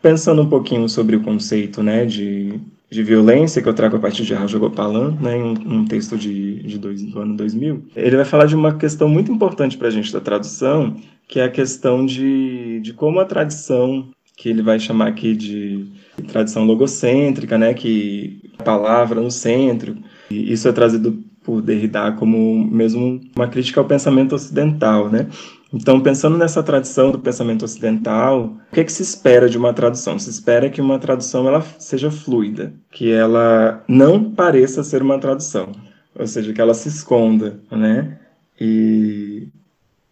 Pensando 0.01 0.41
um 0.41 0.49
pouquinho 0.49 0.89
sobre 0.89 1.15
o 1.15 1.23
conceito, 1.23 1.82
né, 1.84 2.06
de, 2.06 2.60
de 2.91 3.01
violência 3.04 3.62
que 3.62 3.69
eu 3.69 3.73
trago 3.73 3.95
a 3.95 3.99
partir 3.99 4.23
de 4.23 4.34
Raja 4.34 4.60
Gopalan, 4.60 5.15
né, 5.21 5.38
em 5.38 5.58
um, 5.65 5.86
texto 5.86 6.17
de, 6.17 6.62
de 6.62 6.77
dois, 6.77 7.01
do 7.01 7.19
ano 7.21 7.38
2000, 7.38 7.86
ele 7.95 8.17
vai 8.17 8.25
falar 8.25 8.45
de 8.45 8.54
uma 8.54 8.75
questão 8.75 9.08
muito 9.08 9.32
importante 9.32 9.77
para 9.77 9.88
a 9.88 9.91
gente 9.91 10.12
da 10.12 10.19
tradução, 10.19 10.97
que 11.25 11.39
é 11.39 11.45
a 11.45 11.49
questão 11.49 12.06
de, 12.06 12.82
de 12.82 12.91
como 12.91 13.21
a 13.21 13.25
tradição, 13.25 14.10
que 14.36 14.49
ele 14.49 14.62
vai 14.62 14.77
chamar 14.77 15.08
aqui 15.08 15.34
de 15.34 15.88
tradição 16.27 16.65
logocêntrica, 16.65 17.58
né, 17.58 17.73
que 17.73 18.41
a 18.60 18.63
palavra 18.63 19.21
no 19.21 19.32
centro, 19.32 19.95
e 20.30 20.51
isso 20.51 20.67
é 20.67 20.73
trazido 20.73 21.23
por 21.43 21.62
Derrida 21.62 22.12
como 22.12 22.63
mesmo 22.65 23.21
uma 23.36 23.47
crítica 23.47 23.80
ao 23.80 23.88
pensamento 23.88 24.36
ocidental, 24.36 25.10
né? 25.10 25.27
Então, 25.73 26.01
pensando 26.01 26.38
nessa 26.38 26.62
tradição 26.62 27.12
do 27.12 27.19
pensamento 27.19 27.63
ocidental, 27.63 28.57
o 28.69 28.73
que, 28.73 28.81
é 28.81 28.84
que 28.84 28.91
se 28.91 29.03
espera 29.03 29.49
de 29.49 29.57
uma 29.57 29.73
tradução? 29.73 30.19
Se 30.19 30.29
espera 30.29 30.69
que 30.69 30.81
uma 30.81 30.99
tradução 30.99 31.47
ela 31.47 31.62
seja 31.79 32.12
fluida, 32.12 32.73
que 32.91 33.10
ela 33.10 33.84
não 33.88 34.31
pareça 34.31 34.84
ser 34.84 35.01
uma 35.01 35.17
tradução, 35.17 35.71
ou 36.13 36.27
seja, 36.27 36.51
que 36.51 36.60
ela 36.60 36.73
se 36.73 36.89
esconda, 36.89 37.60
né? 37.71 38.19
E 38.60 39.47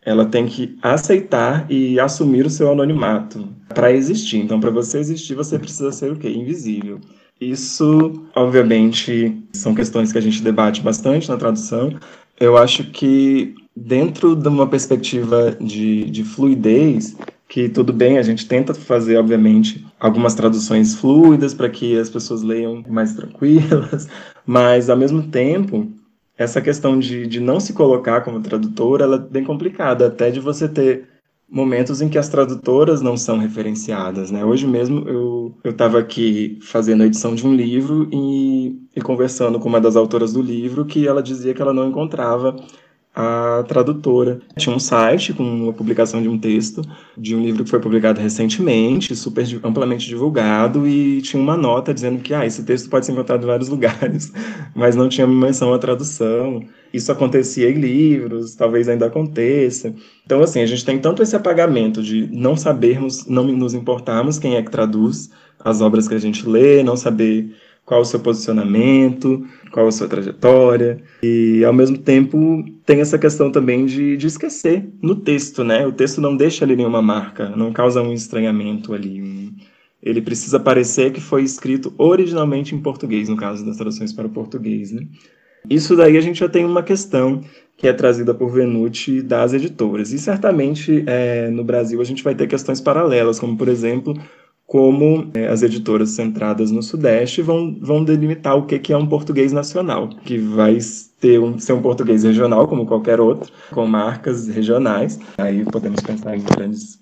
ela 0.01 0.25
tem 0.25 0.47
que 0.47 0.77
aceitar 0.81 1.69
e 1.69 1.99
assumir 1.99 2.45
o 2.45 2.49
seu 2.49 2.71
anonimato 2.71 3.47
para 3.67 3.91
existir. 3.91 4.37
Então, 4.37 4.59
para 4.59 4.71
você 4.71 4.97
existir, 4.97 5.35
você 5.35 5.59
precisa 5.59 5.91
ser 5.91 6.11
o 6.11 6.15
quê? 6.15 6.29
Invisível. 6.29 7.01
Isso, 7.39 8.27
obviamente, 8.35 9.37
são 9.53 9.73
questões 9.73 10.11
que 10.11 10.17
a 10.17 10.21
gente 10.21 10.41
debate 10.41 10.81
bastante 10.81 11.29
na 11.29 11.37
tradução. 11.37 11.97
Eu 12.39 12.57
acho 12.57 12.89
que, 12.91 13.53
dentro 13.75 14.35
de 14.35 14.47
uma 14.47 14.67
perspectiva 14.67 15.57
de, 15.59 16.05
de 16.09 16.23
fluidez, 16.23 17.15
que 17.47 17.67
tudo 17.67 17.91
bem, 17.91 18.17
a 18.17 18.21
gente 18.21 18.47
tenta 18.47 18.73
fazer, 18.73 19.17
obviamente, 19.17 19.85
algumas 19.99 20.35
traduções 20.35 20.95
fluidas 20.95 21.53
para 21.53 21.69
que 21.69 21.97
as 21.97 22.09
pessoas 22.09 22.41
leiam 22.41 22.83
mais 22.87 23.13
tranquilas, 23.13 24.07
mas, 24.45 24.89
ao 24.89 24.95
mesmo 24.95 25.23
tempo, 25.23 25.91
essa 26.37 26.61
questão 26.61 26.97
de, 26.97 27.27
de 27.27 27.39
não 27.41 27.59
se 27.59 27.73
colocar 27.73 28.21
como 28.21 28.39
tradutora, 28.39 29.03
ela 29.03 29.15
é 29.17 29.19
bem 29.19 29.43
complicada, 29.43 30.07
até 30.07 30.31
de 30.31 30.39
você 30.39 30.69
ter 30.69 31.07
momentos 31.51 32.01
em 32.01 32.09
que 32.09 32.17
as 32.17 32.29
tradutoras 32.29 33.01
não 33.01 33.17
são 33.17 33.37
referenciadas, 33.37 34.29
né? 34.31 34.45
Hoje 34.45 34.67
mesmo 34.67 35.07
eu 35.07 35.55
estava 35.65 35.99
aqui 35.99 36.59
fazendo 36.61 37.03
a 37.03 37.05
edição 37.05 37.33
de 37.33 37.45
um 37.45 37.55
livro 37.55 38.07
e, 38.11 38.79
e 38.95 39.01
conversando 39.01 39.59
com 39.59 39.67
uma 39.67 39.81
das 39.81 39.95
autoras 39.95 40.33
do 40.33 40.41
livro 40.41 40.85
que 40.85 41.07
ela 41.07 41.23
dizia 41.23 41.53
que 41.53 41.61
ela 41.61 41.73
não 41.73 41.89
encontrava 41.89 42.55
a 43.15 43.63
tradutora. 43.67 44.39
Tinha 44.57 44.75
um 44.75 44.79
site 44.79 45.33
com 45.33 45.69
a 45.69 45.73
publicação 45.73 46.21
de 46.21 46.29
um 46.29 46.37
texto 46.37 46.81
de 47.17 47.35
um 47.35 47.41
livro 47.41 47.63
que 47.63 47.69
foi 47.69 47.79
publicado 47.79 48.21
recentemente, 48.21 49.15
super 49.15 49.45
amplamente 49.63 50.07
divulgado, 50.07 50.87
e 50.87 51.21
tinha 51.21 51.41
uma 51.41 51.57
nota 51.57 51.93
dizendo 51.93 52.21
que 52.21 52.33
ah, 52.33 52.45
esse 52.45 52.63
texto 52.63 52.89
pode 52.89 53.05
ser 53.05 53.11
encontrado 53.11 53.43
em 53.43 53.47
vários 53.47 53.67
lugares, 53.69 54.31
mas 54.75 54.95
não 54.95 55.09
tinha 55.09 55.25
menção 55.27 55.73
à 55.73 55.79
tradução. 55.79 56.63
Isso 56.93 57.11
acontecia 57.11 57.69
em 57.69 57.75
livros, 57.75 58.55
talvez 58.55 58.89
ainda 58.89 59.05
aconteça. 59.05 59.93
Então, 60.25 60.41
assim, 60.41 60.61
a 60.61 60.65
gente 60.65 60.85
tem 60.85 60.99
tanto 60.99 61.21
esse 61.21 61.35
apagamento 61.35 62.01
de 62.01 62.27
não 62.31 62.55
sabermos, 62.55 63.25
não 63.27 63.43
nos 63.45 63.73
importarmos 63.73 64.39
quem 64.39 64.55
é 64.55 64.63
que 64.63 64.71
traduz 64.71 65.29
as 65.59 65.81
obras 65.81 66.07
que 66.07 66.15
a 66.15 66.19
gente 66.19 66.47
lê, 66.47 66.81
não 66.83 66.95
saber 66.95 67.53
qual 67.85 68.01
o 68.01 68.05
seu 68.05 68.19
posicionamento, 68.19 69.45
qual 69.71 69.87
a 69.87 69.91
sua 69.91 70.07
trajetória, 70.07 71.01
e 71.23 71.63
ao 71.65 71.73
mesmo 71.73 71.97
tempo 71.97 72.63
tem 72.85 73.01
essa 73.01 73.17
questão 73.17 73.51
também 73.51 73.87
de, 73.87 74.15
de 74.15 74.27
esquecer 74.27 74.87
no 75.01 75.15
texto, 75.15 75.63
né? 75.63 75.87
O 75.87 75.91
texto 75.91 76.21
não 76.21 76.37
deixa 76.37 76.63
ali 76.63 76.75
nenhuma 76.75 77.01
marca, 77.01 77.49
não 77.49 77.73
causa 77.73 78.03
um 78.03 78.13
estranhamento 78.13 78.93
ali. 78.93 79.51
Ele 80.03 80.21
precisa 80.21 80.59
parecer 80.59 81.11
que 81.11 81.19
foi 81.19 81.43
escrito 81.43 81.91
originalmente 81.97 82.75
em 82.75 82.79
português, 82.79 83.27
no 83.27 83.35
caso 83.35 83.65
das 83.65 83.77
traduções 83.77 84.13
para 84.13 84.27
o 84.27 84.31
português, 84.31 84.91
né? 84.91 85.07
Isso 85.69 85.95
daí 85.95 86.17
a 86.17 86.21
gente 86.21 86.39
já 86.39 86.49
tem 86.49 86.65
uma 86.65 86.83
questão 86.83 87.41
que 87.75 87.87
é 87.87 87.93
trazida 87.93 88.33
por 88.33 88.51
Venuti 88.51 89.21
das 89.21 89.53
editoras. 89.53 90.11
E 90.11 90.19
certamente 90.19 91.03
é, 91.07 91.49
no 91.49 91.63
Brasil 91.63 92.01
a 92.01 92.03
gente 92.03 92.23
vai 92.23 92.35
ter 92.35 92.45
questões 92.45 92.81
paralelas, 92.81 93.39
como 93.39 93.57
por 93.57 93.69
exemplo 93.69 94.13
como 94.69 95.31
é, 95.33 95.47
as 95.47 95.63
editoras 95.63 96.11
centradas 96.11 96.69
no 96.69 96.83
Sudeste 96.83 97.41
vão, 97.41 97.75
vão 97.81 98.03
delimitar 98.03 98.55
o 98.55 98.67
que, 98.67 98.77
que 98.77 98.93
é 98.93 98.97
um 98.97 99.07
português 99.07 99.51
nacional, 99.51 100.09
que 100.23 100.37
vai 100.37 100.77
ter 101.19 101.39
um, 101.39 101.57
ser 101.57 101.73
um 101.73 101.81
português 101.81 102.23
regional, 102.23 102.67
como 102.67 102.85
qualquer 102.85 103.19
outro, 103.19 103.51
com 103.71 103.87
marcas 103.87 104.47
regionais. 104.47 105.19
Aí 105.39 105.65
podemos 105.65 106.01
pensar 106.01 106.37
em 106.37 106.43
grandes 106.43 106.99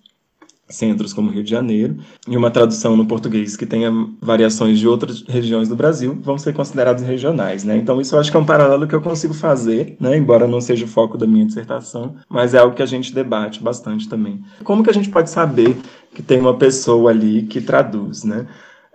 centros 0.70 1.14
como 1.14 1.32
Rio 1.32 1.44
de 1.44 1.52
Janeiro, 1.52 1.98
e 2.28 2.36
uma 2.36 2.52
tradução 2.52 2.98
no 2.98 3.06
português 3.06 3.56
que 3.56 3.66
tenha 3.66 3.92
variações 4.22 4.80
de 4.80 4.88
outras 4.88 5.24
regiões 5.28 5.70
do 5.70 5.76
Brasil, 5.76 6.18
vão 6.22 6.38
ser 6.38 6.54
considerados 6.54 7.04
regionais, 7.04 7.64
né? 7.64 7.78
Então 7.78 8.02
isso 8.02 8.16
eu 8.16 8.20
acho 8.20 8.32
que 8.32 8.38
é 8.38 8.40
um 8.40 8.46
paralelo 8.46 8.88
que 8.88 8.96
eu 8.96 9.02
consigo 9.02 9.34
fazer, 9.34 9.96
né? 10.00 10.18
Embora 10.18 10.48
não 10.48 10.60
seja 10.62 10.86
o 10.86 10.88
foco 10.88 11.18
da 11.18 11.26
minha 11.26 11.46
dissertação, 11.46 12.16
mas 12.30 12.54
é 12.54 12.60
algo 12.60 12.76
que 12.76 12.84
a 12.84 12.88
gente 12.88 13.14
debate 13.14 13.62
bastante 13.62 14.10
também. 14.10 14.42
Como 14.64 14.84
que 14.84 14.90
a 14.90 14.94
gente 14.94 15.10
pode 15.10 15.30
saber 15.30 15.78
que 16.14 16.22
tem 16.22 16.40
uma 16.40 16.56
pessoa 16.56 17.12
ali 17.12 17.44
que 17.44 17.62
traduz, 17.62 18.24
né? 18.24 18.48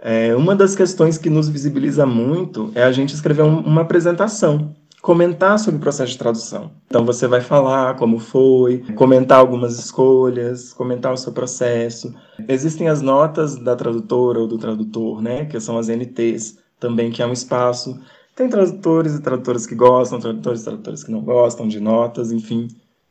É, 0.05 0.35
uma 0.35 0.57
das 0.57 0.75
questões 0.75 1.17
que 1.17 1.31
nos 1.31 1.49
visibiliza 1.49 2.05
muito 2.05 2.73
é 2.75 2.83
a 2.83 2.91
gente 2.91 3.15
escrever 3.15 3.43
um, 3.43 3.61
uma 3.61 3.83
apresentação 3.83 4.75
comentar 5.03 5.59
sobre 5.59 5.79
o 5.79 5.81
processo 5.81 6.13
de 6.13 6.19
tradução. 6.19 6.71
Então 6.87 7.05
você 7.05 7.27
vai 7.27 7.41
falar 7.41 7.97
como 7.97 8.21
foi, 8.21 8.79
comentar 8.95 9.41
algumas 9.41 9.77
escolhas, 9.77 10.73
comentar 10.73 11.13
o 11.13 11.17
seu 11.17 11.33
processo. 11.33 12.15
Existem 12.49 12.89
as 12.89 13.03
notas 13.03 13.57
da 13.57 13.75
tradutora 13.75 14.39
ou 14.39 14.47
do 14.47 14.57
tradutor, 14.57 15.21
né, 15.21 15.45
que 15.45 15.59
são 15.59 15.77
as 15.77 15.89
NTs, 15.89 16.59
também 16.79 17.11
que 17.11 17.21
é 17.21 17.27
um 17.27 17.33
espaço. 17.33 18.01
Tem 18.37 18.49
tradutores 18.49 19.17
e 19.17 19.21
tradutoras 19.21 19.67
que 19.67 19.75
gostam, 19.75 20.21
tradutores 20.21 20.61
e 20.61 20.65
tradutores 20.65 21.03
que 21.03 21.11
não 21.11 21.21
gostam 21.21 21.67
de 21.67 21.81
notas, 21.81 22.31
enfim. 22.31 22.69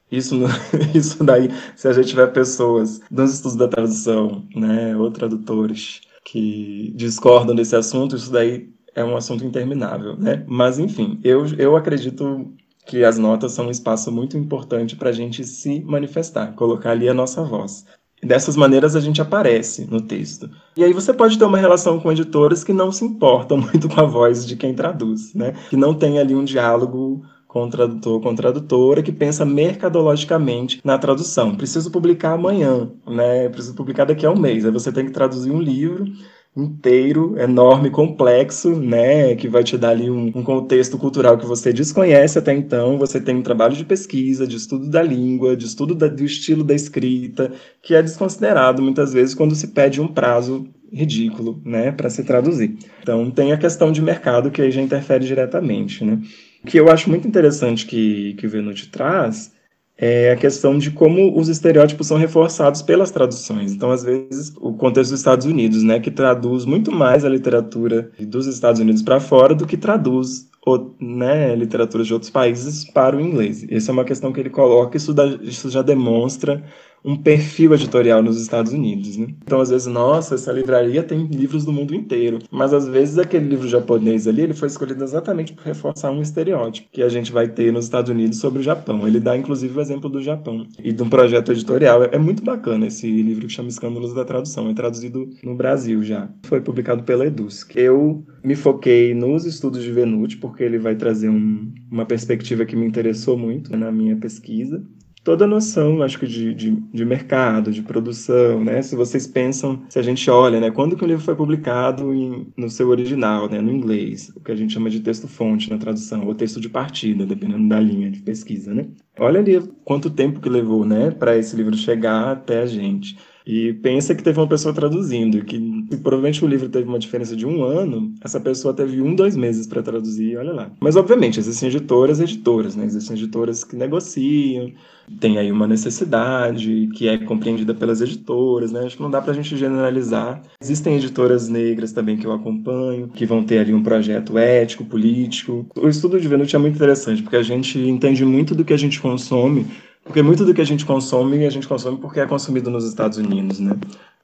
Isso, 0.10 0.36
isso 0.95 1.21
daí, 1.23 1.49
se 1.75 1.89
a 1.89 1.93
gente 1.93 2.08
tiver 2.08 2.27
pessoas 2.27 3.01
dos 3.12 3.34
estudos 3.34 3.58
da 3.58 3.67
tradução, 3.67 4.45
né, 4.56 4.95
ou 4.95 5.12
tradutores 5.12 5.99
que 6.23 6.93
discordam 6.95 7.54
desse 7.54 7.75
assunto, 7.75 8.15
isso 8.15 8.32
daí 8.32 8.69
é 8.95 9.04
um 9.04 9.15
assunto 9.15 9.45
interminável, 9.45 10.17
né? 10.17 10.43
Mas, 10.47 10.80
enfim, 10.80 11.19
eu, 11.23 11.45
eu 11.58 11.75
acredito 11.75 12.51
que 12.86 13.04
as 13.04 13.17
notas 13.17 13.51
são 13.54 13.67
um 13.67 13.71
espaço 13.71 14.12
muito 14.12 14.38
importante 14.38 14.95
para 14.95 15.10
a 15.10 15.13
gente 15.13 15.43
se 15.43 15.82
manifestar, 15.82 16.54
colocar 16.54 16.91
ali 16.91 17.08
a 17.08 17.13
nossa 17.13 17.43
voz. 17.43 17.86
Dessas 18.23 18.56
maneiras 18.56 18.95
a 18.95 18.99
gente 18.99 19.21
aparece 19.21 19.88
no 19.89 19.99
texto. 19.99 20.49
E 20.77 20.84
aí 20.84 20.93
você 20.93 21.12
pode 21.12 21.38
ter 21.38 21.45
uma 21.45 21.58
relação 21.58 21.99
com 21.99 22.12
editores 22.12 22.63
que 22.63 22.73
não 22.73 22.91
se 22.91 23.04
importam 23.04 23.58
muito 23.62 23.89
com 23.89 23.99
a 23.99 24.06
voz 24.06 24.45
de 24.45 24.56
quem 24.56 24.73
traduz, 24.73 25.34
né? 25.34 25.54
Que 25.69 25.75
não 25.75 25.93
tem 25.93 26.19
ali 26.19 26.36
um 26.36 26.43
diálogo 26.43 27.23
com 27.47 27.63
o 27.63 27.69
tradutor, 27.69 28.21
com 28.21 28.30
a 28.30 28.36
tradutora, 28.36 29.04
que 29.04 29.12
pensa 29.12 29.43
mercadologicamente 29.43 30.80
na 30.86 30.97
tradução. 30.97 31.56
Preciso 31.56 31.91
publicar 31.91 32.34
amanhã, 32.34 32.91
né? 33.08 33.49
Preciso 33.49 33.75
publicar 33.75 34.06
daqui 34.06 34.25
a 34.25 34.32
um 34.32 34.39
mês. 34.39 34.65
Aí 34.65 34.71
você 34.71 34.91
tem 34.91 35.06
que 35.06 35.12
traduzir 35.12 35.51
um 35.51 35.60
livro 35.60 36.06
inteiro, 36.55 37.39
enorme, 37.39 37.89
complexo, 37.89 38.75
né, 38.75 39.35
que 39.35 39.47
vai 39.47 39.63
te 39.63 39.77
dar 39.77 39.91
ali 39.91 40.09
um, 40.09 40.27
um, 40.35 40.43
contexto 40.43 40.97
cultural 40.97 41.37
que 41.37 41.45
você 41.45 41.71
desconhece 41.71 42.37
até 42.37 42.53
então. 42.53 42.97
Você 42.97 43.21
tem 43.21 43.37
um 43.37 43.41
trabalho 43.41 43.75
de 43.75 43.85
pesquisa, 43.85 44.45
de 44.45 44.57
estudo 44.57 44.89
da 44.89 45.01
língua, 45.01 45.55
de 45.55 45.65
estudo 45.65 45.95
da, 45.95 46.07
do 46.07 46.25
estilo 46.25 46.63
da 46.63 46.73
escrita, 46.73 47.53
que 47.81 47.95
é 47.95 48.01
desconsiderado 48.01 48.81
muitas 48.81 49.13
vezes 49.13 49.33
quando 49.33 49.55
se 49.55 49.69
pede 49.69 50.01
um 50.01 50.07
prazo 50.07 50.67
ridículo, 50.91 51.61
né, 51.63 51.91
para 51.91 52.09
se 52.09 52.21
traduzir. 52.23 52.77
Então 53.01 53.31
tem 53.31 53.53
a 53.53 53.57
questão 53.57 53.91
de 53.91 54.01
mercado 54.01 54.51
que 54.51 54.61
aí 54.61 54.71
já 54.71 54.81
interfere 54.81 55.25
diretamente, 55.25 56.03
né. 56.03 56.19
O 56.63 56.67
que 56.67 56.77
eu 56.77 56.89
acho 56.89 57.09
muito 57.09 57.27
interessante 57.27 57.85
que, 57.85 58.33
que 58.35 58.45
o 58.45 58.49
Venuti 58.49 58.89
traz 58.89 59.51
é 59.97 60.32
a 60.32 60.36
questão 60.36 60.77
de 60.77 60.91
como 60.91 61.38
os 61.38 61.47
estereótipos 61.47 62.08
são 62.08 62.17
reforçados 62.17 62.82
pelas 62.82 63.12
traduções. 63.12 63.71
Então, 63.71 63.91
às 63.91 64.04
vezes, 64.04 64.54
o 64.60 64.73
contexto 64.73 65.12
dos 65.12 65.19
Estados 65.19 65.45
Unidos, 65.45 65.84
né, 65.84 65.99
que 65.99 66.10
traduz 66.10 66.65
muito 66.65 66.91
mais 66.91 67.23
a 67.23 67.30
literatura 67.30 68.12
dos 68.19 68.47
Estados 68.47 68.82
Unidos 68.82 69.01
para 69.01 69.19
fora 69.19 69.54
do 69.54 69.67
que 69.67 69.77
traduz 69.77 70.49
ou, 70.65 70.95
né, 70.99 71.56
literatura 71.56 72.04
de 72.04 72.13
outros 72.13 72.32
países 72.32 72.86
para 72.86 73.15
o 73.15 73.21
inglês. 73.21 73.65
Essa 73.69 73.91
é 73.91 73.93
uma 73.93 74.06
questão 74.06 74.32
que 74.32 74.39
ele 74.39 74.49
coloca, 74.49 74.97
isso, 74.97 75.13
isso 75.41 75.69
já 75.69 75.82
demonstra 75.82 76.63
um 77.03 77.15
perfil 77.15 77.73
editorial 77.73 78.21
nos 78.21 78.39
Estados 78.39 78.71
Unidos, 78.73 79.17
né? 79.17 79.27
Então, 79.43 79.59
às 79.59 79.69
vezes, 79.69 79.87
nossa, 79.87 80.35
essa 80.35 80.51
livraria 80.51 81.03
tem 81.03 81.25
livros 81.25 81.65
do 81.65 81.71
mundo 81.71 81.95
inteiro, 81.95 82.39
mas 82.51 82.73
às 82.73 82.87
vezes 82.87 83.17
aquele 83.17 83.47
livro 83.47 83.67
japonês 83.67 84.27
ali, 84.27 84.41
ele 84.41 84.53
foi 84.53 84.67
escolhido 84.67 85.03
exatamente 85.03 85.53
por 85.53 85.63
reforçar 85.63 86.11
um 86.11 86.21
estereótipo 86.21 86.89
que 86.91 87.01
a 87.01 87.09
gente 87.09 87.31
vai 87.31 87.47
ter 87.47 87.71
nos 87.71 87.85
Estados 87.85 88.11
Unidos 88.11 88.39
sobre 88.39 88.59
o 88.59 88.63
Japão. 88.63 89.07
Ele 89.07 89.19
dá, 89.19 89.35
inclusive, 89.35 89.77
o 89.77 89.81
exemplo 89.81 90.09
do 90.09 90.21
Japão 90.21 90.65
e 90.79 90.91
de 90.91 91.03
um 91.03 91.09
projeto 91.09 91.51
editorial. 91.51 92.03
É 92.03 92.17
muito 92.17 92.43
bacana 92.43 92.87
esse 92.87 93.09
livro 93.09 93.47
que 93.47 93.53
chama 93.53 93.69
Escândalos 93.69 94.13
da 94.13 94.23
Tradução. 94.23 94.69
É 94.69 94.73
traduzido 94.73 95.29
no 95.43 95.55
Brasil 95.55 96.03
já. 96.03 96.29
Foi 96.43 96.61
publicado 96.61 97.03
pela 97.03 97.25
Eduz. 97.25 97.65
Eu 97.75 98.23
me 98.43 98.55
foquei 98.55 99.13
nos 99.13 99.45
estudos 99.45 99.83
de 99.83 99.91
Venuti, 99.91 100.37
porque 100.37 100.63
ele 100.63 100.77
vai 100.77 100.95
trazer 100.95 101.29
um, 101.29 101.71
uma 101.91 102.05
perspectiva 102.05 102.65
que 102.65 102.75
me 102.75 102.85
interessou 102.85 103.37
muito 103.37 103.75
na 103.75 103.91
minha 103.91 104.15
pesquisa 104.15 104.83
toda 105.23 105.45
a 105.45 105.47
noção, 105.47 106.01
acho 106.01 106.19
que, 106.19 106.27
de, 106.27 106.53
de, 106.53 106.71
de, 106.71 107.05
mercado, 107.05 107.71
de 107.71 107.81
produção, 107.81 108.63
né? 108.63 108.81
Se 108.81 108.95
vocês 108.95 109.27
pensam, 109.27 109.84
se 109.89 109.99
a 109.99 110.01
gente 110.01 110.29
olha, 110.29 110.60
né? 110.60 110.71
Quando 110.71 110.95
que 110.95 111.03
o 111.03 111.07
livro 111.07 111.23
foi 111.23 111.36
publicado 111.36 112.13
em, 112.13 112.51
no 112.57 112.69
seu 112.69 112.89
original, 112.89 113.49
né? 113.49 113.62
No 113.62 113.71
inglês, 113.71 114.31
o 114.36 114.39
que 114.39 114.51
a 114.51 114.55
gente 114.55 114.73
chama 114.73 114.89
de 114.89 114.99
texto-fonte 114.99 115.69
na 115.69 115.77
tradução, 115.77 116.25
ou 116.25 116.36
texto 116.36 116.60
de 116.60 116.69
partida, 116.69 117.25
dependendo 117.25 117.67
da 117.67 117.79
linha 117.79 118.10
de 118.10 118.21
pesquisa, 118.21 118.73
né? 118.73 118.88
Olha 119.19 119.39
ali 119.39 119.62
quanto 119.84 120.10
tempo 120.10 120.39
que 120.39 120.49
levou, 120.49 120.86
né? 120.86 121.12
Para 121.12 121.38
esse 121.38 121.55
livro 121.55 121.75
chegar 121.75 122.31
até 122.31 122.62
a 122.62 122.65
gente. 122.65 123.17
E 123.45 123.73
pensa 123.73 124.13
que 124.13 124.23
teve 124.23 124.39
uma 124.39 124.47
pessoa 124.47 124.73
traduzindo, 124.73 125.43
que 125.43 125.60
provavelmente 125.97 126.43
o 126.43 126.47
livro 126.47 126.69
teve 126.69 126.88
uma 126.88 126.99
diferença 126.99 127.36
de 127.36 127.45
um 127.45 127.63
ano, 127.63 128.13
essa 128.21 128.39
pessoa 128.39 128.73
teve 128.73 129.01
um, 129.01 129.15
dois 129.15 129.36
meses 129.36 129.67
para 129.67 129.82
traduzir, 129.82 130.38
olha 130.38 130.54
lá. 130.54 130.71
Mas, 130.80 130.95
obviamente, 130.95 131.39
existem 131.39 131.69
editoras 131.69 132.19
e 132.19 132.23
editoras, 132.23 132.75
né? 132.75 132.86
Existem 132.86 133.17
editoras 133.17 133.63
que 133.63 133.75
negociam, 133.75 134.71
tem 135.19 135.38
aí 135.38 135.51
uma 135.51 135.67
necessidade 135.67 136.89
que 136.95 137.08
é 137.08 137.17
compreendida 137.17 137.73
pelas 137.73 138.01
editoras, 138.01 138.71
né? 138.71 138.82
Acho 138.86 138.97
que 138.97 139.04
não 139.04 139.12
dá 139.12 139.21
para 139.21 139.32
a 139.32 139.36
gente 139.36 139.58
generalizar. 139.58 140.41
Existem 140.62 140.95
editoras 140.95 141.49
negras 141.49 141.91
também 141.91 142.17
que 142.17 142.25
eu 142.25 142.32
acompanho, 142.32 143.10
que 143.10 143.25
vão 143.25 143.43
ter 143.43 143.60
ali 143.60 143.73
um 143.73 143.84
projeto 143.84 144.38
ético, 144.38 144.86
político. 144.86 145.65
O 145.75 145.88
estudo 145.88 146.19
de 146.19 146.27
Venuti 146.27 146.56
é 146.56 146.60
muito 146.60 146.75
interessante, 146.75 147.21
porque 147.21 147.36
a 147.36 147.43
gente 147.43 147.77
entende 147.80 148.23
muito 148.23 148.56
do 148.56 148.63
que 148.63 148.73
a 148.73 148.77
gente 148.77 149.01
consome 149.01 149.65
porque 150.12 150.21
muito 150.21 150.43
do 150.43 150.54
que 150.54 150.60
a 150.60 150.65
gente 150.65 150.86
consome, 150.86 151.45
a 151.45 151.50
gente 151.50 151.65
consome 151.65 151.97
porque 151.97 152.19
é 152.19 152.28
consumido 152.28 152.69
nos 152.69 152.86
Estados 152.86 153.17
Unidos, 153.17 153.62
né? 153.62 153.71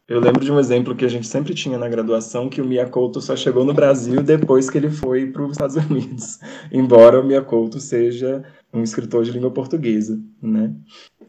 Eu 0.06 0.20
lembro 0.20 0.44
de 0.44 0.52
um 0.52 0.60
exemplo 0.60 0.94
que 0.94 1.06
a 1.06 1.08
gente 1.08 1.26
sempre 1.26 1.54
tinha 1.54 1.78
na 1.78 1.88
graduação, 1.88 2.50
que 2.50 2.62
o 2.62 2.66
Miyakoto 2.66 3.22
só 3.22 3.38
chegou 3.38 3.64
no 3.64 3.74
Brasil 3.74 4.22
depois 4.22 4.70
que 4.70 4.78
ele 4.78 4.90
foi 4.90 5.28
para 5.28 5.44
os 5.44 5.52
Estados 5.52 5.78
Unidos, 5.78 6.40
embora 6.74 7.22
o 7.22 7.24
Miyakoto 7.24 7.80
seja 7.80 8.44
um 8.74 8.84
escritor 8.84 9.24
de 9.24 9.32
língua 9.32 9.50
portuguesa, 9.50 10.20
né? 10.42 10.74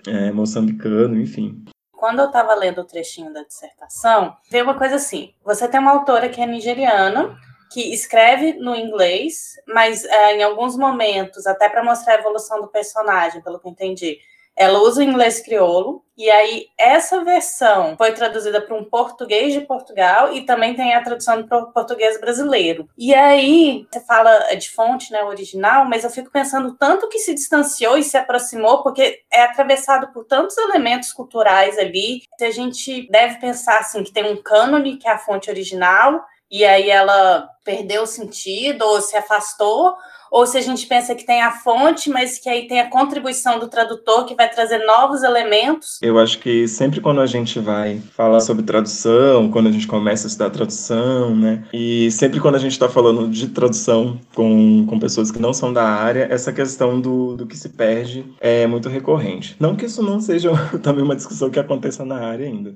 É, 0.09 0.33
moçambicano, 0.33 1.21
enfim. 1.21 1.65
Quando 1.93 2.19
eu 2.19 2.27
estava 2.27 2.53
lendo 2.57 2.81
o 2.81 2.85
trechinho 2.85 3.33
da 3.33 3.45
dissertação, 3.45 4.35
veio 4.51 4.65
uma 4.65 4.77
coisa 4.77 4.97
assim: 4.97 5.31
você 5.45 5.69
tem 5.69 5.79
uma 5.79 5.93
autora 5.93 6.29
que 6.29 6.41
é 6.41 6.47
nigeriana, 6.47 7.39
que 7.71 7.95
escreve 7.95 8.55
no 8.55 8.75
inglês, 8.75 9.53
mas 9.69 10.05
é, 10.05 10.37
em 10.37 10.43
alguns 10.43 10.77
momentos, 10.77 11.47
até 11.47 11.69
para 11.69 11.85
mostrar 11.85 12.15
a 12.15 12.19
evolução 12.19 12.61
do 12.61 12.67
personagem, 12.67 13.41
pelo 13.41 13.61
que 13.61 13.69
eu 13.69 13.71
entendi, 13.71 14.19
ela 14.59 14.81
usa 14.81 15.01
o 15.01 15.05
inglês 15.05 15.41
crioulo, 15.41 16.03
e 16.17 16.29
aí 16.29 16.67
essa 16.77 17.23
versão 17.23 17.97
foi 17.97 18.11
traduzida 18.11 18.61
para 18.61 18.75
um 18.75 18.83
português 18.83 19.53
de 19.53 19.61
Portugal 19.61 20.33
e 20.33 20.45
também 20.45 20.75
tem 20.75 20.93
a 20.93 21.01
tradução 21.01 21.47
para 21.47 21.59
o 21.59 21.73
português 21.73 22.21
brasileiro. 22.21 22.89
E 22.99 23.15
aí, 23.15 23.87
você 23.89 24.01
fala 24.01 24.53
de 24.57 24.69
fonte, 24.69 25.13
né, 25.13 25.23
original, 25.23 25.85
mas 25.85 26.03
eu 26.03 26.11
fico 26.11 26.29
pensando 26.33 26.75
tanto 26.77 27.09
que 27.09 27.21
se 27.21 27.33
distanciou 27.33 27.97
e 27.97 28.03
se 28.03 28.17
aproximou, 28.17 28.83
porque 28.83 29.21
é 29.33 29.45
atravessado 29.45 30.13
por 30.13 30.25
tantos 30.25 30.59
elementos 30.59 31.13
culturais 31.13 31.79
ali, 31.79 32.23
que 32.37 32.45
a 32.45 32.51
gente 32.51 33.09
deve 33.09 33.39
pensar 33.39 33.79
assim 33.79 34.03
que 34.03 34.13
tem 34.13 34.25
um 34.25 34.43
cânone 34.43 34.97
que 34.97 35.07
é 35.07 35.13
a 35.13 35.19
fonte 35.19 35.49
original, 35.49 36.25
e 36.51 36.65
aí 36.65 36.91
ela 36.91 37.49
perdeu 37.65 38.03
o 38.03 38.07
sentido 38.07 38.83
ou 38.83 39.01
se 39.01 39.17
afastou, 39.17 39.95
ou 40.31 40.47
se 40.47 40.59
a 40.59 40.61
gente 40.61 40.87
pensa 40.87 41.15
que 41.15 41.25
tem 41.25 41.43
a 41.43 41.51
fonte, 41.51 42.11
mas 42.11 42.39
que 42.39 42.49
aí 42.49 42.67
tem 42.67 42.81
a 42.81 42.91
contribuição 42.91 43.59
do 43.59 43.69
tradutor 43.69 44.25
que 44.25 44.35
vai 44.35 44.49
trazer 44.49 44.85
novos 44.85 45.23
elementos. 45.23 45.99
Eu 46.03 46.19
acho 46.19 46.39
que 46.39 46.69
sempre 46.69 47.01
quando 47.01 47.21
a 47.21 47.27
gente 47.27 47.59
vai 47.59 48.01
falar 48.15 48.41
sobre 48.41 48.63
tradução, 48.63 49.51
quando 49.51 49.69
a 49.69 49.73
gente 49.73 49.87
começa 49.87 50.27
a 50.27 50.29
estudar 50.29 50.51
tradução, 50.51 51.35
né, 51.35 51.65
e 51.73 52.11
sempre 52.11 52.41
quando 52.41 52.57
a 52.57 52.59
gente 52.59 52.73
está 52.73 52.89
falando 52.89 53.29
de 53.29 53.49
tradução 53.49 54.21
com, 54.35 54.87
com 54.87 54.99
pessoas 54.99 55.31
que 55.31 55.39
não 55.39 55.53
são 55.53 55.73
da 55.73 55.85
área, 55.85 56.29
essa 56.31 56.53
questão 56.53 57.01
do, 57.01 57.37
do 57.37 57.47
que 57.47 57.57
se 57.57 57.71
perde 57.71 58.25
é 58.41 58.67
muito 58.67 58.89
recorrente. 58.89 59.57
Não 59.59 59.77
que 59.77 59.87
isso 59.87 60.03
não 60.03 60.21
seja 60.21 60.51
também 60.83 61.05
uma 61.05 61.17
discussão 61.17 61.51
que 61.51 61.59
aconteça 61.59 62.05
na 62.05 62.19
área 62.19 62.47
ainda. 62.47 62.75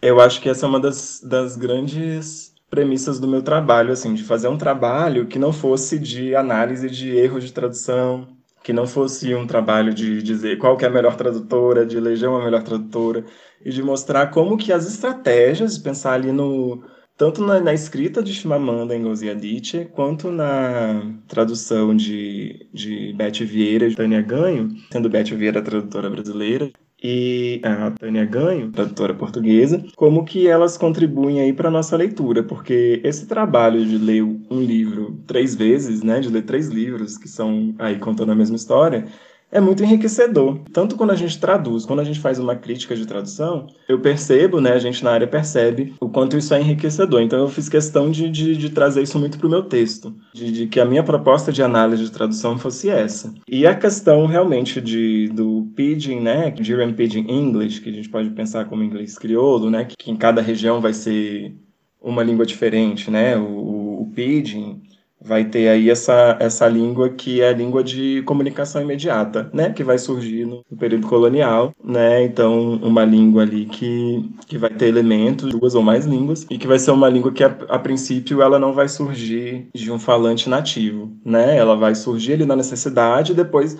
Eu 0.00 0.20
acho 0.20 0.40
que 0.40 0.48
essa 0.48 0.66
é 0.66 0.68
uma 0.68 0.78
das, 0.78 1.20
das 1.22 1.56
grandes 1.56 2.54
premissas 2.70 3.20
do 3.20 3.28
meu 3.28 3.42
trabalho, 3.42 3.92
assim, 3.92 4.14
de 4.14 4.24
fazer 4.24 4.48
um 4.48 4.58
trabalho 4.58 5.26
que 5.26 5.38
não 5.38 5.52
fosse 5.52 5.98
de 5.98 6.34
análise 6.34 6.90
de 6.90 7.10
erros 7.16 7.44
de 7.44 7.52
tradução, 7.52 8.28
que 8.62 8.72
não 8.72 8.86
fosse 8.86 9.34
um 9.34 9.46
trabalho 9.46 9.94
de 9.94 10.22
dizer 10.22 10.58
qual 10.58 10.76
é 10.80 10.86
a 10.86 10.90
melhor 10.90 11.16
tradutora, 11.16 11.86
de 11.86 11.96
eleger 11.96 12.28
uma 12.28 12.44
melhor 12.44 12.62
tradutora, 12.62 13.24
e 13.64 13.70
de 13.70 13.82
mostrar 13.82 14.28
como 14.28 14.56
que 14.56 14.72
as 14.72 14.86
estratégias, 14.86 15.78
pensar 15.78 16.14
ali 16.14 16.32
no 16.32 16.82
tanto 17.16 17.42
na, 17.42 17.60
na 17.60 17.72
escrita 17.72 18.22
de 18.22 18.34
Chimamanda 18.34 18.98
Ngozi 18.98 19.30
Adichie, 19.30 19.86
quanto 19.86 20.30
na 20.30 21.16
tradução 21.26 21.96
de, 21.96 22.68
de 22.72 23.12
Beth 23.14 23.44
Vieira 23.44 23.86
e 23.88 23.94
Tânia 23.94 24.20
Ganho, 24.20 24.68
sendo 24.92 25.08
Beth 25.08 25.34
Vieira 25.34 25.60
a 25.60 25.62
tradutora 25.62 26.10
brasileira, 26.10 26.70
e 27.08 27.60
a 27.62 27.92
Tânia 27.92 28.24
Ganho, 28.24 28.72
tradutora 28.72 29.14
portuguesa, 29.14 29.84
como 29.94 30.24
que 30.24 30.48
elas 30.48 30.76
contribuem 30.76 31.38
aí 31.40 31.52
para 31.52 31.70
nossa 31.70 31.96
leitura, 31.96 32.42
porque 32.42 33.00
esse 33.04 33.26
trabalho 33.26 33.86
de 33.86 33.96
ler 33.96 34.24
um 34.24 34.60
livro 34.60 35.16
três 35.24 35.54
vezes, 35.54 36.02
né, 36.02 36.18
de 36.18 36.28
ler 36.28 36.42
três 36.42 36.66
livros 36.66 37.16
que 37.16 37.28
são 37.28 37.72
aí 37.78 37.96
contando 38.00 38.32
a 38.32 38.34
mesma 38.34 38.56
história, 38.56 39.06
é 39.50 39.60
muito 39.60 39.82
enriquecedor. 39.82 40.60
Tanto 40.72 40.96
quando 40.96 41.12
a 41.12 41.16
gente 41.16 41.38
traduz, 41.38 41.86
quando 41.86 42.00
a 42.00 42.04
gente 42.04 42.20
faz 42.20 42.38
uma 42.38 42.56
crítica 42.56 42.96
de 42.96 43.06
tradução, 43.06 43.66
eu 43.88 44.00
percebo, 44.00 44.60
né, 44.60 44.72
a 44.72 44.78
gente 44.78 45.02
na 45.04 45.12
área 45.12 45.26
percebe 45.26 45.94
o 46.00 46.08
quanto 46.08 46.36
isso 46.36 46.52
é 46.52 46.60
enriquecedor. 46.60 47.20
Então 47.22 47.38
eu 47.38 47.48
fiz 47.48 47.68
questão 47.68 48.10
de, 48.10 48.28
de, 48.28 48.56
de 48.56 48.70
trazer 48.70 49.02
isso 49.02 49.18
muito 49.18 49.38
para 49.38 49.46
o 49.46 49.50
meu 49.50 49.62
texto, 49.62 50.14
de, 50.34 50.50
de, 50.50 50.66
que 50.66 50.80
a 50.80 50.84
minha 50.84 51.02
proposta 51.02 51.52
de 51.52 51.62
análise 51.62 52.04
de 52.04 52.10
tradução 52.10 52.58
fosse 52.58 52.90
essa. 52.90 53.32
E 53.48 53.66
a 53.66 53.74
questão 53.74 54.26
realmente 54.26 54.80
de, 54.80 55.28
do 55.28 55.68
Pidgin, 55.74 56.20
né, 56.20 56.50
de 56.50 56.74
Pidgin 56.94 57.26
English, 57.28 57.80
que 57.80 57.90
a 57.90 57.92
gente 57.92 58.08
pode 58.08 58.30
pensar 58.30 58.64
como 58.66 58.82
inglês 58.82 59.16
crioulo, 59.18 59.70
né, 59.70 59.86
que 59.98 60.10
em 60.10 60.16
cada 60.16 60.42
região 60.42 60.80
vai 60.80 60.92
ser 60.92 61.54
uma 62.00 62.22
língua 62.22 62.46
diferente, 62.46 63.10
né, 63.10 63.36
o, 63.36 64.02
o 64.02 64.12
Pidgin 64.14 64.82
vai 65.26 65.44
ter 65.44 65.68
aí 65.68 65.90
essa, 65.90 66.36
essa 66.38 66.68
língua 66.68 67.10
que 67.10 67.40
é 67.40 67.48
a 67.48 67.52
língua 67.52 67.82
de 67.82 68.22
comunicação 68.22 68.80
imediata, 68.80 69.50
né, 69.52 69.70
que 69.72 69.82
vai 69.82 69.98
surgir 69.98 70.46
no, 70.46 70.64
período 70.78 71.08
colonial, 71.08 71.74
né, 71.82 72.22
então 72.22 72.74
uma 72.76 73.04
língua 73.04 73.42
ali 73.42 73.66
que, 73.66 74.30
que 74.46 74.56
vai 74.56 74.70
ter 74.70 74.86
elementos, 74.86 75.50
duas 75.50 75.74
ou 75.74 75.82
mais 75.82 76.06
línguas, 76.06 76.46
e 76.48 76.56
que 76.56 76.66
vai 76.66 76.78
ser 76.78 76.92
uma 76.92 77.08
língua 77.08 77.32
que 77.32 77.42
a, 77.42 77.48
a 77.68 77.78
princípio 77.78 78.40
ela 78.40 78.58
não 78.58 78.72
vai 78.72 78.88
surgir 78.88 79.68
de 79.74 79.90
um 79.90 79.98
falante 79.98 80.48
nativo, 80.48 81.10
né, 81.24 81.56
ela 81.56 81.76
vai 81.76 81.94
surgir 81.94 82.34
ali 82.34 82.46
na 82.46 82.54
necessidade 82.54 83.32
e 83.32 83.34
depois 83.34 83.76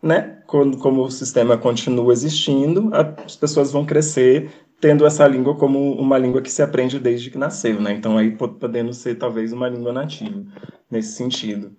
né, 0.00 0.38
quando, 0.46 0.76
como 0.78 1.02
o 1.02 1.10
sistema 1.10 1.58
continua 1.58 2.12
existindo, 2.12 2.90
as 2.92 3.34
pessoas 3.34 3.72
vão 3.72 3.84
crescer 3.84 4.50
tendo 4.80 5.06
essa 5.06 5.26
língua 5.26 5.54
como 5.54 5.92
uma 5.94 6.18
língua 6.18 6.42
que 6.42 6.50
se 6.50 6.62
aprende 6.62 6.98
desde 6.98 7.30
que 7.30 7.38
nasceu, 7.38 7.80
né? 7.80 7.92
Então 7.92 8.18
aí 8.18 8.30
podendo 8.30 8.92
ser 8.92 9.16
talvez 9.16 9.52
uma 9.52 9.68
língua 9.68 9.92
nativa 9.92 10.44
nesse 10.90 11.12
sentido. 11.14 11.72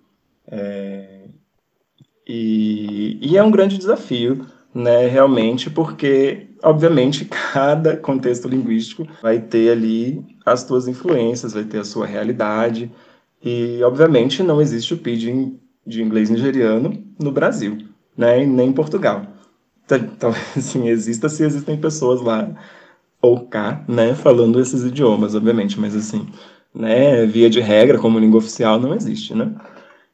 É... 0.46 1.26
E, 2.26 3.18
e 3.22 3.36
é 3.36 3.42
um 3.42 3.50
grande 3.50 3.78
desafio, 3.78 4.44
né? 4.74 5.06
Realmente, 5.06 5.70
porque 5.70 6.48
obviamente 6.62 7.24
cada 7.52 7.96
contexto 7.96 8.48
linguístico 8.48 9.06
vai 9.22 9.40
ter 9.40 9.70
ali 9.70 10.24
as 10.44 10.60
suas 10.60 10.88
influências, 10.88 11.52
vai 11.52 11.64
ter 11.64 11.78
a 11.78 11.84
sua 11.84 12.06
realidade 12.06 12.90
e 13.42 13.80
obviamente 13.82 14.42
não 14.42 14.60
existe 14.60 14.94
o 14.94 14.98
pidgin 14.98 15.58
de 15.86 16.02
inglês 16.02 16.28
nigeriano 16.28 17.02
no 17.18 17.30
Brasil, 17.30 17.78
né? 18.16 18.44
Nem 18.44 18.70
em 18.70 18.72
Portugal. 18.72 19.22
Então, 19.90 20.34
assim, 20.56 20.88
exista 20.88 21.28
se 21.28 21.44
existem 21.44 21.76
pessoas 21.78 22.20
lá 22.20 22.50
ou 23.20 23.46
cá, 23.46 23.84
né, 23.88 24.14
falando 24.14 24.60
esses 24.60 24.84
idiomas, 24.84 25.34
obviamente, 25.34 25.78
mas 25.78 25.94
assim, 25.96 26.26
né, 26.74 27.26
via 27.26 27.50
de 27.50 27.60
regra, 27.60 27.98
como 27.98 28.18
língua 28.18 28.38
oficial, 28.38 28.78
não 28.78 28.94
existe, 28.94 29.34
né? 29.34 29.54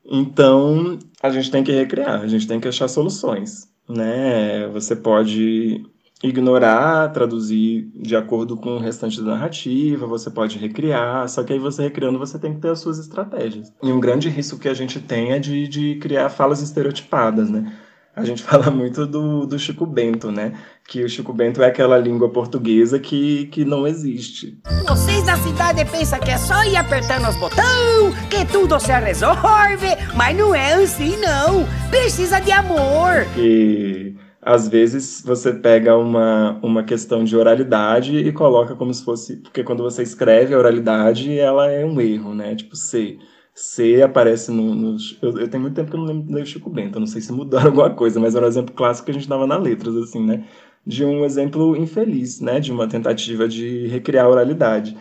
Então, 0.04 0.98
a 1.22 1.30
gente 1.30 1.50
tem 1.50 1.64
que 1.64 1.72
recriar, 1.72 2.20
a 2.20 2.26
gente 2.26 2.46
tem 2.46 2.60
que 2.60 2.68
achar 2.68 2.88
soluções, 2.88 3.68
né? 3.88 4.68
Você 4.68 4.94
pode 4.94 5.84
ignorar, 6.22 7.12
traduzir 7.12 7.90
de 7.94 8.16
acordo 8.16 8.56
com 8.56 8.76
o 8.76 8.78
restante 8.78 9.20
da 9.20 9.32
narrativa, 9.32 10.06
você 10.06 10.30
pode 10.30 10.58
recriar, 10.58 11.28
só 11.28 11.42
que 11.42 11.52
aí 11.52 11.58
você 11.58 11.82
recriando 11.82 12.18
você 12.18 12.38
tem 12.38 12.54
que 12.54 12.60
ter 12.60 12.70
as 12.70 12.80
suas 12.80 12.98
estratégias. 12.98 13.72
E 13.82 13.92
um 13.92 14.00
grande 14.00 14.28
risco 14.28 14.58
que 14.58 14.68
a 14.68 14.74
gente 14.74 15.00
tem 15.00 15.32
é 15.32 15.38
de, 15.38 15.68
de 15.68 15.96
criar 15.96 16.30
falas 16.30 16.62
estereotipadas, 16.62 17.50
né? 17.50 17.72
A 18.16 18.24
gente 18.24 18.42
fala 18.44 18.70
muito 18.70 19.06
do, 19.06 19.46
do 19.46 19.58
Chico 19.58 19.86
Bento, 19.86 20.30
né? 20.30 20.52
Que 20.86 21.02
o 21.02 21.08
Chico 21.08 21.32
Bento 21.32 21.62
é 21.62 21.66
aquela 21.66 21.98
língua 21.98 22.28
portuguesa 22.28 22.98
que, 22.98 23.46
que 23.46 23.64
não 23.64 23.86
existe. 23.86 24.58
Vocês 24.86 25.24
da 25.24 25.36
cidade 25.36 25.84
pensam 25.84 26.20
que 26.20 26.30
é 26.30 26.38
só 26.38 26.62
ir 26.64 26.76
apertando 26.76 27.28
os 27.28 27.36
botões, 27.36 28.14
que 28.30 28.44
tudo 28.46 28.78
se 28.78 28.92
resolve, 28.92 29.88
mas 30.14 30.36
não 30.36 30.54
é 30.54 30.74
assim, 30.74 31.16
não. 31.16 31.66
Precisa 31.90 32.40
de 32.40 32.52
amor. 32.52 33.24
Que 33.34 34.14
às 34.44 34.68
vezes 34.68 35.22
você 35.24 35.54
pega 35.54 35.96
uma, 35.96 36.58
uma 36.62 36.82
questão 36.82 37.24
de 37.24 37.34
oralidade 37.34 38.18
e 38.18 38.30
coloca 38.30 38.76
como 38.76 38.92
se 38.92 39.02
fosse. 39.02 39.36
Porque 39.36 39.64
quando 39.64 39.82
você 39.82 40.02
escreve 40.02 40.54
a 40.54 40.58
oralidade, 40.58 41.36
ela 41.38 41.70
é 41.70 41.84
um 41.84 41.98
erro, 41.98 42.34
né? 42.34 42.54
Tipo 42.54 42.76
C. 42.76 43.18
C 43.54 44.02
aparece 44.02 44.50
no, 44.50 44.74
nos. 44.74 45.16
Eu, 45.22 45.38
eu, 45.38 45.48
tenho 45.48 45.62
muito 45.62 45.76
tempo 45.76 45.90
que 45.90 45.96
eu 45.96 46.00
não 46.00 46.06
lembro 46.06 46.32
do 46.32 46.46
Chico 46.46 46.68
Bento, 46.70 46.98
não 46.98 47.06
sei 47.06 47.20
se 47.20 47.32
mudaram 47.32 47.68
alguma 47.70 47.90
coisa, 47.90 48.18
mas 48.20 48.34
era 48.34 48.44
um 48.46 48.48
exemplo 48.48 48.74
clássico 48.74 49.06
que 49.06 49.10
a 49.12 49.14
gente 49.14 49.28
dava 49.28 49.46
na 49.46 49.56
letras, 49.56 49.94
assim, 49.96 50.24
né? 50.24 50.44
De 50.86 51.04
um 51.04 51.24
exemplo 51.24 51.76
infeliz, 51.76 52.40
né? 52.40 52.60
De 52.60 52.72
uma 52.72 52.88
tentativa 52.88 53.48
de 53.48 53.86
recriar 53.86 54.26
a 54.26 54.28
oralidade. 54.28 54.96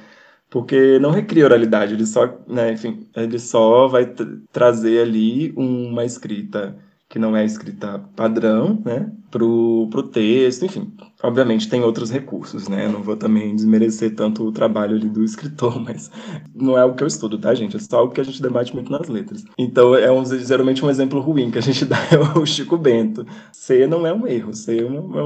Porque 0.50 1.00
não 1.00 1.10
recria 1.12 1.46
oralidade, 1.46 1.96
ele 1.96 2.06
só, 2.06 2.28
né, 2.48 2.74
enfim, 2.74 3.10
ele 3.16 3.40
só 3.40 3.88
vai 3.88 4.06
trazer 4.52 5.02
ali 5.02 5.52
uma 5.58 6.06
escrita 6.06 6.78
que 7.14 7.20
não 7.20 7.38
é 7.38 7.46
escrita 7.46 8.04
padrão, 8.16 8.82
né, 8.84 9.12
pro, 9.30 9.88
pro 9.92 10.02
texto, 10.02 10.66
enfim. 10.66 10.92
Obviamente 11.22 11.70
tem 11.70 11.84
outros 11.84 12.10
recursos, 12.10 12.68
né, 12.68 12.88
não 12.88 13.04
vou 13.04 13.16
também 13.16 13.56
desmerecer 13.56 14.16
tanto 14.16 14.44
o 14.44 14.52
trabalho 14.52 14.96
ali 14.96 15.08
do 15.08 15.24
escritor, 15.24 15.78
mas 15.80 16.10
não 16.56 16.76
é 16.76 16.84
o 16.84 16.96
que 16.96 17.04
eu 17.04 17.08
estudo, 17.08 17.38
tá, 17.38 17.54
gente? 17.54 17.78
É 17.78 17.80
só 17.80 18.04
o 18.04 18.10
que 18.10 18.20
a 18.20 18.24
gente 18.24 18.42
debate 18.42 18.74
muito 18.74 18.92
nas 18.92 19.08
letras. 19.08 19.46
Então, 19.60 19.94
é 19.94 20.12
um, 20.12 20.26
geralmente 20.26 20.84
um 20.84 20.90
exemplo 20.90 21.20
ruim 21.20 21.52
que 21.52 21.60
a 21.60 21.62
gente 21.62 21.86
dá 21.86 22.00
é 22.12 22.40
o 22.40 22.48
Chico 22.48 22.78
Bento. 22.80 23.28
C 23.52 23.86
não 23.86 24.08
é 24.08 24.12
um 24.12 24.26
erro, 24.26 24.52
C 24.52 24.80
é 24.80 24.84
uma, 24.84 25.20
é 25.20 25.24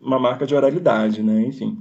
uma 0.00 0.18
marca 0.18 0.46
de 0.46 0.54
oralidade, 0.54 1.22
né, 1.22 1.42
enfim. 1.42 1.76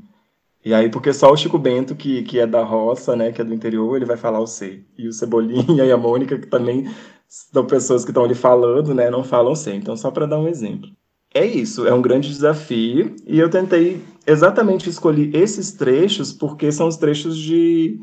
E 0.63 0.74
aí, 0.74 0.89
porque 0.89 1.13
só 1.13 1.32
o 1.32 1.38
Chico 1.38 1.58
Bento, 1.58 1.96
que, 1.96 2.24
que 2.24 2.39
é 2.39 2.48
da 2.48 2.63
roça, 2.63 3.15
né, 3.15 3.32
que 3.32 3.41
é 3.41 3.43
do 3.43 3.54
interior, 3.54 3.96
ele 3.96 4.06
vai 4.06 4.17
falar 4.17 4.39
o 4.39 4.48
C. 4.48 4.84
E 4.98 5.08
o 5.08 5.13
Cebolinha 5.13 5.84
e 5.86 5.91
a 5.91 5.98
Mônica, 5.98 6.38
que 6.38 6.48
também 6.48 6.89
são 7.28 7.65
pessoas 7.65 8.04
que 8.04 8.12
estão 8.12 8.24
ali 8.24 8.36
falando, 8.36 8.93
né, 8.93 9.10
não 9.10 9.24
falam 9.24 9.56
sem. 9.56 9.78
Então, 9.78 9.96
só 9.96 10.12
para 10.12 10.26
dar 10.26 10.39
um 10.39 10.48
exemplo. 10.48 10.89
É 11.34 11.46
isso, 11.46 11.86
é 11.86 11.93
um 11.93 12.02
grande 12.02 12.30
desafio 12.30 13.15
e 13.28 13.38
eu 13.38 13.50
tentei 13.50 14.02
exatamente 14.26 14.89
escolher 14.89 15.36
esses 15.36 15.72
trechos 15.74 16.34
porque 16.34 16.72
são 16.72 16.88
os 16.88 16.98
trechos 16.98 17.38
de 17.38 18.00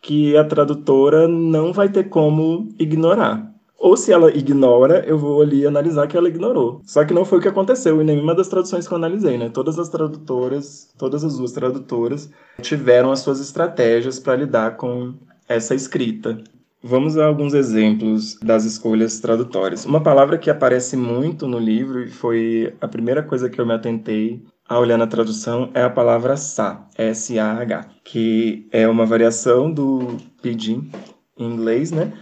que 0.00 0.36
a 0.36 0.44
tradutora 0.44 1.28
não 1.28 1.72
vai 1.72 1.88
ter 1.90 2.08
como 2.08 2.68
ignorar. 2.78 3.49
Ou 3.80 3.96
se 3.96 4.12
ela 4.12 4.30
ignora, 4.30 5.02
eu 5.06 5.16
vou 5.16 5.40
ali 5.40 5.66
analisar 5.66 6.06
que 6.06 6.14
ela 6.14 6.28
ignorou. 6.28 6.82
Só 6.84 7.02
que 7.02 7.14
não 7.14 7.24
foi 7.24 7.38
o 7.38 7.40
que 7.40 7.48
aconteceu 7.48 8.02
em 8.02 8.04
nenhuma 8.04 8.34
das 8.34 8.46
traduções 8.46 8.86
que 8.86 8.92
eu 8.92 8.98
analisei, 8.98 9.38
né? 9.38 9.48
Todas 9.48 9.78
as 9.78 9.88
tradutoras, 9.88 10.92
todas 10.98 11.24
as 11.24 11.38
duas 11.38 11.52
tradutoras 11.52 12.30
tiveram 12.60 13.10
as 13.10 13.20
suas 13.20 13.40
estratégias 13.40 14.18
para 14.18 14.36
lidar 14.36 14.76
com 14.76 15.14
essa 15.48 15.74
escrita. 15.74 16.36
Vamos 16.82 17.16
a 17.16 17.24
alguns 17.24 17.54
exemplos 17.54 18.38
das 18.42 18.66
escolhas 18.66 19.18
tradutórias. 19.18 19.86
Uma 19.86 20.02
palavra 20.02 20.36
que 20.36 20.50
aparece 20.50 20.94
muito 20.94 21.48
no 21.48 21.58
livro 21.58 22.02
e 22.02 22.10
foi 22.10 22.74
a 22.82 22.88
primeira 22.88 23.22
coisa 23.22 23.48
que 23.48 23.58
eu 23.58 23.66
me 23.66 23.72
atentei 23.72 24.42
a 24.68 24.78
olhar 24.78 24.98
na 24.98 25.06
tradução 25.06 25.70
é 25.72 25.82
a 25.82 25.90
palavra 25.90 26.36
sa, 26.36 26.86
S-A-H, 26.98 27.86
que 28.04 28.68
é 28.70 28.86
uma 28.86 29.06
variação 29.06 29.72
do 29.72 30.18
pidgin 30.42 30.90
em 31.38 31.46
inglês, 31.46 31.90
né? 31.90 32.12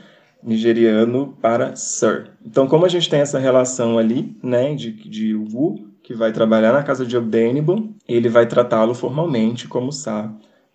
Nigeriano 0.42 1.36
para 1.40 1.74
sir. 1.76 2.30
Então, 2.44 2.66
como 2.66 2.86
a 2.86 2.88
gente 2.88 3.08
tem 3.08 3.20
essa 3.20 3.38
relação 3.38 3.98
ali, 3.98 4.36
né, 4.42 4.74
de, 4.74 4.92
de 4.92 5.34
Wu, 5.34 5.88
que 6.02 6.14
vai 6.14 6.32
trabalhar 6.32 6.72
na 6.72 6.82
casa 6.82 7.04
de 7.04 7.16
Obdenibon, 7.16 7.90
ele 8.08 8.28
vai 8.28 8.46
tratá-lo 8.46 8.94
formalmente 8.94 9.68
como 9.68 9.92
sa 9.92 10.32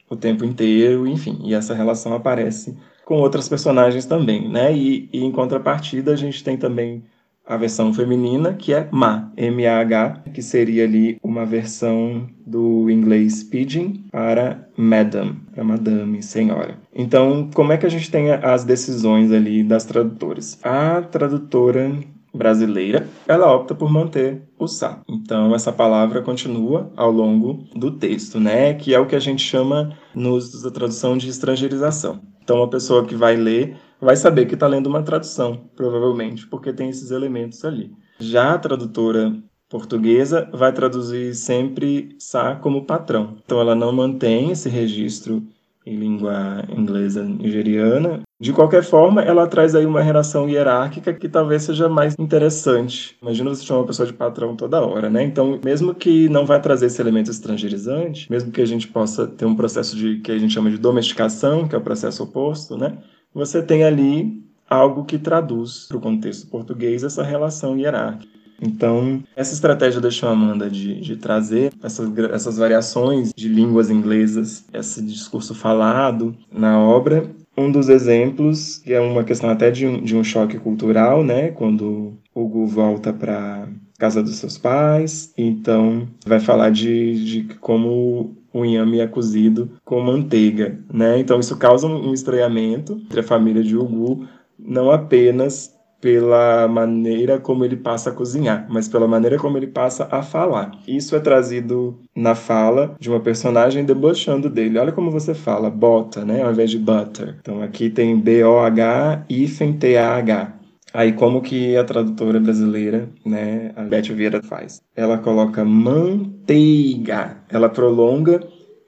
o 0.10 0.16
tempo 0.16 0.46
inteiro, 0.46 1.08
enfim, 1.08 1.40
e 1.44 1.54
essa 1.54 1.74
relação 1.74 2.14
aparece 2.14 2.78
com 3.04 3.16
outras 3.16 3.50
personagens 3.50 4.06
também, 4.06 4.48
né? 4.48 4.76
E, 4.76 5.10
e, 5.12 5.24
em 5.24 5.32
contrapartida 5.32 6.14
a 6.14 6.16
gente 6.16 6.44
tem 6.44 6.58
também 6.58 7.04
a 7.46 7.58
versão 7.58 7.94
feminina, 7.94 8.54
que 8.54 8.74
é 8.74 8.88
Ma, 8.92 9.32
M-A-H, 9.36 10.24
que 10.34 10.42
seria 10.42 10.86
ali 10.86 11.18
uma 11.22 11.46
versão 11.46 12.28
do 12.46 12.90
inglês 12.90 13.44
pidgin 13.44 14.06
para 14.12 14.68
madam, 14.78 15.36
para 15.54 15.64
madame, 15.64 16.24
senhora. 16.24 16.78
Então, 16.94 17.50
como 17.54 17.74
é 17.74 17.78
que 17.78 17.86
a 17.86 17.90
gente 17.90 18.10
tem 18.10 18.32
as 18.32 18.64
decisões 18.64 19.32
ali 19.32 19.64
das 19.64 19.86
tradutoras? 19.86 20.60
A 20.64 21.02
tradutora 21.02 21.92
brasileira, 22.34 23.08
ela 23.28 23.54
opta 23.54 23.76
por 23.76 23.92
manter 23.92 24.42
o 24.58 24.68
sa. 24.68 25.02
Então 25.08 25.54
essa 25.54 25.72
palavra 25.72 26.22
continua 26.22 26.92
ao 26.96 27.12
longo 27.12 27.64
do 27.76 27.92
texto, 27.92 28.40
né? 28.40 28.74
Que 28.74 28.94
é 28.94 29.00
o 29.00 29.06
que 29.06 29.16
a 29.16 29.20
gente 29.20 29.44
chama 29.44 29.96
nos 30.16 30.64
da 30.64 30.72
tradução 30.72 31.16
de 31.16 31.30
estrangeirização. 31.30 32.22
Então, 32.44 32.58
uma 32.58 32.70
pessoa 32.70 33.06
que 33.06 33.16
vai 33.16 33.38
ler 33.38 33.78
vai 34.04 34.16
saber 34.16 34.46
que 34.46 34.54
está 34.54 34.68
lendo 34.68 34.88
uma 34.88 35.02
tradução, 35.02 35.70
provavelmente, 35.76 36.46
porque 36.48 36.74
tem 36.74 36.90
esses 36.90 37.12
elementos 37.12 37.64
ali. 37.64 37.92
Já 38.20 38.54
a 38.54 38.60
tradutora 38.60 39.36
portuguesa 39.70 40.48
vai 40.54 40.72
traduzir 40.72 41.34
sempre 41.34 42.16
sa 42.20 42.56
como 42.56 42.86
patrão. 42.86 43.38
Então, 43.44 43.60
ela 43.60 43.74
não 43.74 43.92
mantém 43.92 44.52
esse 44.52 44.70
registro 44.70 45.42
em 45.86 45.96
língua 45.96 46.64
inglesa 46.70 47.24
nigeriana, 47.24 48.22
De 48.44 48.52
qualquer 48.52 48.84
forma, 48.84 49.22
ela 49.22 49.48
traz 49.48 49.74
aí 49.74 49.86
uma 49.86 50.02
relação 50.02 50.50
hierárquica 50.50 51.14
que 51.14 51.30
talvez 51.30 51.64
seja 51.64 51.88
mais 51.88 52.14
interessante. 52.20 53.16
Imagina 53.22 53.50
você 53.50 53.64
chamar 53.64 53.80
uma 53.80 53.88
pessoa 53.88 54.06
de 54.06 54.12
patrão 54.12 54.54
toda 54.54 54.86
hora, 54.86 55.10
né? 55.10 55.24
Então, 55.24 55.62
mesmo 55.64 55.96
que 55.96 56.28
não 56.28 56.46
vai 56.46 56.62
trazer 56.62 56.88
esse 56.88 57.02
elemento 57.02 57.32
estrangeirizante, 57.32 58.30
mesmo 58.30 58.52
que 58.52 58.60
a 58.60 58.66
gente 58.66 58.86
possa 58.90 59.26
ter 59.26 59.46
um 59.46 59.56
processo 59.56 59.96
de 59.96 60.20
que 60.20 60.30
a 60.30 60.38
gente 60.38 60.54
chama 60.54 60.70
de 60.70 60.78
domesticação, 60.78 61.70
que 61.70 61.74
é 61.74 61.78
o 61.78 61.82
processo 61.82 62.24
oposto, 62.24 62.76
né? 62.76 62.98
Você 63.34 63.62
tem 63.62 63.84
ali 63.84 64.44
algo 64.70 65.06
que 65.06 65.18
traduz 65.18 65.86
para 65.88 65.98
o 65.98 66.02
contexto 66.02 66.48
português 66.48 67.04
essa 67.04 67.24
relação 67.24 67.78
hierárquica. 67.78 68.32
Então, 68.62 69.22
essa 69.36 69.54
estratégia 69.54 70.00
da 70.00 70.10
Chimamanda 70.10 70.70
de, 70.70 71.02
de 71.02 71.18
trazer 71.18 71.74
essas, 71.84 72.10
essas 72.32 72.58
variações 72.58 73.34
de 73.36 73.50
línguas 73.50 73.90
inglesas, 73.90 74.66
esse 74.74 75.02
discurso 75.02 75.54
falado 75.54 76.36
na 76.52 76.80
obra, 76.80 77.30
um 77.58 77.72
dos 77.72 77.90
exemplos, 77.90 78.78
que 78.78 78.94
é 78.94 79.02
uma 79.02 79.24
questão 79.24 79.50
até 79.50 79.70
de 79.70 79.86
um, 79.86 80.02
de 80.02 80.16
um 80.16 80.24
choque 80.24 80.58
cultural, 80.58 81.24
né? 81.24 81.50
Quando 81.50 82.14
o 82.34 82.48
Gu 82.48 82.66
volta 82.66 83.12
para 83.12 83.68
casa 83.98 84.24
dos 84.24 84.38
seus 84.38 84.58
pais, 84.58 85.34
então 85.38 86.08
vai 86.26 86.40
falar 86.40 86.72
de, 86.72 87.24
de 87.24 87.44
como 87.56 88.36
o 88.54 88.64
inhame 88.64 89.00
é 89.00 89.08
cozido 89.08 89.72
com 89.84 90.00
manteiga, 90.00 90.80
né? 90.94 91.20
Então 91.20 91.40
isso 91.40 91.58
causa 91.58 91.88
um 91.88 92.14
estranhamento 92.14 93.02
entre 93.06 93.20
a 93.22 93.24
família 93.24 93.64
de 93.64 93.76
Ugu, 93.76 94.28
não 94.60 94.92
apenas 94.92 95.74
pela 96.04 96.68
maneira 96.68 97.40
como 97.40 97.64
ele 97.64 97.78
passa 97.78 98.10
a 98.10 98.14
cozinhar, 98.14 98.68
mas 98.70 98.90
pela 98.90 99.08
maneira 99.08 99.38
como 99.38 99.58
ele 99.58 99.68
passa 99.68 100.06
a 100.12 100.22
falar. 100.22 100.72
Isso 100.86 101.16
é 101.16 101.20
trazido 101.22 101.98
na 102.14 102.36
fala 102.36 102.94
de 103.00 103.10
uma 103.10 103.22
personagem 103.22 103.86
debochando 103.86 104.50
dele. 104.50 104.78
Olha 104.78 104.92
como 104.92 105.10
você 105.10 105.34
fala, 105.34 105.70
bota, 105.70 106.26
né, 106.26 106.44
ao 106.44 106.52
invés 106.52 106.70
de 106.72 106.78
butter. 106.78 107.38
Então 107.40 107.62
aqui 107.62 107.90
tem 107.90 108.20
B-O-H, 108.20 109.24
hífen 109.30 109.78
T-A-H. 109.78 110.63
Aí 110.94 111.12
como 111.12 111.42
que 111.42 111.76
a 111.76 111.84
tradutora 111.84 112.40
brasileira, 112.40 113.10
né, 113.26 113.72
a 113.76 113.82
Beth 113.82 114.14
Vieira 114.14 114.44
faz? 114.44 114.80
Ela 114.96 115.18
coloca 115.18 115.66
manteiga. 115.66 117.38
Ela 117.50 117.68
prolonga 117.68 118.40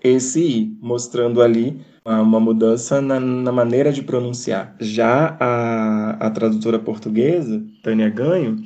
esse 0.03 0.39
i, 0.39 0.77
mostrando 0.79 1.41
ali 1.41 1.81
uma 2.05 2.39
mudança 2.39 3.01
na, 3.01 3.19
na, 3.19 3.51
maneira 3.51 3.91
de 3.91 4.03
pronunciar. 4.03 4.75
Já 4.79 5.35
a, 5.39 6.11
a 6.27 6.29
tradutora 6.29 6.77
portuguesa, 6.77 7.63
Tânia 7.81 8.09
Ganho, 8.09 8.57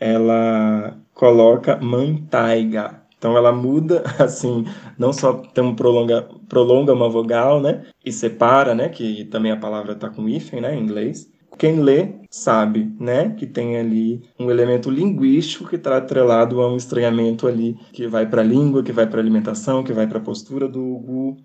ela 0.00 0.96
coloca 1.12 1.76
mantaiga. 1.76 3.02
Então 3.18 3.36
ela 3.36 3.52
muda, 3.52 4.02
assim, 4.18 4.64
não 4.96 5.12
só 5.12 5.34
tem 5.34 5.62
um 5.62 5.74
prolonga, 5.74 6.26
prolonga 6.48 6.94
uma 6.94 7.10
vogal, 7.10 7.60
né? 7.60 7.84
E 8.02 8.10
separa, 8.10 8.74
né? 8.74 8.88
Que 8.88 9.26
também 9.26 9.52
a 9.52 9.56
palavra 9.58 9.92
está 9.92 10.08
com 10.08 10.26
hífen, 10.26 10.62
né? 10.62 10.74
Em 10.74 10.82
inglês. 10.82 11.30
Quem 11.56 11.80
lê 11.80 12.08
sabe, 12.30 12.92
né? 13.00 13.30
Que 13.30 13.46
tem 13.46 13.76
ali 13.76 14.22
um 14.38 14.50
elemento 14.50 14.90
linguístico 14.90 15.68
que 15.68 15.76
está 15.76 15.96
atrelado 15.96 16.60
a 16.60 16.72
um 16.72 16.76
estranhamento 16.76 17.46
ali 17.46 17.76
que 17.92 18.06
vai 18.06 18.26
para 18.26 18.42
a 18.42 18.44
língua, 18.44 18.82
que 18.82 18.92
vai 18.92 19.06
para 19.06 19.18
a 19.18 19.22
alimentação, 19.22 19.82
que 19.82 19.92
vai 19.92 20.06
para 20.06 20.18
a 20.18 20.22
postura 20.22 20.68
do 20.68 20.80
Gu. 20.80 21.36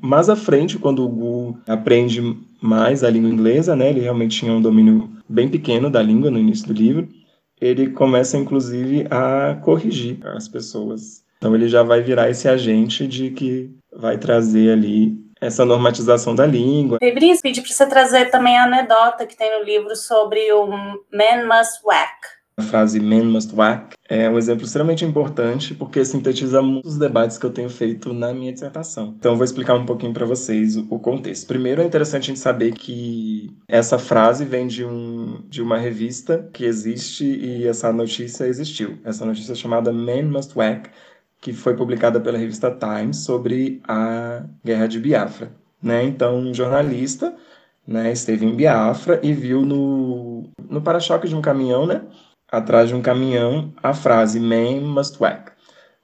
Mais 0.00 0.30
à 0.30 0.36
frente, 0.36 0.78
quando 0.78 1.04
o 1.04 1.08
Gu 1.08 1.58
aprende 1.66 2.20
mais 2.62 3.02
a 3.02 3.10
língua 3.10 3.30
inglesa, 3.30 3.74
né, 3.74 3.90
ele 3.90 4.00
realmente 4.00 4.38
tinha 4.38 4.52
um 4.52 4.62
domínio 4.62 5.10
bem 5.28 5.48
pequeno 5.48 5.90
da 5.90 6.02
língua 6.02 6.30
no 6.30 6.38
início 6.38 6.66
do 6.68 6.72
livro, 6.72 7.08
ele 7.60 7.90
começa 7.90 8.38
inclusive 8.38 9.06
a 9.10 9.56
corrigir 9.62 10.18
as 10.26 10.48
pessoas. 10.48 11.24
Então 11.36 11.54
ele 11.54 11.68
já 11.68 11.82
vai 11.82 12.02
virar 12.02 12.30
esse 12.30 12.48
agente 12.48 13.06
de 13.06 13.30
que 13.30 13.70
vai 13.94 14.16
trazer 14.18 14.70
ali 14.70 15.18
essa 15.40 15.64
normatização 15.64 16.34
da 16.34 16.46
língua. 16.46 16.98
Febris, 17.00 17.40
pedi 17.40 17.60
para 17.60 17.72
você 17.72 17.86
trazer 17.86 18.30
também 18.30 18.56
a 18.56 18.64
anedota 18.64 19.26
que 19.26 19.36
tem 19.36 19.58
no 19.58 19.64
livro 19.64 19.96
sobre 19.96 20.52
o 20.52 20.66
Man 20.66 21.46
Must 21.46 21.80
Whack. 21.84 22.40
A 22.60 22.62
frase 22.62 23.00
Man 23.00 23.24
must 23.24 23.54
whack 23.54 23.96
é 24.06 24.28
um 24.28 24.36
exemplo 24.36 24.66
extremamente 24.66 25.02
importante 25.02 25.74
porque 25.74 26.04
sintetiza 26.04 26.60
muitos 26.60 26.98
debates 26.98 27.38
que 27.38 27.46
eu 27.46 27.50
tenho 27.50 27.70
feito 27.70 28.12
na 28.12 28.34
minha 28.34 28.52
dissertação. 28.52 29.14
Então, 29.18 29.32
eu 29.32 29.36
vou 29.36 29.46
explicar 29.46 29.74
um 29.76 29.86
pouquinho 29.86 30.12
para 30.12 30.26
vocês 30.26 30.76
o 30.76 30.98
contexto. 30.98 31.46
Primeiro, 31.46 31.80
é 31.80 31.86
interessante 31.86 32.24
a 32.24 32.26
gente 32.26 32.38
saber 32.38 32.72
que 32.72 33.50
essa 33.66 33.98
frase 33.98 34.44
vem 34.44 34.66
de, 34.66 34.84
um, 34.84 35.42
de 35.48 35.62
uma 35.62 35.78
revista 35.78 36.50
que 36.52 36.66
existe 36.66 37.24
e 37.24 37.66
essa 37.66 37.90
notícia 37.90 38.44
existiu. 38.44 38.98
Essa 39.04 39.24
notícia 39.24 39.52
é 39.52 39.56
chamada 39.56 39.90
Man 39.90 40.24
Must 40.24 40.52
Whack, 40.54 40.90
que 41.40 41.52
foi 41.52 41.74
publicada 41.74 42.20
pela 42.20 42.38
revista 42.38 42.70
Times 42.70 43.18
sobre 43.18 43.80
a 43.86 44.44
Guerra 44.64 44.86
de 44.86 45.00
Biafra. 45.00 45.52
Né? 45.82 46.04
Então, 46.04 46.38
um 46.38 46.52
jornalista 46.52 47.34
né, 47.86 48.12
esteve 48.12 48.44
em 48.44 48.54
Biafra 48.54 49.18
e 49.22 49.32
viu 49.32 49.62
no, 49.62 50.44
no 50.68 50.82
para-choque 50.82 51.28
de 51.28 51.34
um 51.34 51.40
caminhão, 51.40 51.86
né? 51.86 52.02
atrás 52.50 52.88
de 52.88 52.94
um 52.94 53.02
caminhão 53.02 53.72
a 53.82 53.94
frase 53.94 54.40
Man 54.40 54.80
must 54.80 55.16
whack. 55.22 55.52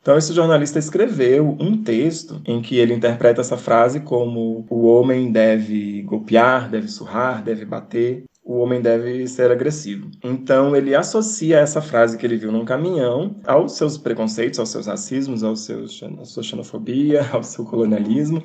Então, 0.01 0.17
esse 0.17 0.33
jornalista 0.33 0.79
escreveu 0.79 1.57
um 1.59 1.83
texto 1.83 2.41
em 2.47 2.63
que 2.63 2.79
ele 2.79 2.95
interpreta 2.95 3.41
essa 3.41 3.57
frase 3.57 4.01
como 4.01 4.65
o 4.71 4.87
homem 4.87 5.33
deve 5.33 6.03
golpear, 6.03 6.71
deve 6.71 6.87
surrar, 6.87 7.43
deve 7.43 7.65
bater, 7.65 8.23
o 8.47 8.59
homem 8.59 8.81
deve 8.81 9.27
ser 9.27 9.51
agressivo. 9.51 10.09
Então, 10.23 10.77
ele 10.77 10.95
associa 10.95 11.59
essa 11.59 11.83
frase 11.83 12.17
que 12.17 12.25
ele 12.25 12.37
viu 12.37 12.53
num 12.53 12.65
caminhão 12.65 13.35
aos 13.45 13.73
seus 13.73 13.99
preconceitos, 13.99 14.61
aos 14.61 14.69
seus 14.69 14.87
racismos, 14.87 15.43
aos 15.43 15.65
seus, 15.65 16.01
à 16.03 16.25
sua 16.25 16.45
xenofobia, 16.45 17.27
ao 17.35 17.43
seu 17.43 17.65
colonialismo, 17.65 18.41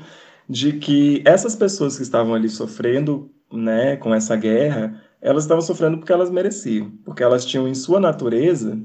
de 0.50 0.74
que 0.74 1.22
essas 1.24 1.56
pessoas 1.56 1.98
que 1.98 2.02
estavam 2.02 2.34
ali 2.34 2.50
sofrendo 2.50 3.32
né, 3.54 3.96
com 3.96 4.12
essa 4.14 4.36
guerra 4.36 5.00
elas 5.22 5.44
estavam 5.44 5.62
sofrendo 5.62 6.00
porque 6.00 6.12
elas 6.12 6.32
mereciam, 6.32 6.92
porque 7.06 7.22
elas 7.22 7.46
tinham 7.46 7.68
em 7.68 7.76
sua 7.76 8.00
natureza 8.00 8.82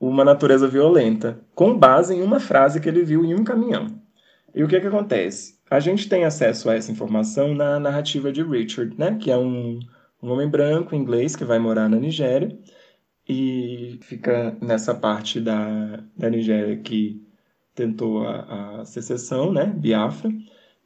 uma 0.00 0.24
natureza 0.24 0.66
violenta, 0.66 1.40
com 1.54 1.78
base 1.78 2.12
em 2.14 2.22
uma 2.22 2.40
frase 2.40 2.80
que 2.80 2.88
ele 2.88 3.04
viu 3.04 3.24
em 3.24 3.34
um 3.34 3.44
caminhão. 3.44 3.86
E 4.52 4.64
o 4.64 4.68
que, 4.68 4.80
que 4.80 4.86
acontece? 4.86 5.60
A 5.70 5.78
gente 5.78 6.08
tem 6.08 6.24
acesso 6.24 6.68
a 6.68 6.74
essa 6.74 6.90
informação 6.90 7.54
na 7.54 7.78
narrativa 7.78 8.32
de 8.32 8.42
Richard, 8.42 8.98
né? 8.98 9.16
que 9.20 9.30
é 9.30 9.36
um, 9.36 9.78
um 10.22 10.30
homem 10.30 10.48
branco 10.48 10.94
inglês 10.94 11.36
que 11.36 11.44
vai 11.44 11.58
morar 11.58 11.88
na 11.88 11.96
Nigéria 11.96 12.56
e 13.28 13.98
fica 14.02 14.56
nessa 14.60 14.94
parte 14.94 15.40
da, 15.40 16.02
da 16.16 16.28
Nigéria 16.30 16.76
que 16.76 17.22
tentou 17.74 18.26
a, 18.26 18.80
a 18.80 18.84
secessão, 18.84 19.52
né? 19.52 19.66
Biafra, 19.66 20.30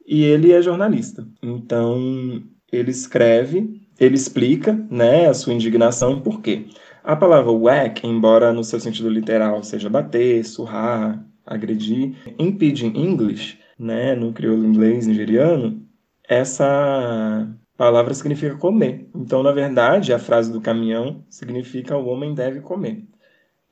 e 0.05 0.23
ele 0.23 0.51
é 0.51 0.61
jornalista. 0.61 1.27
Então, 1.41 2.43
ele 2.71 2.91
escreve 2.91 3.85
ele 3.99 4.15
explica 4.15 4.73
né, 4.89 5.27
a 5.27 5.33
sua 5.33 5.53
indignação 5.53 6.21
por 6.21 6.41
quê. 6.41 6.65
A 7.03 7.15
palavra 7.15 7.51
whack, 7.51 8.05
embora 8.05 8.51
no 8.51 8.63
seu 8.63 8.79
sentido 8.79 9.09
literal 9.09 9.63
seja 9.63 9.89
bater, 9.89 10.43
surrar, 10.43 11.23
agredir, 11.45 12.15
em 12.37 12.51
Pidgin 12.51 12.93
English, 12.95 13.59
né, 13.79 14.15
no 14.15 14.33
crioulo 14.33 14.65
inglês 14.65 15.07
nigeriano, 15.07 15.81
essa 16.27 17.47
palavra 17.77 18.13
significa 18.13 18.55
comer. 18.55 19.07
Então, 19.13 19.43
na 19.43 19.51
verdade, 19.51 20.13
a 20.13 20.19
frase 20.19 20.51
do 20.51 20.61
caminhão 20.61 21.23
significa 21.29 21.97
o 21.97 22.07
homem 22.07 22.33
deve 22.33 22.61
comer. 22.61 23.03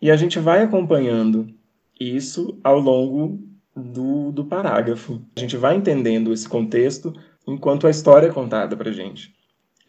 E 0.01 0.11
a 0.11 0.15
gente 0.15 0.39
vai 0.39 0.61
acompanhando 0.61 1.47
isso 1.99 2.59
ao 2.63 2.79
longo 2.79 3.39
do, 3.75 4.31
do 4.31 4.45
parágrafo. 4.45 5.21
A 5.35 5.39
gente 5.39 5.57
vai 5.57 5.75
entendendo 5.75 6.33
esse 6.33 6.47
contexto 6.47 7.13
enquanto 7.47 7.87
a 7.87 7.89
história 7.89 8.27
é 8.27 8.31
contada 8.31 8.75
para 8.75 8.91
gente. 8.91 9.33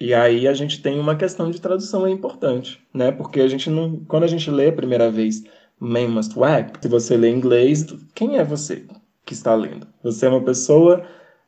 E 0.00 0.12
aí 0.12 0.48
a 0.48 0.54
gente 0.54 0.82
tem 0.82 0.98
uma 0.98 1.16
questão 1.16 1.50
de 1.50 1.60
tradução 1.60 2.06
é 2.06 2.10
importante, 2.10 2.80
né? 2.92 3.12
Porque 3.12 3.40
a 3.40 3.48
gente 3.48 3.70
não, 3.70 4.00
quando 4.06 4.24
a 4.24 4.28
gente 4.28 4.50
lê 4.50 4.68
a 4.68 4.72
primeira 4.72 5.10
vez 5.10 5.44
Man 5.78 6.08
Must 6.08 6.36
Whack, 6.38 6.78
se 6.80 6.88
você 6.88 7.16
lê 7.16 7.30
em 7.30 7.36
inglês, 7.36 7.86
quem 8.14 8.38
é 8.38 8.44
você 8.44 8.86
que 9.24 9.32
está 9.32 9.54
lendo? 9.54 9.86
Você 10.02 10.26
é 10.26 10.28
uma 10.28 10.42
pessoa 10.42 11.04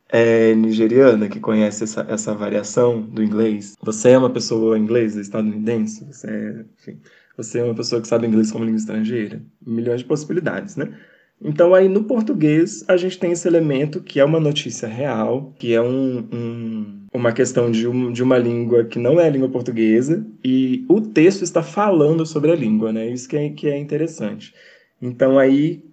é, 0.09 0.55
nigeriana 0.55 1.29
que 1.29 1.41
conhece 1.41 1.85
essa, 1.85 2.07
essa 2.09 2.35
variação 2.35 3.01
do 3.01 3.23
inglês? 3.23 3.77
Você 3.83 4.11
é 4.11 4.19
uma 4.19 4.31
pessoa 4.31 4.79
inglesa, 4.79 5.21
estadunidense? 5.21 6.05
Você 6.05 6.29
é, 6.29 6.65
enfim, 6.79 7.01
você 7.37 7.59
é 7.59 7.65
uma 7.65 7.75
pessoa 7.75 8.01
que 8.01 8.09
sabe 8.09 8.27
inglês 8.27 8.51
como 8.51 8.65
língua 8.65 8.79
estrangeira? 8.79 9.43
Milhões 9.65 10.01
de 10.01 10.07
possibilidades, 10.07 10.77
né? 10.77 10.97
Então, 11.41 11.75
aí 11.75 11.89
no 11.89 12.05
português, 12.05 12.83
a 12.89 12.97
gente 12.97 13.19
tem 13.19 13.33
esse 13.33 13.47
elemento 13.47 14.01
que 14.01 14.19
é 14.19 14.25
uma 14.25 14.41
notícia 14.41 14.89
real, 14.89 15.55
que 15.59 15.75
é 15.75 15.83
um, 15.83 16.27
um, 16.33 17.07
uma 17.13 17.31
questão 17.31 17.71
de, 17.71 17.87
um, 17.87 18.11
de 18.11 18.23
uma 18.23 18.39
língua 18.39 18.85
que 18.85 18.99
não 18.99 19.21
é 19.21 19.27
a 19.27 19.31
língua 19.31 19.51
portuguesa, 19.51 20.27
e 20.43 20.85
o 20.89 21.01
texto 21.01 21.43
está 21.43 21.63
falando 21.63 22.25
sobre 22.25 22.51
a 22.51 22.57
língua, 22.57 22.91
né? 22.91 23.07
Isso 23.11 23.29
que 23.29 23.37
é, 23.37 23.51
que 23.51 23.69
é 23.69 23.77
interessante. 23.77 24.55
Então, 25.01 25.39
aí 25.39 25.85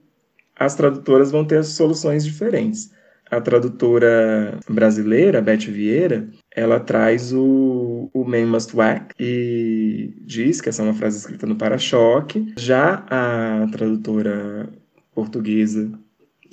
as 0.56 0.76
tradutoras 0.76 1.30
vão 1.30 1.44
ter 1.44 1.62
soluções 1.66 2.24
diferentes. 2.24 2.92
A 3.34 3.42
tradutora 3.42 4.60
brasileira, 4.70 5.42
Beth 5.42 5.66
Vieira, 5.68 6.30
ela 6.56 6.80
traz 6.80 7.34
o, 7.34 8.10
o 8.14 8.24
Man 8.24 8.46
Must 8.46 8.76
Whack 8.76 9.16
e 9.20 10.14
diz 10.22 10.62
que 10.62 10.70
essa 10.70 10.84
é 10.84 10.86
uma 10.86 10.94
frase 10.94 11.18
escrita 11.18 11.48
no 11.48 11.56
para-choque. 11.56 12.54
Já 12.56 13.04
a 13.10 13.68
tradutora 13.72 14.70
portuguesa, 15.16 15.92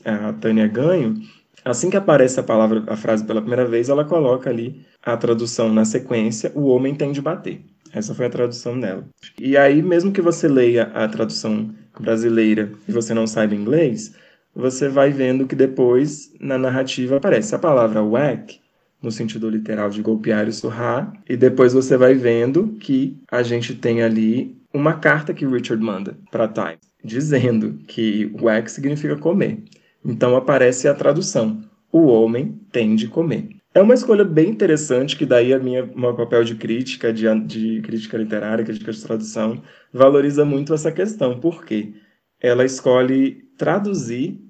a 0.04 0.32
Tânia 0.32 0.66
Ganho, 0.66 1.20
Assim 1.62 1.90
que 1.90 1.96
aparece 1.96 2.40
a 2.40 2.42
palavra, 2.42 2.82
a 2.86 2.96
frase 2.96 3.22
pela 3.22 3.42
primeira 3.42 3.66
vez, 3.66 3.90
ela 3.90 4.02
coloca 4.02 4.48
ali 4.48 4.80
a 5.02 5.14
tradução 5.14 5.70
na 5.70 5.84
sequência, 5.84 6.50
o 6.54 6.64
homem 6.64 6.94
tem 6.94 7.12
de 7.12 7.20
bater. 7.20 7.60
Essa 7.92 8.14
foi 8.14 8.26
a 8.26 8.30
tradução 8.30 8.80
dela. 8.80 9.04
E 9.38 9.56
aí, 9.56 9.82
mesmo 9.82 10.10
que 10.10 10.22
você 10.22 10.48
leia 10.48 10.84
a 10.94 11.06
tradução 11.06 11.70
brasileira 11.98 12.72
e 12.88 12.92
você 12.92 13.12
não 13.12 13.26
saiba 13.26 13.54
inglês, 13.54 14.14
você 14.54 14.88
vai 14.88 15.10
vendo 15.10 15.46
que 15.46 15.54
depois, 15.54 16.32
na 16.40 16.58
narrativa, 16.58 17.16
aparece 17.16 17.54
a 17.54 17.58
palavra 17.58 18.02
whack, 18.02 18.60
no 19.02 19.10
sentido 19.10 19.48
literal 19.48 19.90
de 19.90 20.02
golpear 20.02 20.46
e 20.48 20.52
surrar, 20.52 21.12
e 21.28 21.36
depois 21.36 21.72
você 21.72 21.96
vai 21.96 22.14
vendo 22.14 22.76
que 22.80 23.16
a 23.30 23.42
gente 23.42 23.74
tem 23.74 24.02
ali 24.02 24.56
uma 24.72 24.94
carta 24.94 25.32
que 25.32 25.46
Richard 25.46 25.82
manda 25.82 26.16
para 26.30 26.48
Time, 26.48 26.78
dizendo 27.02 27.78
que 27.86 28.30
whack 28.40 28.70
significa 28.70 29.16
comer. 29.16 29.62
Então 30.04 30.36
aparece 30.36 30.88
a 30.88 30.94
tradução: 30.94 31.62
o 31.92 32.06
homem 32.06 32.58
tem 32.70 32.94
de 32.94 33.08
comer. 33.08 33.48
É 33.72 33.80
uma 33.80 33.94
escolha 33.94 34.24
bem 34.24 34.50
interessante, 34.50 35.16
que 35.16 35.24
daí 35.24 35.54
a 35.54 35.58
minha 35.58 35.86
meu 35.86 36.14
papel 36.14 36.42
de 36.42 36.56
crítica, 36.56 37.12
de, 37.12 37.26
de 37.46 37.80
crítica 37.82 38.18
literária, 38.18 38.64
crítica 38.64 38.92
de 38.92 39.00
tradução, 39.00 39.62
valoriza 39.92 40.44
muito 40.44 40.74
essa 40.74 40.90
questão. 40.90 41.38
Por 41.38 41.64
quê? 41.64 41.92
Ela 42.40 42.64
escolhe 42.64 43.42
traduzir, 43.56 44.40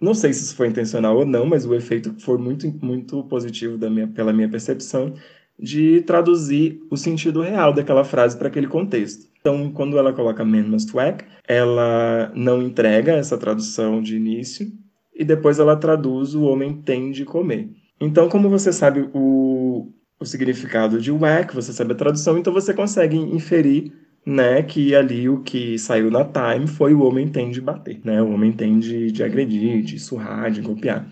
não 0.00 0.14
sei 0.14 0.32
se 0.32 0.44
isso 0.44 0.56
foi 0.56 0.68
intencional 0.68 1.16
ou 1.16 1.26
não, 1.26 1.44
mas 1.44 1.66
o 1.66 1.74
efeito 1.74 2.14
foi 2.20 2.38
muito, 2.38 2.66
muito 2.84 3.24
positivo 3.24 3.76
minha, 3.90 4.06
pela 4.06 4.32
minha 4.32 4.48
percepção, 4.48 5.14
de 5.58 6.00
traduzir 6.02 6.80
o 6.90 6.96
sentido 6.96 7.42
real 7.42 7.72
daquela 7.72 8.04
frase 8.04 8.36
para 8.36 8.48
aquele 8.48 8.66
contexto. 8.66 9.28
Então, 9.40 9.70
quando 9.72 9.98
ela 9.98 10.12
coloca 10.12 10.44
man 10.44 10.62
must 10.64 10.94
whack, 10.94 11.24
ela 11.46 12.32
não 12.34 12.62
entrega 12.62 13.12
essa 13.12 13.36
tradução 13.36 14.00
de 14.02 14.16
início, 14.16 14.70
e 15.14 15.24
depois 15.24 15.58
ela 15.58 15.76
traduz 15.76 16.34
o 16.34 16.44
homem 16.44 16.80
tem 16.80 17.10
de 17.10 17.26
comer. 17.26 17.70
Então, 18.00 18.28
como 18.28 18.48
você 18.48 18.72
sabe 18.72 19.10
o, 19.12 19.92
o 20.18 20.24
significado 20.24 20.98
de 20.98 21.10
whack, 21.10 21.54
você 21.54 21.72
sabe 21.72 21.92
a 21.92 21.96
tradução, 21.96 22.38
então 22.38 22.52
você 22.52 22.72
consegue 22.72 23.16
inferir 23.16 23.92
né, 24.24 24.62
que 24.62 24.94
ali 24.94 25.28
o 25.28 25.42
que 25.42 25.78
saiu 25.78 26.10
na 26.10 26.24
Time 26.24 26.66
foi 26.66 26.94
o 26.94 27.02
homem 27.02 27.28
tem 27.28 27.50
de 27.50 27.60
bater, 27.60 28.00
né? 28.04 28.22
O 28.22 28.32
homem 28.32 28.52
tem 28.52 28.78
de, 28.78 29.10
de 29.10 29.22
agredir, 29.22 29.82
de 29.82 29.98
surrar, 29.98 30.50
de 30.50 30.60
golpear. 30.60 31.06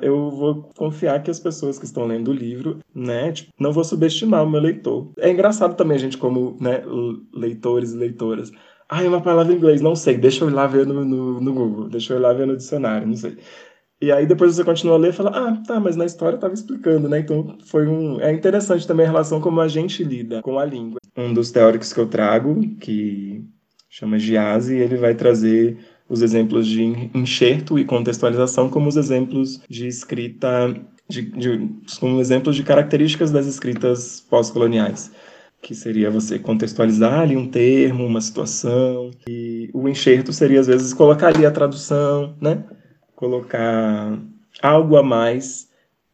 Eu 0.00 0.30
vou 0.30 0.62
confiar 0.76 1.22
que 1.22 1.30
as 1.30 1.38
pessoas 1.38 1.78
que 1.78 1.84
estão 1.84 2.06
lendo 2.06 2.30
o 2.30 2.34
livro, 2.34 2.78
né, 2.94 3.32
tipo, 3.32 3.52
não 3.58 3.72
vou 3.72 3.84
subestimar 3.84 4.44
o 4.44 4.50
meu 4.50 4.60
leitor. 4.60 5.10
É 5.18 5.30
engraçado 5.30 5.76
também 5.76 5.98
gente 5.98 6.16
como, 6.16 6.56
né, 6.60 6.82
leitores 7.34 7.92
e 7.92 7.96
leitoras, 7.96 8.50
ah, 8.88 9.04
é 9.04 9.08
uma 9.08 9.20
palavra 9.22 9.52
em 9.52 9.56
inglês, 9.56 9.80
não 9.80 9.94
sei, 9.94 10.16
deixa 10.18 10.44
eu 10.44 10.50
ir 10.50 10.52
lá 10.52 10.66
ver 10.66 10.84
no, 10.84 11.04
no, 11.04 11.40
no, 11.40 11.52
Google, 11.54 11.88
deixa 11.88 12.12
eu 12.12 12.18
ir 12.18 12.20
lá 12.20 12.32
ver 12.32 12.46
no 12.46 12.56
dicionário, 12.56 13.06
não 13.06 13.14
sei. 13.16 13.38
E 14.02 14.10
aí 14.10 14.26
depois 14.26 14.56
você 14.56 14.64
continua 14.64 14.96
a 14.96 14.98
ler 14.98 15.10
e 15.10 15.12
fala, 15.12 15.30
ah, 15.30 15.62
tá, 15.66 15.78
mas 15.78 15.94
na 15.96 16.06
história 16.06 16.36
estava 16.36 16.54
explicando, 16.54 17.08
né? 17.08 17.20
Então 17.20 17.56
foi 17.66 17.86
um. 17.86 18.20
É 18.20 18.32
interessante 18.32 18.86
também 18.86 19.06
a 19.06 19.10
relação 19.10 19.40
como 19.40 19.60
a 19.60 19.68
gente 19.68 20.02
lida 20.02 20.42
com 20.42 20.58
a 20.58 20.64
língua. 20.64 20.99
Um 21.16 21.32
dos 21.32 21.50
teóricos 21.50 21.92
que 21.92 22.00
eu 22.00 22.06
trago, 22.06 22.60
que 22.76 23.44
chama 23.88 24.18
Giazzi, 24.18 24.74
ele 24.76 24.96
vai 24.96 25.14
trazer 25.14 25.78
os 26.08 26.22
exemplos 26.22 26.66
de 26.66 26.82
enxerto 27.14 27.78
e 27.78 27.84
contextualização 27.84 28.68
como 28.68 28.88
os 28.88 28.96
exemplos 28.96 29.60
de 29.68 29.86
escrita, 29.86 30.74
de, 31.08 31.22
de, 31.22 31.68
como 31.98 32.20
exemplos 32.20 32.56
de 32.56 32.62
características 32.62 33.30
das 33.30 33.46
escritas 33.46 34.20
pós-coloniais 34.28 35.12
que 35.62 35.74
seria 35.74 36.10
você 36.10 36.38
contextualizar 36.38 37.20
ali 37.20 37.36
um 37.36 37.48
termo, 37.48 38.06
uma 38.06 38.20
situação, 38.20 39.10
e 39.28 39.70
o 39.74 39.88
enxerto 39.88 40.32
seria 40.32 40.60
às 40.60 40.66
vezes 40.66 40.94
colocar 40.94 41.28
ali 41.28 41.44
a 41.44 41.50
tradução, 41.50 42.34
né? 42.40 42.64
Colocar 43.14 44.18
algo 44.62 44.96
a 44.96 45.02
mais 45.02 45.68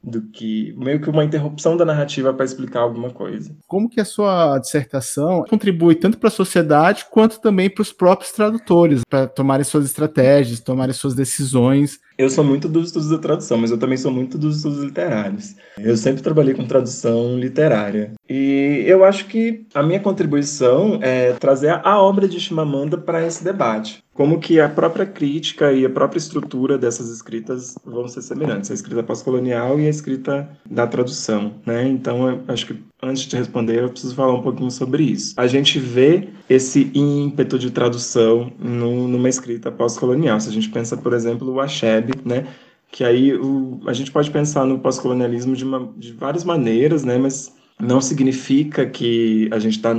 do 0.07 0.23
que 0.23 0.73
meio 0.79 1.01
que 1.01 1.11
uma 1.11 1.25
interrupção 1.25 1.77
da 1.77 1.85
narrativa 1.85 2.33
para 2.33 2.45
explicar 2.45 2.81
alguma 2.81 3.11
coisa. 3.11 3.57
Como 3.67 3.89
que 3.89 4.01
a 4.01 4.05
sua 4.05 4.57
dissertação 4.59 5.43
contribui 5.51 5.97
tanto 5.97 6.17
para 6.17 6.29
a 6.29 6.31
sociedade 6.31 7.07
quanto 7.11 7.41
também 7.41 7.69
para 7.69 7.83
os 7.83 7.93
próprios 7.93 8.31
tradutores, 8.31 9.03
para 9.11 9.27
tomarem 9.27 9.65
suas 9.65 9.85
estratégias, 9.85 10.61
tomarem 10.61 10.95
suas 10.95 11.15
decisões? 11.15 11.99
Eu 12.19 12.31
sou 12.31 12.43
muito 12.43 12.69
dos 12.69 12.87
estudos 12.87 13.11
da 13.11 13.19
tradução, 13.19 13.59
mas 13.59 13.71
eu 13.71 13.79
também 13.79 13.99
sou 13.99 14.11
muito 14.11 14.39
dos 14.39 14.57
estudos 14.57 14.83
literários. 14.83 15.55
Eu 15.79 15.97
sempre 15.97 16.23
trabalhei 16.23 16.55
com 16.55 16.67
tradução 16.67 17.39
literária. 17.39 18.13
E 18.29 18.85
eu 18.87 19.05
acho 19.05 19.27
que 19.27 19.67
a 19.75 19.83
minha 19.83 20.01
contribuição 20.01 20.99
é 21.03 21.33
trazer 21.35 21.81
a 21.85 22.01
obra 22.01 22.27
de 22.27 22.41
Chimamanda 22.41 22.97
para 22.97 23.27
esse 23.27 23.45
debate 23.45 24.03
como 24.17 24.41
que 24.41 24.59
a 24.59 24.69
própria 24.69 25.05
crítica 25.05 25.73
e 25.73 25.85
a 25.85 25.91
própria 25.91 26.19
estrutura 26.19 26.79
dessas 26.79 27.11
escritas 27.11 27.77
vão 27.85 28.09
ser 28.09 28.23
semelhantes, 28.23 28.71
a 28.71 28.75
escrita 28.75 29.03
pós-colonial 29.03 29.79
e 29.79 29.87
a 29.87 29.91
escrita 29.91 30.49
da 30.69 30.87
tradução, 30.87 31.55
né? 31.67 31.87
Então, 31.87 32.43
acho 32.49 32.67
que 32.67 32.83
antes 33.07 33.25
de 33.25 33.37
responder, 33.37 33.83
eu 33.83 33.89
preciso 33.89 34.15
falar 34.15 34.35
um 34.35 34.43
pouquinho 34.43 34.71
sobre 34.71 35.05
isso. 35.05 35.35
A 35.37 35.47
gente 35.47 35.79
vê 35.79 36.29
esse 36.49 36.91
ímpeto 36.95 37.59
de 37.59 37.71
tradução 37.71 38.53
no, 38.59 39.09
numa 39.09 39.29
escrita 39.29 39.71
pós-colonial. 39.71 40.41
Se 40.41 40.49
a 40.49 40.53
gente 40.53 40.69
pensa, 40.69 40.97
por 40.97 41.13
exemplo, 41.13 41.53
o 41.53 41.61
Achebe, 41.61 42.13
né? 42.25 42.47
Que 42.91 43.05
aí 43.05 43.35
o, 43.35 43.81
a 43.87 43.93
gente 43.93 44.11
pode 44.11 44.31
pensar 44.31 44.65
no 44.65 44.79
pós-colonialismo 44.79 45.55
de, 45.55 45.65
de 45.97 46.13
várias 46.13 46.45
maneiras, 46.45 47.05
né? 47.05 47.19
Mas 47.19 47.55
não 47.81 48.01
significa 48.01 48.87
que 48.87 49.49
a 49.53 49.59
gente 49.59 49.77
está 49.77 49.95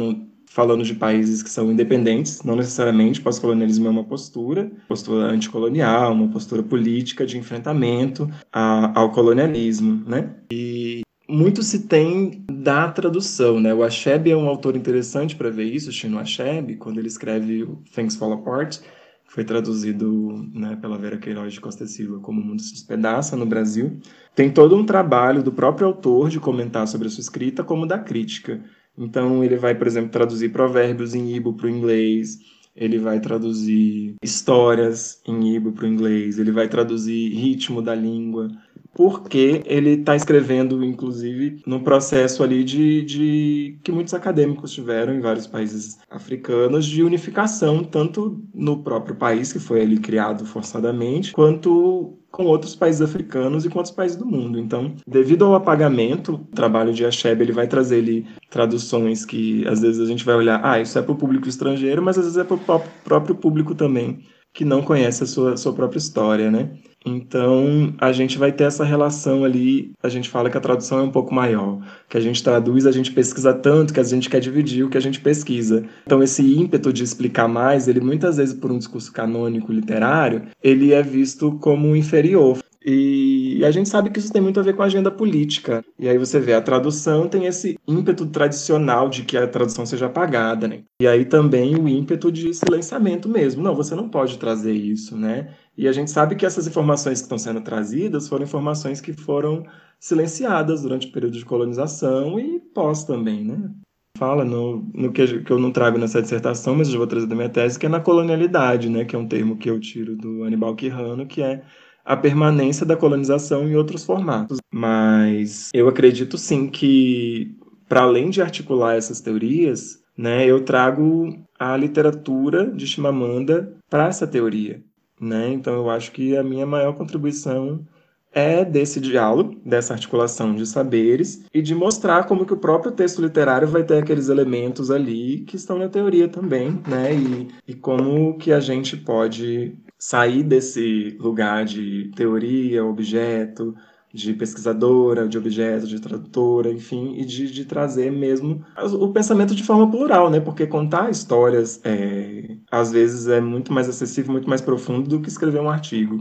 falando 0.48 0.84
de 0.84 0.96
países 0.96 1.44
que 1.44 1.50
são 1.52 1.72
independentes, 1.72 2.42
não 2.42 2.56
necessariamente 2.56 3.22
pós-colonialismo 3.22 3.86
é 3.86 3.90
uma 3.92 4.04
postura, 4.04 4.72
postura 4.88 5.26
anticolonial, 5.26 6.14
uma 6.14 6.30
postura 6.30 6.64
política 6.64 7.28
de 7.28 7.38
enfrentamento 7.38 8.28
a, 8.52 9.00
ao 9.00 9.12
colonialismo, 9.12 10.04
né? 10.08 10.32
E 10.52 11.02
muito 11.28 11.62
se 11.62 11.88
tem 11.88 12.44
da 12.50 12.90
tradução, 12.90 13.60
né? 13.60 13.74
O 13.74 13.84
Achebe 13.84 14.32
é 14.32 14.38
um 14.38 14.48
autor 14.48 14.76
interessante 14.76 15.36
para 15.36 15.50
ver 15.50 15.66
isso, 15.66 15.92
Chino 15.92 16.18
Achebe, 16.18 16.76
quando 16.76 17.00
ele 17.00 17.08
escreve 17.08 17.68
Things 17.94 18.16
Fall 18.16 18.34
Apart, 18.34 18.80
que 18.80 19.34
foi 19.34 19.44
traduzido 19.44 20.50
né, 20.54 20.78
pela 20.78 20.98
Vera 20.98 21.18
Queiroz 21.18 21.54
de 21.54 21.60
Costa 21.60 21.86
Silva 21.86 22.20
como 22.20 22.42
O 22.42 22.46
Mundo 22.46 22.62
se 22.62 22.72
Despedaça 22.72 23.36
no 23.36 23.46
Brasil. 23.46 24.00
Tem 24.34 24.50
todo 24.50 24.78
um 24.78 24.86
trabalho 24.86 25.44
do 25.44 25.52
próprio 25.52 25.88
autor 25.88 26.30
de 26.30 26.40
comentar 26.40 26.88
sobre 26.88 27.08
a 27.08 27.10
sua 27.10 27.22
escrita, 27.22 27.64
como 27.64 27.86
da 27.86 28.00
crítica. 28.00 28.64
Então, 28.98 29.44
ele 29.44 29.58
vai, 29.58 29.76
por 29.76 29.86
exemplo, 29.86 30.10
traduzir 30.10 30.50
provérbios 30.50 31.14
em 31.14 31.36
Ibo 31.36 31.54
para 31.54 31.68
o 31.68 31.70
inglês, 31.70 32.40
ele 32.76 32.98
vai 32.98 33.20
traduzir 33.20 34.16
histórias 34.24 35.20
em 35.28 35.56
Ibo 35.56 35.72
para 35.72 35.86
o 35.86 35.88
inglês, 35.88 36.40
ele 36.40 36.52
vai 36.52 36.68
traduzir 36.68 37.34
ritmo 37.34 37.82
da 37.82 37.94
língua, 37.94 38.50
porque 38.98 39.62
ele 39.68 39.92
está 39.92 40.16
escrevendo, 40.16 40.84
inclusive, 40.84 41.62
num 41.68 41.84
processo 41.84 42.42
ali 42.42 42.64
de, 42.64 43.04
de 43.04 43.80
que 43.84 43.92
muitos 43.92 44.16
acadêmicos 44.16 44.72
tiveram 44.72 45.14
em 45.14 45.20
vários 45.22 45.46
países 45.46 46.00
africanos 46.10 46.84
de 46.84 47.04
unificação, 47.04 47.84
tanto 47.84 48.44
no 48.56 48.82
próprio 48.82 49.16
país, 49.16 49.54
que 49.54 49.60
foi 49.60 49.84
ali 49.84 50.00
criado 50.00 50.48
forçadamente, 50.48 51.32
quanto 51.32 52.18
com 52.32 52.46
outros 52.46 52.76
países 52.76 53.00
africanos 53.00 53.66
e 53.66 53.70
com 53.70 53.78
outros 53.78 53.94
países 53.94 54.18
do 54.18 54.26
mundo. 54.26 54.58
Então, 54.58 54.96
devido 55.06 55.46
ao 55.46 55.54
apagamento, 55.54 56.34
o 56.34 56.56
trabalho 56.56 56.92
de 56.92 57.06
Achebe 57.06 57.44
ele 57.44 57.52
vai 57.52 57.68
trazer 57.68 58.00
ali 58.00 58.26
traduções 58.50 59.24
que 59.24 59.64
às 59.68 59.80
vezes 59.80 60.02
a 60.02 60.08
gente 60.08 60.26
vai 60.26 60.34
olhar, 60.34 60.60
ah, 60.64 60.82
isso 60.82 60.98
é 60.98 61.04
para 61.04 61.12
o 61.12 61.18
público 61.18 61.48
estrangeiro, 61.48 62.02
mas 62.02 62.18
às 62.18 62.24
vezes 62.24 62.38
é 62.40 62.44
para 62.44 62.56
o 62.56 62.82
próprio 63.04 63.36
público 63.36 63.76
também 63.76 64.24
que 64.58 64.66
não 64.66 64.82
conhece 64.82 65.24
a 65.24 65.28
sua, 65.28 65.56
sua 65.56 65.72
própria 65.72 66.00
história, 66.00 66.50
né? 66.50 66.72
Então, 67.08 67.94
a 67.98 68.12
gente 68.12 68.38
vai 68.38 68.52
ter 68.52 68.66
essa 68.66 68.84
relação 68.84 69.46
ali, 69.46 69.92
a 70.04 70.10
gente 70.10 70.30
fala 70.30 70.50
que 70.50 70.58
a 70.58 70.62
tradução 70.62 71.00
é 71.00 71.04
um 71.04 71.12
pouco 71.12 71.34
maior, 71.34 71.80
que 72.10 72.18
a 72.18 72.22
gente 72.22 72.44
traduz, 72.44 72.86
a 72.86 72.92
gente 72.92 73.12
pesquisa 73.12 73.54
tanto 73.54 73.94
que 73.94 74.00
a 74.00 74.04
gente 74.04 74.30
quer 74.30 74.40
dividir 74.40 74.84
o 74.84 74.90
que 74.90 74.98
a 74.98 75.02
gente 75.02 75.22
pesquisa. 75.22 75.86
Então, 76.06 76.22
esse 76.22 76.44
ímpeto 76.44 76.92
de 76.92 77.04
explicar 77.04 77.48
mais, 77.48 77.88
ele 77.88 78.02
muitas 78.02 78.38
vezes 78.38 78.54
por 78.54 78.72
um 78.72 78.78
discurso 78.78 79.12
canônico 79.12 79.72
literário, 79.72 80.44
ele 80.62 80.94
é 80.94 81.02
visto 81.02 81.54
como 81.60 81.96
inferior. 81.96 82.60
E 82.90 83.66
a 83.66 83.72
gente 83.72 83.90
sabe 83.90 84.10
que 84.10 84.18
isso 84.18 84.32
tem 84.32 84.42
muito 84.42 84.62
a 84.62 84.64
ver 84.64 84.74
com 84.74 84.82
a 84.82 84.86
agenda 84.86 85.12
política. 85.12 85.84
E 86.00 86.08
aí 86.08 86.18
você 86.18 86.40
vê, 86.40 86.54
a 86.54 86.62
tradução 86.62 87.28
tem 87.28 87.46
esse 87.46 87.78
ímpeto 87.86 88.26
tradicional 88.28 89.10
de 89.10 89.24
que 89.24 89.36
a 89.36 89.46
tradução 89.46 89.86
seja 89.86 90.06
apagada, 90.06 90.70
né? 90.70 90.84
E 91.02 91.06
aí 91.06 91.26
também 91.26 91.76
o 91.76 91.90
ímpeto 91.90 92.32
de 92.32 92.54
silenciamento 92.54 93.28
mesmo. 93.28 93.62
Não, 93.62 93.76
você 93.76 93.94
não 93.94 94.08
pode 94.08 94.38
trazer 94.38 94.72
isso, 94.72 95.18
né? 95.18 95.50
E 95.78 95.88
a 95.88 95.92
gente 95.92 96.10
sabe 96.10 96.36
que 96.36 96.46
essas 96.46 96.66
informações 96.66 97.20
que 97.20 97.26
estão 97.26 97.38
sendo 97.38 97.62
trazidas 97.62 98.28
foram 98.28 98.46
informações 98.46 99.00
que 99.00 99.14
foram 99.14 99.64
silenciadas 100.00 100.82
durante 100.82 101.08
o 101.08 101.12
período 101.12 101.38
de 101.38 101.46
colonização 101.46 102.40
e 102.40 102.60
pós 102.60 103.04
também, 103.04 103.44
né? 103.46 103.70
Fala 104.18 104.44
no, 104.44 104.90
no 104.96 105.12
que, 105.12 105.44
que 105.44 105.52
eu 105.52 105.60
não 105.60 105.72
trago 105.72 106.00
nessa 106.00 106.20
dissertação, 106.20 106.76
mas 106.76 106.90
eu 106.90 106.98
vou 106.98 107.06
trazer 107.06 107.28
da 107.28 107.36
minha 107.36 107.50
tese, 107.50 107.78
que 107.78 107.86
é 107.86 107.90
na 107.90 108.00
colonialidade, 108.00 108.90
né? 108.90 109.06
Que 109.06 109.16
é 109.16 109.20
um 109.20 109.28
termo 109.28 109.58
que 109.58 109.70
eu 109.70 109.80
tiro 109.80 110.16
do 110.16 110.44
Anibal 110.44 110.76
Quirrano, 110.76 111.28
que 111.28 111.44
é 111.44 111.62
a 112.04 112.18
permanência 112.18 112.84
da 112.84 112.98
colonização 112.98 113.68
em 113.68 113.76
outros 113.76 114.04
formatos. 114.04 114.58
Mas 114.74 115.70
eu 115.74 115.88
acredito 115.88 116.38
sim 116.38 116.68
que, 116.68 117.56
para 117.88 118.02
além 118.02 118.32
de 118.32 118.42
articular 118.42 118.96
essas 118.96 119.22
teorias, 119.22 120.02
né, 120.18 120.46
eu 120.48 120.66
trago 120.66 121.38
a 121.60 121.78
literatura 121.78 122.72
de 122.72 122.88
Chimamanda 122.88 123.78
para 123.90 124.08
essa 124.08 124.26
teoria. 124.26 124.82
Né? 125.20 125.50
Então 125.50 125.74
eu 125.74 125.90
acho 125.90 126.12
que 126.12 126.38
a 126.38 126.44
minha 126.44 126.66
maior 126.66 126.94
contribuição 126.94 127.86
é 128.32 128.64
desse 128.64 129.00
diálogo, 129.00 129.60
dessa 129.66 129.94
articulação 129.94 130.54
de 130.54 130.66
saberes 130.66 131.46
e 131.52 131.62
de 131.62 131.74
mostrar 131.74 132.26
como 132.26 132.46
que 132.46 132.54
o 132.54 132.58
próprio 132.58 132.92
texto 132.92 133.22
literário 133.22 133.68
vai 133.68 133.84
ter 133.84 133.98
aqueles 133.98 134.30
elementos 134.30 134.92
ali 134.92 135.40
que 135.40 135.56
estão 135.56 135.80
na 135.80 135.90
teoria 135.90 136.28
também, 136.28 136.80
né? 136.88 137.16
E, 137.16 137.48
e 137.68 137.74
como 137.74 138.38
que 138.38 138.52
a 138.52 138.60
gente 138.60 138.96
pode 138.96 139.76
sair 139.98 140.44
desse 140.44 141.18
lugar 141.20 141.66
de 141.66 142.12
teoria, 142.16 142.86
objeto, 142.86 143.76
de 144.14 144.34
pesquisadora, 144.34 145.28
de 145.28 145.38
objeto, 145.38 145.88
de 145.88 146.00
tradutora, 146.00 146.72
enfim, 146.72 147.16
e 147.18 147.26
de, 147.26 147.52
de 147.52 147.66
trazer 147.66 148.12
mesmo 148.12 148.64
o 148.94 149.10
pensamento 149.10 149.54
de 149.54 149.64
forma 149.64 149.90
plural, 149.90 150.30
né? 150.30 150.40
Porque 150.40 150.66
contar 150.66 151.10
histórias, 151.10 151.82
é, 151.84 152.56
às 152.72 152.92
vezes, 152.92 153.28
é 153.28 153.42
muito 153.42 153.72
mais 153.74 153.90
acessível, 153.90 154.32
muito 154.32 154.50
mais 154.50 154.62
profundo 154.62 155.10
do 155.10 155.22
que 155.22 155.30
escrever 155.30 155.62
um 155.62 155.70
artigo. 155.70 156.20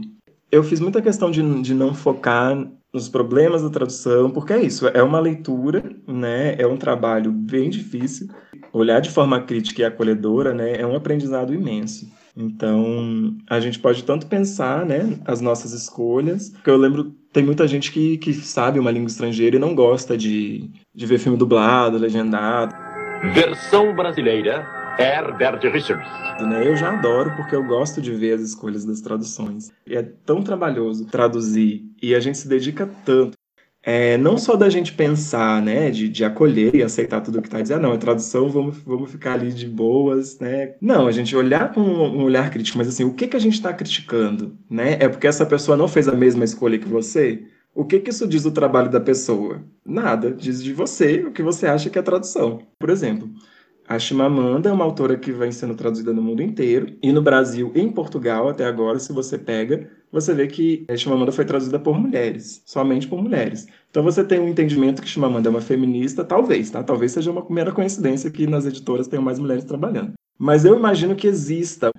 Eu 0.51 0.63
fiz 0.63 0.79
muita 0.79 1.01
questão 1.01 1.31
de, 1.31 1.41
de 1.61 1.73
não 1.73 1.93
focar 1.93 2.55
nos 2.93 3.09
problemas 3.09 3.63
da 3.63 3.69
tradução, 3.69 4.31
porque 4.31 4.53
é 4.53 4.61
isso, 4.61 4.87
é 4.87 5.03
uma 5.03 5.19
leitura, 5.19 5.83
né? 6.07 6.55
É 6.57 6.65
um 6.65 6.77
trabalho 6.77 7.31
bem 7.31 7.69
difícil. 7.69 8.27
Olhar 8.73 8.99
de 8.99 9.09
forma 9.09 9.41
crítica 9.41 9.81
e 9.81 9.85
acolhedora, 9.85 10.53
né? 10.53 10.79
É 10.79 10.85
um 10.85 10.95
aprendizado 10.95 11.53
imenso. 11.53 12.07
Então, 12.37 13.35
a 13.49 13.59
gente 13.59 13.79
pode 13.79 14.03
tanto 14.03 14.27
pensar, 14.27 14.85
né, 14.85 15.17
as 15.25 15.41
nossas 15.41 15.73
escolhas, 15.73 16.49
porque 16.49 16.69
eu 16.69 16.77
lembro, 16.77 17.15
tem 17.31 17.43
muita 17.43 17.67
gente 17.67 17.91
que, 17.91 18.17
que 18.17 18.33
sabe 18.33 18.79
uma 18.79 18.91
língua 18.91 19.07
estrangeira 19.07 19.55
e 19.55 19.59
não 19.59 19.75
gosta 19.75 20.17
de, 20.17 20.69
de 20.93 21.05
ver 21.05 21.19
filme 21.19 21.37
dublado, 21.37 21.97
legendado. 21.97 22.75
Versão 23.33 23.95
brasileira, 23.95 24.65
Herbert 24.99 25.59
Richards. 25.71 26.07
Né? 26.41 26.67
Eu 26.67 26.75
já 26.75 26.93
adoro 26.93 27.35
porque 27.35 27.55
eu 27.55 27.63
gosto 27.63 28.01
de 28.01 28.13
ver 28.13 28.33
as 28.33 28.41
escolhas 28.41 28.85
das 28.85 29.01
traduções. 29.01 29.71
E 29.85 29.95
é 29.95 30.03
tão 30.03 30.43
trabalhoso 30.43 31.05
traduzir 31.05 31.83
e 32.01 32.13
a 32.13 32.19
gente 32.19 32.37
se 32.37 32.47
dedica 32.47 32.89
tanto 33.05 33.37
é, 33.89 34.17
não 34.17 34.37
só 34.37 34.57
da 34.57 34.69
gente 34.69 34.91
pensar, 34.91 35.61
né, 35.61 35.89
de, 35.89 36.09
de 36.09 36.25
acolher 36.25 36.75
e 36.75 36.83
aceitar 36.83 37.21
tudo 37.21 37.41
que 37.41 37.47
está 37.47 37.61
dizendo, 37.61 37.77
ah, 37.77 37.81
não, 37.83 37.93
é 37.93 37.97
tradução, 37.97 38.49
vamos, 38.49 38.79
vamos 38.79 39.09
ficar 39.09 39.35
ali 39.35 39.49
de 39.49 39.65
boas, 39.65 40.37
né? 40.39 40.75
Não, 40.81 41.07
a 41.07 41.11
gente 41.13 41.33
olhar 41.33 41.71
com 41.71 41.79
um, 41.79 42.23
olhar 42.23 42.49
crítico, 42.49 42.77
mas 42.77 42.89
assim, 42.89 43.05
o 43.05 43.13
que, 43.13 43.29
que 43.29 43.37
a 43.37 43.39
gente 43.39 43.53
está 43.53 43.71
criticando, 43.71 44.57
né? 44.69 44.97
É 44.99 45.07
porque 45.07 45.25
essa 45.25 45.45
pessoa 45.45 45.77
não 45.77 45.87
fez 45.87 46.09
a 46.09 46.11
mesma 46.11 46.43
escolha 46.43 46.77
que 46.77 46.85
você? 46.85 47.45
O 47.73 47.85
que, 47.85 48.01
que 48.01 48.09
isso 48.09 48.27
diz 48.27 48.43
do 48.43 48.51
trabalho 48.51 48.91
da 48.91 48.99
pessoa? 48.99 49.63
Nada, 49.85 50.31
diz 50.31 50.61
de 50.61 50.73
você 50.73 51.23
o 51.23 51.31
que 51.31 51.41
você 51.41 51.65
acha 51.65 51.89
que 51.89 51.97
é 51.97 52.01
tradução. 52.01 52.59
Por 52.77 52.89
exemplo, 52.89 53.29
a 53.87 53.97
Chimamanda 53.97 54.69
é 54.69 54.71
uma 54.71 54.83
autora 54.83 55.15
que 55.15 55.31
vem 55.31 55.49
sendo 55.49 55.73
traduzida 55.73 56.11
no 56.11 56.21
mundo 56.21 56.43
inteiro, 56.43 56.93
e 57.01 57.11
no 57.11 57.21
Brasil 57.21 57.71
e 57.73 57.79
em 57.79 57.89
Portugal, 57.89 58.49
até 58.49 58.65
agora, 58.65 58.99
se 58.99 59.13
você 59.13 59.37
pega, 59.37 59.89
você 60.11 60.33
vê 60.33 60.45
que 60.45 60.85
a 60.89 60.97
Chimamanda 60.97 61.31
foi 61.31 61.45
traduzida 61.45 61.79
por 61.79 61.97
mulheres, 61.97 62.61
somente 62.65 63.07
por 63.07 63.21
mulheres. 63.21 63.65
Então 63.89 64.03
você 64.03 64.25
tem 64.25 64.39
um 64.39 64.49
entendimento 64.49 65.01
que 65.01 65.07
Chimamanda 65.07 65.47
é 65.47 65.51
uma 65.51 65.61
feminista, 65.61 66.25
talvez, 66.25 66.69
tá? 66.69 66.83
Talvez 66.83 67.13
seja 67.13 67.31
uma 67.31 67.45
mera 67.49 67.71
coincidência 67.71 68.29
que 68.29 68.45
nas 68.45 68.65
editoras 68.65 69.07
tenham 69.07 69.23
mais 69.23 69.39
mulheres 69.39 69.63
trabalhando. 69.63 70.13
Mas 70.37 70.65
eu 70.65 70.75
imagino 70.75 71.15
que 71.15 71.27
exista. 71.27 71.89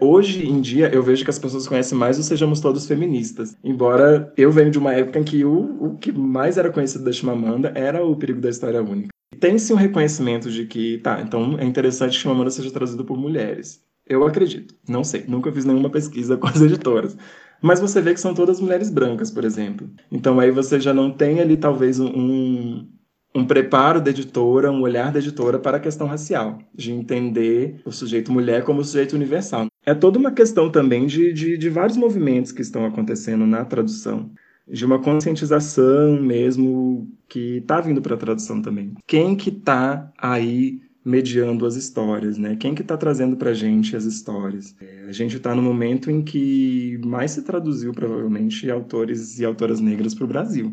Hoje 0.00 0.48
em 0.48 0.62
dia, 0.62 0.88
eu 0.88 1.02
vejo 1.02 1.22
que 1.22 1.30
as 1.30 1.38
pessoas 1.38 1.68
conhecem 1.68 1.96
mais 1.96 2.18
o 2.18 2.22
Sejamos 2.22 2.60
Todos 2.60 2.86
Feministas. 2.86 3.54
Embora 3.62 4.32
eu 4.36 4.50
venho 4.50 4.70
de 4.70 4.78
uma 4.78 4.94
época 4.94 5.18
em 5.18 5.24
que 5.24 5.44
o, 5.44 5.76
o 5.84 5.98
que 5.98 6.10
mais 6.10 6.56
era 6.56 6.72
conhecido 6.72 7.04
da 7.04 7.12
Chimamanda 7.12 7.70
era 7.74 8.02
o 8.02 8.16
perigo 8.16 8.40
da 8.40 8.48
história 8.48 8.82
única 8.82 9.10
tem-se 9.38 9.72
um 9.72 9.76
reconhecimento 9.76 10.50
de 10.50 10.66
que, 10.66 10.98
tá, 10.98 11.20
então 11.20 11.58
é 11.58 11.64
interessante 11.64 12.12
que 12.12 12.18
Chimamanda 12.18 12.50
seja 12.50 12.70
traduzido 12.70 13.04
por 13.04 13.16
mulheres. 13.16 13.84
Eu 14.06 14.26
acredito. 14.26 14.74
Não 14.88 15.04
sei. 15.04 15.24
Nunca 15.28 15.52
fiz 15.52 15.64
nenhuma 15.64 15.90
pesquisa 15.90 16.36
com 16.38 16.48
as 16.48 16.60
editoras. 16.60 17.16
Mas 17.62 17.78
você 17.78 18.00
vê 18.00 18.14
que 18.14 18.20
são 18.20 18.34
todas 18.34 18.60
mulheres 18.60 18.90
brancas, 18.90 19.30
por 19.30 19.44
exemplo. 19.44 19.88
Então 20.10 20.40
aí 20.40 20.50
você 20.50 20.80
já 20.80 20.92
não 20.92 21.10
tem 21.10 21.40
ali 21.40 21.56
talvez 21.56 22.00
um, 22.00 22.88
um 23.34 23.46
preparo 23.46 24.00
da 24.00 24.10
editora, 24.10 24.72
um 24.72 24.80
olhar 24.82 25.12
da 25.12 25.18
editora 25.18 25.58
para 25.58 25.76
a 25.76 25.80
questão 25.80 26.06
racial, 26.06 26.58
de 26.74 26.90
entender 26.90 27.80
o 27.84 27.92
sujeito 27.92 28.32
mulher 28.32 28.64
como 28.64 28.82
sujeito 28.82 29.14
universal. 29.14 29.66
É 29.84 29.94
toda 29.94 30.18
uma 30.18 30.32
questão 30.32 30.70
também 30.70 31.06
de, 31.06 31.32
de, 31.32 31.56
de 31.56 31.68
vários 31.68 31.96
movimentos 31.96 32.50
que 32.50 32.62
estão 32.62 32.84
acontecendo 32.84 33.46
na 33.46 33.64
tradução 33.64 34.30
de 34.70 34.84
uma 34.84 35.00
conscientização 35.00 36.20
mesmo 36.20 37.10
que 37.28 37.58
está 37.58 37.80
vindo 37.80 38.00
para 38.00 38.14
a 38.14 38.18
tradução 38.18 38.62
também. 38.62 38.94
Quem 39.06 39.34
que 39.34 39.50
está 39.50 40.12
aí 40.16 40.80
mediando 41.04 41.66
as 41.66 41.76
histórias, 41.76 42.36
né? 42.36 42.56
Quem 42.56 42.74
que 42.74 42.82
está 42.82 42.96
trazendo 42.96 43.36
para 43.36 43.50
a 43.50 43.54
gente 43.54 43.96
as 43.96 44.04
histórias? 44.04 44.76
É, 44.80 45.06
a 45.08 45.12
gente 45.12 45.36
está 45.36 45.54
no 45.54 45.62
momento 45.62 46.10
em 46.10 46.22
que 46.22 47.00
mais 47.04 47.32
se 47.32 47.42
traduziu 47.42 47.92
provavelmente 47.92 48.70
autores 48.70 49.38
e 49.38 49.44
autoras 49.44 49.80
negras 49.80 50.14
para 50.14 50.24
o 50.24 50.28
Brasil. 50.28 50.72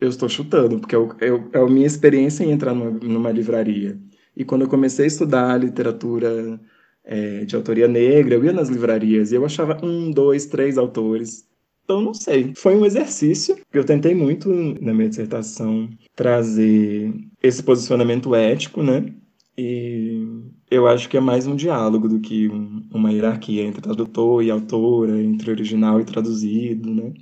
Eu 0.00 0.08
estou 0.08 0.28
chutando, 0.28 0.78
porque 0.78 0.96
é 0.96 1.58
a 1.58 1.66
minha 1.66 1.86
experiência 1.86 2.42
em 2.42 2.50
entrar 2.50 2.74
numa, 2.74 2.90
numa, 2.90 3.30
livraria. 3.30 3.98
E 4.36 4.44
quando 4.44 4.62
eu 4.62 4.68
comecei 4.68 5.04
a 5.04 5.08
estudar 5.08 5.58
literatura 5.58 6.58
é, 7.04 7.44
de 7.44 7.54
autoria 7.54 7.86
negra, 7.86 8.34
eu 8.34 8.44
ia 8.44 8.52
nas 8.52 8.68
livrarias 8.68 9.30
e 9.30 9.34
eu 9.34 9.44
achava 9.44 9.78
um, 9.84 10.10
dois, 10.10 10.46
três 10.46 10.78
autores 10.78 11.49
então, 11.90 12.00
não 12.00 12.14
sei. 12.14 12.52
Foi 12.54 12.76
um 12.76 12.86
exercício 12.86 13.56
que 13.56 13.76
eu 13.76 13.84
tentei 13.84 14.14
muito 14.14 14.48
na 14.80 14.94
minha 14.94 15.08
dissertação 15.08 15.88
trazer 16.14 17.12
esse 17.42 17.62
posicionamento 17.64 18.32
ético, 18.32 18.80
né? 18.80 19.12
E 19.58 20.24
eu 20.70 20.86
acho 20.86 21.08
que 21.08 21.16
é 21.16 21.20
mais 21.20 21.48
um 21.48 21.56
diálogo 21.56 22.08
do 22.08 22.20
que 22.20 22.48
um, 22.48 22.88
uma 22.92 23.12
hierarquia 23.12 23.64
entre 23.64 23.82
tradutor 23.82 24.44
e 24.44 24.52
autora, 24.52 25.20
entre 25.20 25.50
original 25.50 26.00
e 26.00 26.04
traduzido, 26.04 26.94
né? 26.94 27.12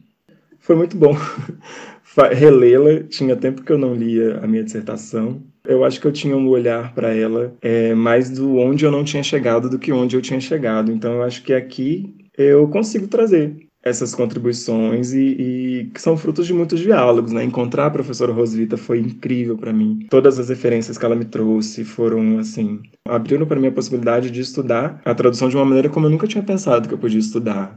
Foi 0.58 0.76
muito 0.76 0.98
bom 0.98 1.16
relê-la. 2.36 3.04
Tinha 3.04 3.34
tempo 3.36 3.62
que 3.62 3.72
eu 3.72 3.78
não 3.78 3.94
lia 3.94 4.38
a 4.40 4.46
minha 4.46 4.62
dissertação. 4.62 5.42
Eu 5.64 5.82
acho 5.82 5.98
que 5.98 6.06
eu 6.06 6.12
tinha 6.12 6.36
um 6.36 6.46
olhar 6.48 6.94
para 6.94 7.14
ela 7.14 7.54
é, 7.62 7.94
mais 7.94 8.28
do 8.28 8.56
onde 8.56 8.84
eu 8.84 8.90
não 8.90 9.02
tinha 9.02 9.22
chegado 9.22 9.70
do 9.70 9.78
que 9.78 9.92
onde 9.92 10.14
eu 10.14 10.20
tinha 10.20 10.40
chegado. 10.40 10.92
Então 10.92 11.14
eu 11.14 11.22
acho 11.22 11.42
que 11.42 11.54
aqui 11.54 12.14
eu 12.36 12.68
consigo 12.68 13.08
trazer 13.08 13.67
essas 13.88 14.14
contribuições 14.14 15.12
e, 15.12 15.20
e, 15.20 15.90
que 15.92 16.00
são 16.00 16.16
frutos 16.16 16.46
de 16.46 16.54
muitos 16.54 16.80
diálogos, 16.80 17.32
né? 17.32 17.44
Encontrar 17.44 17.86
a 17.86 17.90
professora 17.90 18.32
Rosvita 18.32 18.76
foi 18.76 19.00
incrível 19.00 19.56
para 19.56 19.72
mim. 19.72 20.06
Todas 20.10 20.38
as 20.38 20.48
referências 20.48 20.96
que 20.96 21.04
ela 21.04 21.16
me 21.16 21.24
trouxe 21.24 21.84
foram 21.84 22.38
assim, 22.38 22.80
abriram 23.06 23.46
para 23.46 23.60
mim 23.60 23.68
a 23.68 23.72
possibilidade 23.72 24.30
de 24.30 24.40
estudar 24.40 25.00
a 25.04 25.14
tradução 25.14 25.48
de 25.48 25.56
uma 25.56 25.64
maneira 25.64 25.88
como 25.88 26.06
eu 26.06 26.10
nunca 26.10 26.26
tinha 26.26 26.42
pensado 26.42 26.88
que 26.88 26.94
eu 26.94 26.98
podia 26.98 27.18
estudar. 27.18 27.76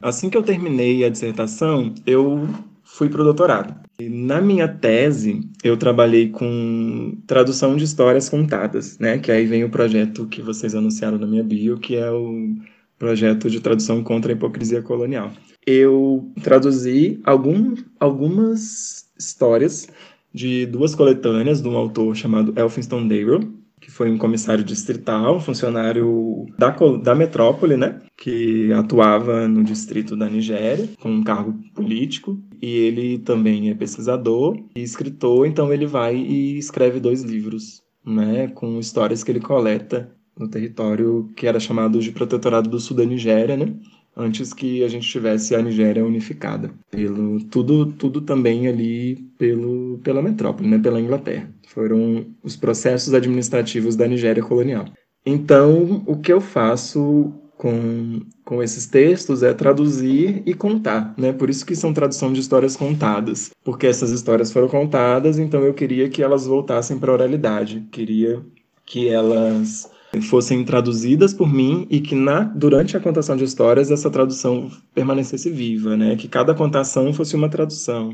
Assim 0.00 0.28
que 0.28 0.36
eu 0.36 0.42
terminei 0.42 1.04
a 1.04 1.08
dissertação, 1.08 1.94
eu 2.06 2.46
fui 2.84 3.08
para 3.08 3.20
o 3.20 3.24
doutorado. 3.24 3.74
E 3.98 4.08
na 4.08 4.40
minha 4.40 4.68
tese, 4.68 5.40
eu 5.64 5.76
trabalhei 5.76 6.28
com 6.28 7.16
tradução 7.26 7.76
de 7.76 7.84
histórias 7.84 8.28
contadas, 8.28 8.98
né? 8.98 9.18
Que 9.18 9.32
aí 9.32 9.46
vem 9.46 9.64
o 9.64 9.70
projeto 9.70 10.26
que 10.26 10.42
vocês 10.42 10.74
anunciaram 10.74 11.18
na 11.18 11.26
minha 11.26 11.42
bio, 11.42 11.78
que 11.78 11.96
é 11.96 12.10
o 12.10 12.54
projeto 12.98 13.50
de 13.50 13.60
tradução 13.60 14.02
contra 14.02 14.32
a 14.32 14.34
hipocrisia 14.34 14.82
colonial. 14.82 15.32
Eu 15.66 16.30
traduzi 16.42 17.20
algum, 17.24 17.74
algumas 17.98 19.06
histórias 19.18 19.88
de 20.32 20.66
duas 20.66 20.94
coletâneas 20.94 21.60
de 21.62 21.68
um 21.68 21.76
autor 21.76 22.14
chamado 22.14 22.52
Elphinstone 22.56 23.08
Darrow, 23.08 23.40
que 23.80 23.90
foi 23.90 24.10
um 24.10 24.18
comissário 24.18 24.64
distrital, 24.64 25.40
funcionário 25.40 26.46
da, 26.58 26.70
da 26.70 27.14
metrópole, 27.14 27.76
né, 27.76 28.00
que 28.16 28.72
atuava 28.72 29.46
no 29.46 29.62
distrito 29.62 30.16
da 30.16 30.28
Nigéria, 30.28 30.88
com 31.00 31.10
um 31.10 31.22
cargo 31.22 31.54
político, 31.74 32.38
e 32.60 32.68
ele 32.68 33.18
também 33.18 33.70
é 33.70 33.74
pesquisador 33.74 34.56
e 34.74 34.82
escritor, 34.82 35.46
então 35.46 35.72
ele 35.72 35.86
vai 35.86 36.16
e 36.16 36.58
escreve 36.58 36.98
dois 36.98 37.22
livros, 37.22 37.82
né, 38.04 38.48
com 38.48 38.78
histórias 38.78 39.22
que 39.22 39.30
ele 39.30 39.40
coleta 39.40 40.15
no 40.38 40.48
território 40.48 41.30
que 41.36 41.46
era 41.46 41.58
chamado 41.58 41.98
de 41.98 42.12
Protetorado 42.12 42.68
do 42.68 42.78
Sul 42.78 42.96
da 42.96 43.04
Nigéria, 43.04 43.56
né? 43.56 43.74
Antes 44.16 44.52
que 44.52 44.82
a 44.82 44.88
gente 44.88 45.08
tivesse 45.08 45.54
a 45.54 45.60
Nigéria 45.62 46.04
unificada. 46.04 46.70
Pelo, 46.90 47.42
tudo, 47.44 47.92
tudo 47.92 48.20
também 48.22 48.66
ali 48.66 49.16
pelo, 49.38 49.98
pela 50.02 50.22
metrópole, 50.22 50.68
né? 50.68 50.78
Pela 50.78 51.00
Inglaterra. 51.00 51.50
Foram 51.66 52.26
os 52.42 52.56
processos 52.56 53.12
administrativos 53.12 53.96
da 53.96 54.06
Nigéria 54.06 54.42
colonial. 54.42 54.86
Então, 55.24 56.02
o 56.06 56.16
que 56.16 56.32
eu 56.32 56.40
faço 56.40 57.32
com, 57.56 58.20
com 58.44 58.62
esses 58.62 58.86
textos 58.86 59.42
é 59.42 59.52
traduzir 59.52 60.42
e 60.46 60.54
contar, 60.54 61.14
né? 61.16 61.32
Por 61.32 61.50
isso 61.50 61.64
que 61.66 61.74
são 61.74 61.92
tradução 61.92 62.32
de 62.32 62.40
histórias 62.40 62.76
contadas, 62.76 63.50
porque 63.64 63.86
essas 63.86 64.10
histórias 64.10 64.52
foram 64.52 64.68
contadas, 64.68 65.38
então 65.38 65.62
eu 65.62 65.74
queria 65.74 66.08
que 66.08 66.22
elas 66.22 66.46
voltassem 66.46 66.98
para 66.98 67.10
a 67.10 67.14
oralidade, 67.14 67.86
queria 67.90 68.42
que 68.84 69.08
elas 69.08 69.90
fossem 70.20 70.64
traduzidas 70.64 71.34
por 71.34 71.52
mim 71.52 71.86
e 71.90 72.00
que 72.00 72.14
na, 72.14 72.42
durante 72.42 72.96
a 72.96 73.00
contação 73.00 73.36
de 73.36 73.44
histórias 73.44 73.90
essa 73.90 74.10
tradução 74.10 74.70
permanecesse 74.94 75.50
viva, 75.50 75.96
né? 75.96 76.16
Que 76.16 76.28
cada 76.28 76.54
contação 76.54 77.12
fosse 77.12 77.34
uma 77.34 77.48
tradução. 77.48 78.12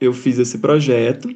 Eu 0.00 0.12
fiz 0.12 0.38
esse 0.38 0.58
projeto 0.58 1.28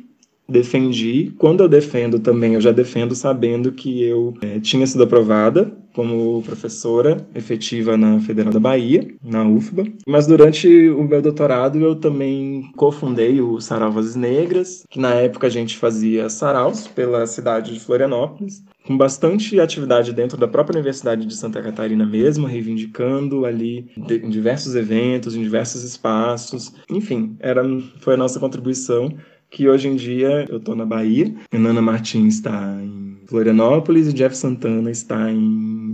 defendi. 0.48 1.32
Quando 1.38 1.62
eu 1.62 1.68
defendo 1.68 2.18
também, 2.18 2.54
eu 2.54 2.60
já 2.60 2.72
defendo 2.72 3.14
sabendo 3.14 3.72
que 3.72 4.02
eu 4.02 4.34
é, 4.42 4.60
tinha 4.60 4.86
sido 4.86 5.04
aprovada 5.04 5.72
como 5.94 6.42
professora 6.42 7.26
efetiva 7.34 7.96
na 7.96 8.18
Federal 8.20 8.52
da 8.52 8.60
Bahia, 8.60 9.06
na 9.22 9.44
UFBA. 9.44 9.84
Mas 10.06 10.26
durante 10.26 10.88
o 10.88 11.02
meu 11.04 11.20
doutorado 11.20 11.78
eu 11.78 11.94
também 11.94 12.70
cofundei 12.76 13.40
o 13.40 13.60
Sarau 13.60 13.92
Vozes 13.92 14.16
Negras, 14.16 14.84
que 14.88 14.98
na 14.98 15.14
época 15.14 15.46
a 15.46 15.50
gente 15.50 15.76
fazia 15.76 16.28
saraus 16.28 16.86
pela 16.88 17.26
cidade 17.26 17.74
de 17.74 17.80
Florianópolis, 17.80 18.64
com 18.86 18.96
bastante 18.96 19.60
atividade 19.60 20.12
dentro 20.12 20.36
da 20.36 20.48
própria 20.48 20.76
Universidade 20.76 21.26
de 21.26 21.34
Santa 21.34 21.62
Catarina 21.62 22.04
mesmo, 22.04 22.46
reivindicando 22.46 23.44
ali 23.44 23.90
em 23.96 24.30
diversos 24.30 24.74
eventos, 24.74 25.36
em 25.36 25.42
diversos 25.42 25.84
espaços. 25.84 26.74
Enfim, 26.90 27.36
era, 27.38 27.62
foi 27.98 28.14
a 28.14 28.16
nossa 28.16 28.40
contribuição 28.40 29.14
que 29.52 29.68
hoje 29.68 29.86
em 29.86 29.94
dia 29.94 30.46
eu 30.48 30.56
estou 30.56 30.74
na 30.74 30.84
Bahia, 30.84 31.32
Nana 31.52 31.82
Martins 31.82 32.36
está 32.36 32.78
em 32.82 33.18
Florianópolis 33.26 34.08
e 34.08 34.12
Jeff 34.12 34.36
Santana 34.36 34.90
está 34.90 35.30
em, 35.30 35.38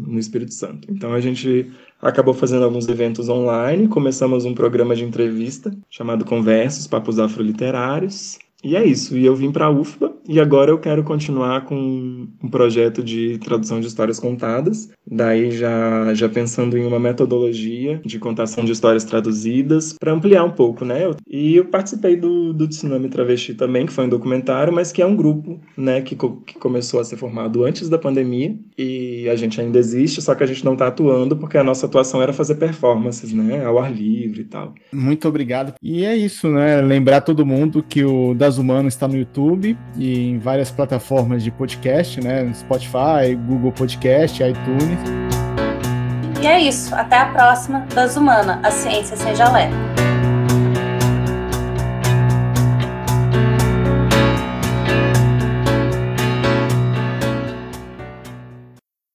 no 0.06 0.18
Espírito 0.18 0.54
Santo. 0.54 0.88
Então 0.90 1.12
a 1.12 1.20
gente 1.20 1.70
acabou 2.00 2.32
fazendo 2.32 2.64
alguns 2.64 2.88
eventos 2.88 3.28
online, 3.28 3.88
começamos 3.88 4.44
um 4.44 4.54
programa 4.54 4.94
de 4.94 5.04
entrevista 5.04 5.76
chamado 5.90 6.24
Conversos, 6.24 6.86
Papos 6.86 7.18
Afroliterários, 7.18 8.38
e 8.62 8.74
é 8.74 8.84
isso. 8.84 9.16
E 9.16 9.24
eu 9.24 9.36
vim 9.36 9.52
para 9.52 9.66
a 9.66 9.70
UFBA 9.70 10.12
e 10.28 10.40
agora 10.40 10.70
eu 10.70 10.78
quero 10.78 11.04
continuar 11.04 11.64
com 11.64 12.26
um 12.42 12.48
projeto 12.50 13.02
de 13.04 13.38
tradução 13.38 13.80
de 13.80 13.86
histórias 13.86 14.18
contadas. 14.18 14.90
Daí 15.06 15.52
já, 15.52 16.12
já 16.12 16.28
pensando 16.28 16.76
em 16.76 16.84
uma 16.84 16.98
metodologia 16.98 18.00
de 18.04 18.18
contação 18.18 18.64
de 18.64 18.72
histórias 18.72 19.04
traduzidas 19.04 19.94
para 19.98 20.12
ampliar 20.12 20.42
um 20.44 20.50
pouco, 20.50 20.84
né? 20.84 20.98
E 21.28 21.56
eu 21.56 21.66
participei 21.66 22.16
do, 22.16 22.52
do 22.52 22.66
Tsunami 22.66 23.08
Travesti 23.08 23.54
também, 23.54 23.86
que 23.86 23.92
foi 23.92 24.06
um 24.06 24.08
documentário, 24.08 24.72
mas 24.72 24.90
que 24.90 25.00
é 25.00 25.06
um 25.06 25.14
grupo, 25.14 25.60
né, 25.76 26.02
que, 26.02 26.16
que 26.16 26.58
começou 26.58 27.00
a 27.00 27.04
ser 27.04 27.16
formado 27.16 27.64
antes 27.64 27.88
da 27.88 27.98
pandemia 27.98 28.56
e 28.76 29.28
a 29.28 29.36
gente 29.36 29.60
ainda 29.60 29.78
existe, 29.78 30.20
só 30.20 30.34
que 30.34 30.42
a 30.42 30.46
gente 30.46 30.64
não 30.64 30.72
está 30.72 30.88
atuando 30.88 31.36
porque 31.36 31.56
a 31.56 31.64
nossa 31.64 31.86
atuação 31.86 32.20
era 32.20 32.32
fazer 32.32 32.56
performances, 32.56 33.32
né, 33.32 33.64
ao 33.64 33.78
ar 33.78 33.92
livre 33.92 34.42
e 34.42 34.44
tal. 34.44 34.74
Muito 34.92 35.28
obrigado. 35.28 35.74
E 35.82 36.04
é 36.04 36.16
isso, 36.16 36.48
né? 36.48 36.80
Lembrar 36.80 37.20
todo 37.20 37.46
mundo 37.46 37.82
que 37.82 38.04
o 38.04 38.34
da 38.34 38.47
das 38.48 38.56
Humanas 38.56 38.94
está 38.94 39.06
no 39.06 39.14
YouTube 39.14 39.76
e 39.94 40.30
em 40.30 40.38
várias 40.38 40.70
plataformas 40.70 41.44
de 41.44 41.50
podcast, 41.50 42.18
né? 42.22 42.50
Spotify, 42.54 43.34
Google 43.46 43.72
Podcast, 43.72 44.42
iTunes. 44.42 44.98
E 46.40 46.46
é 46.46 46.58
isso. 46.58 46.94
Até 46.94 47.18
a 47.18 47.26
próxima. 47.26 47.80
Das 47.94 48.16
Humanas, 48.16 48.58
a 48.62 48.70
ciência 48.70 49.16
seja 49.16 49.50
leve. 49.50 50.07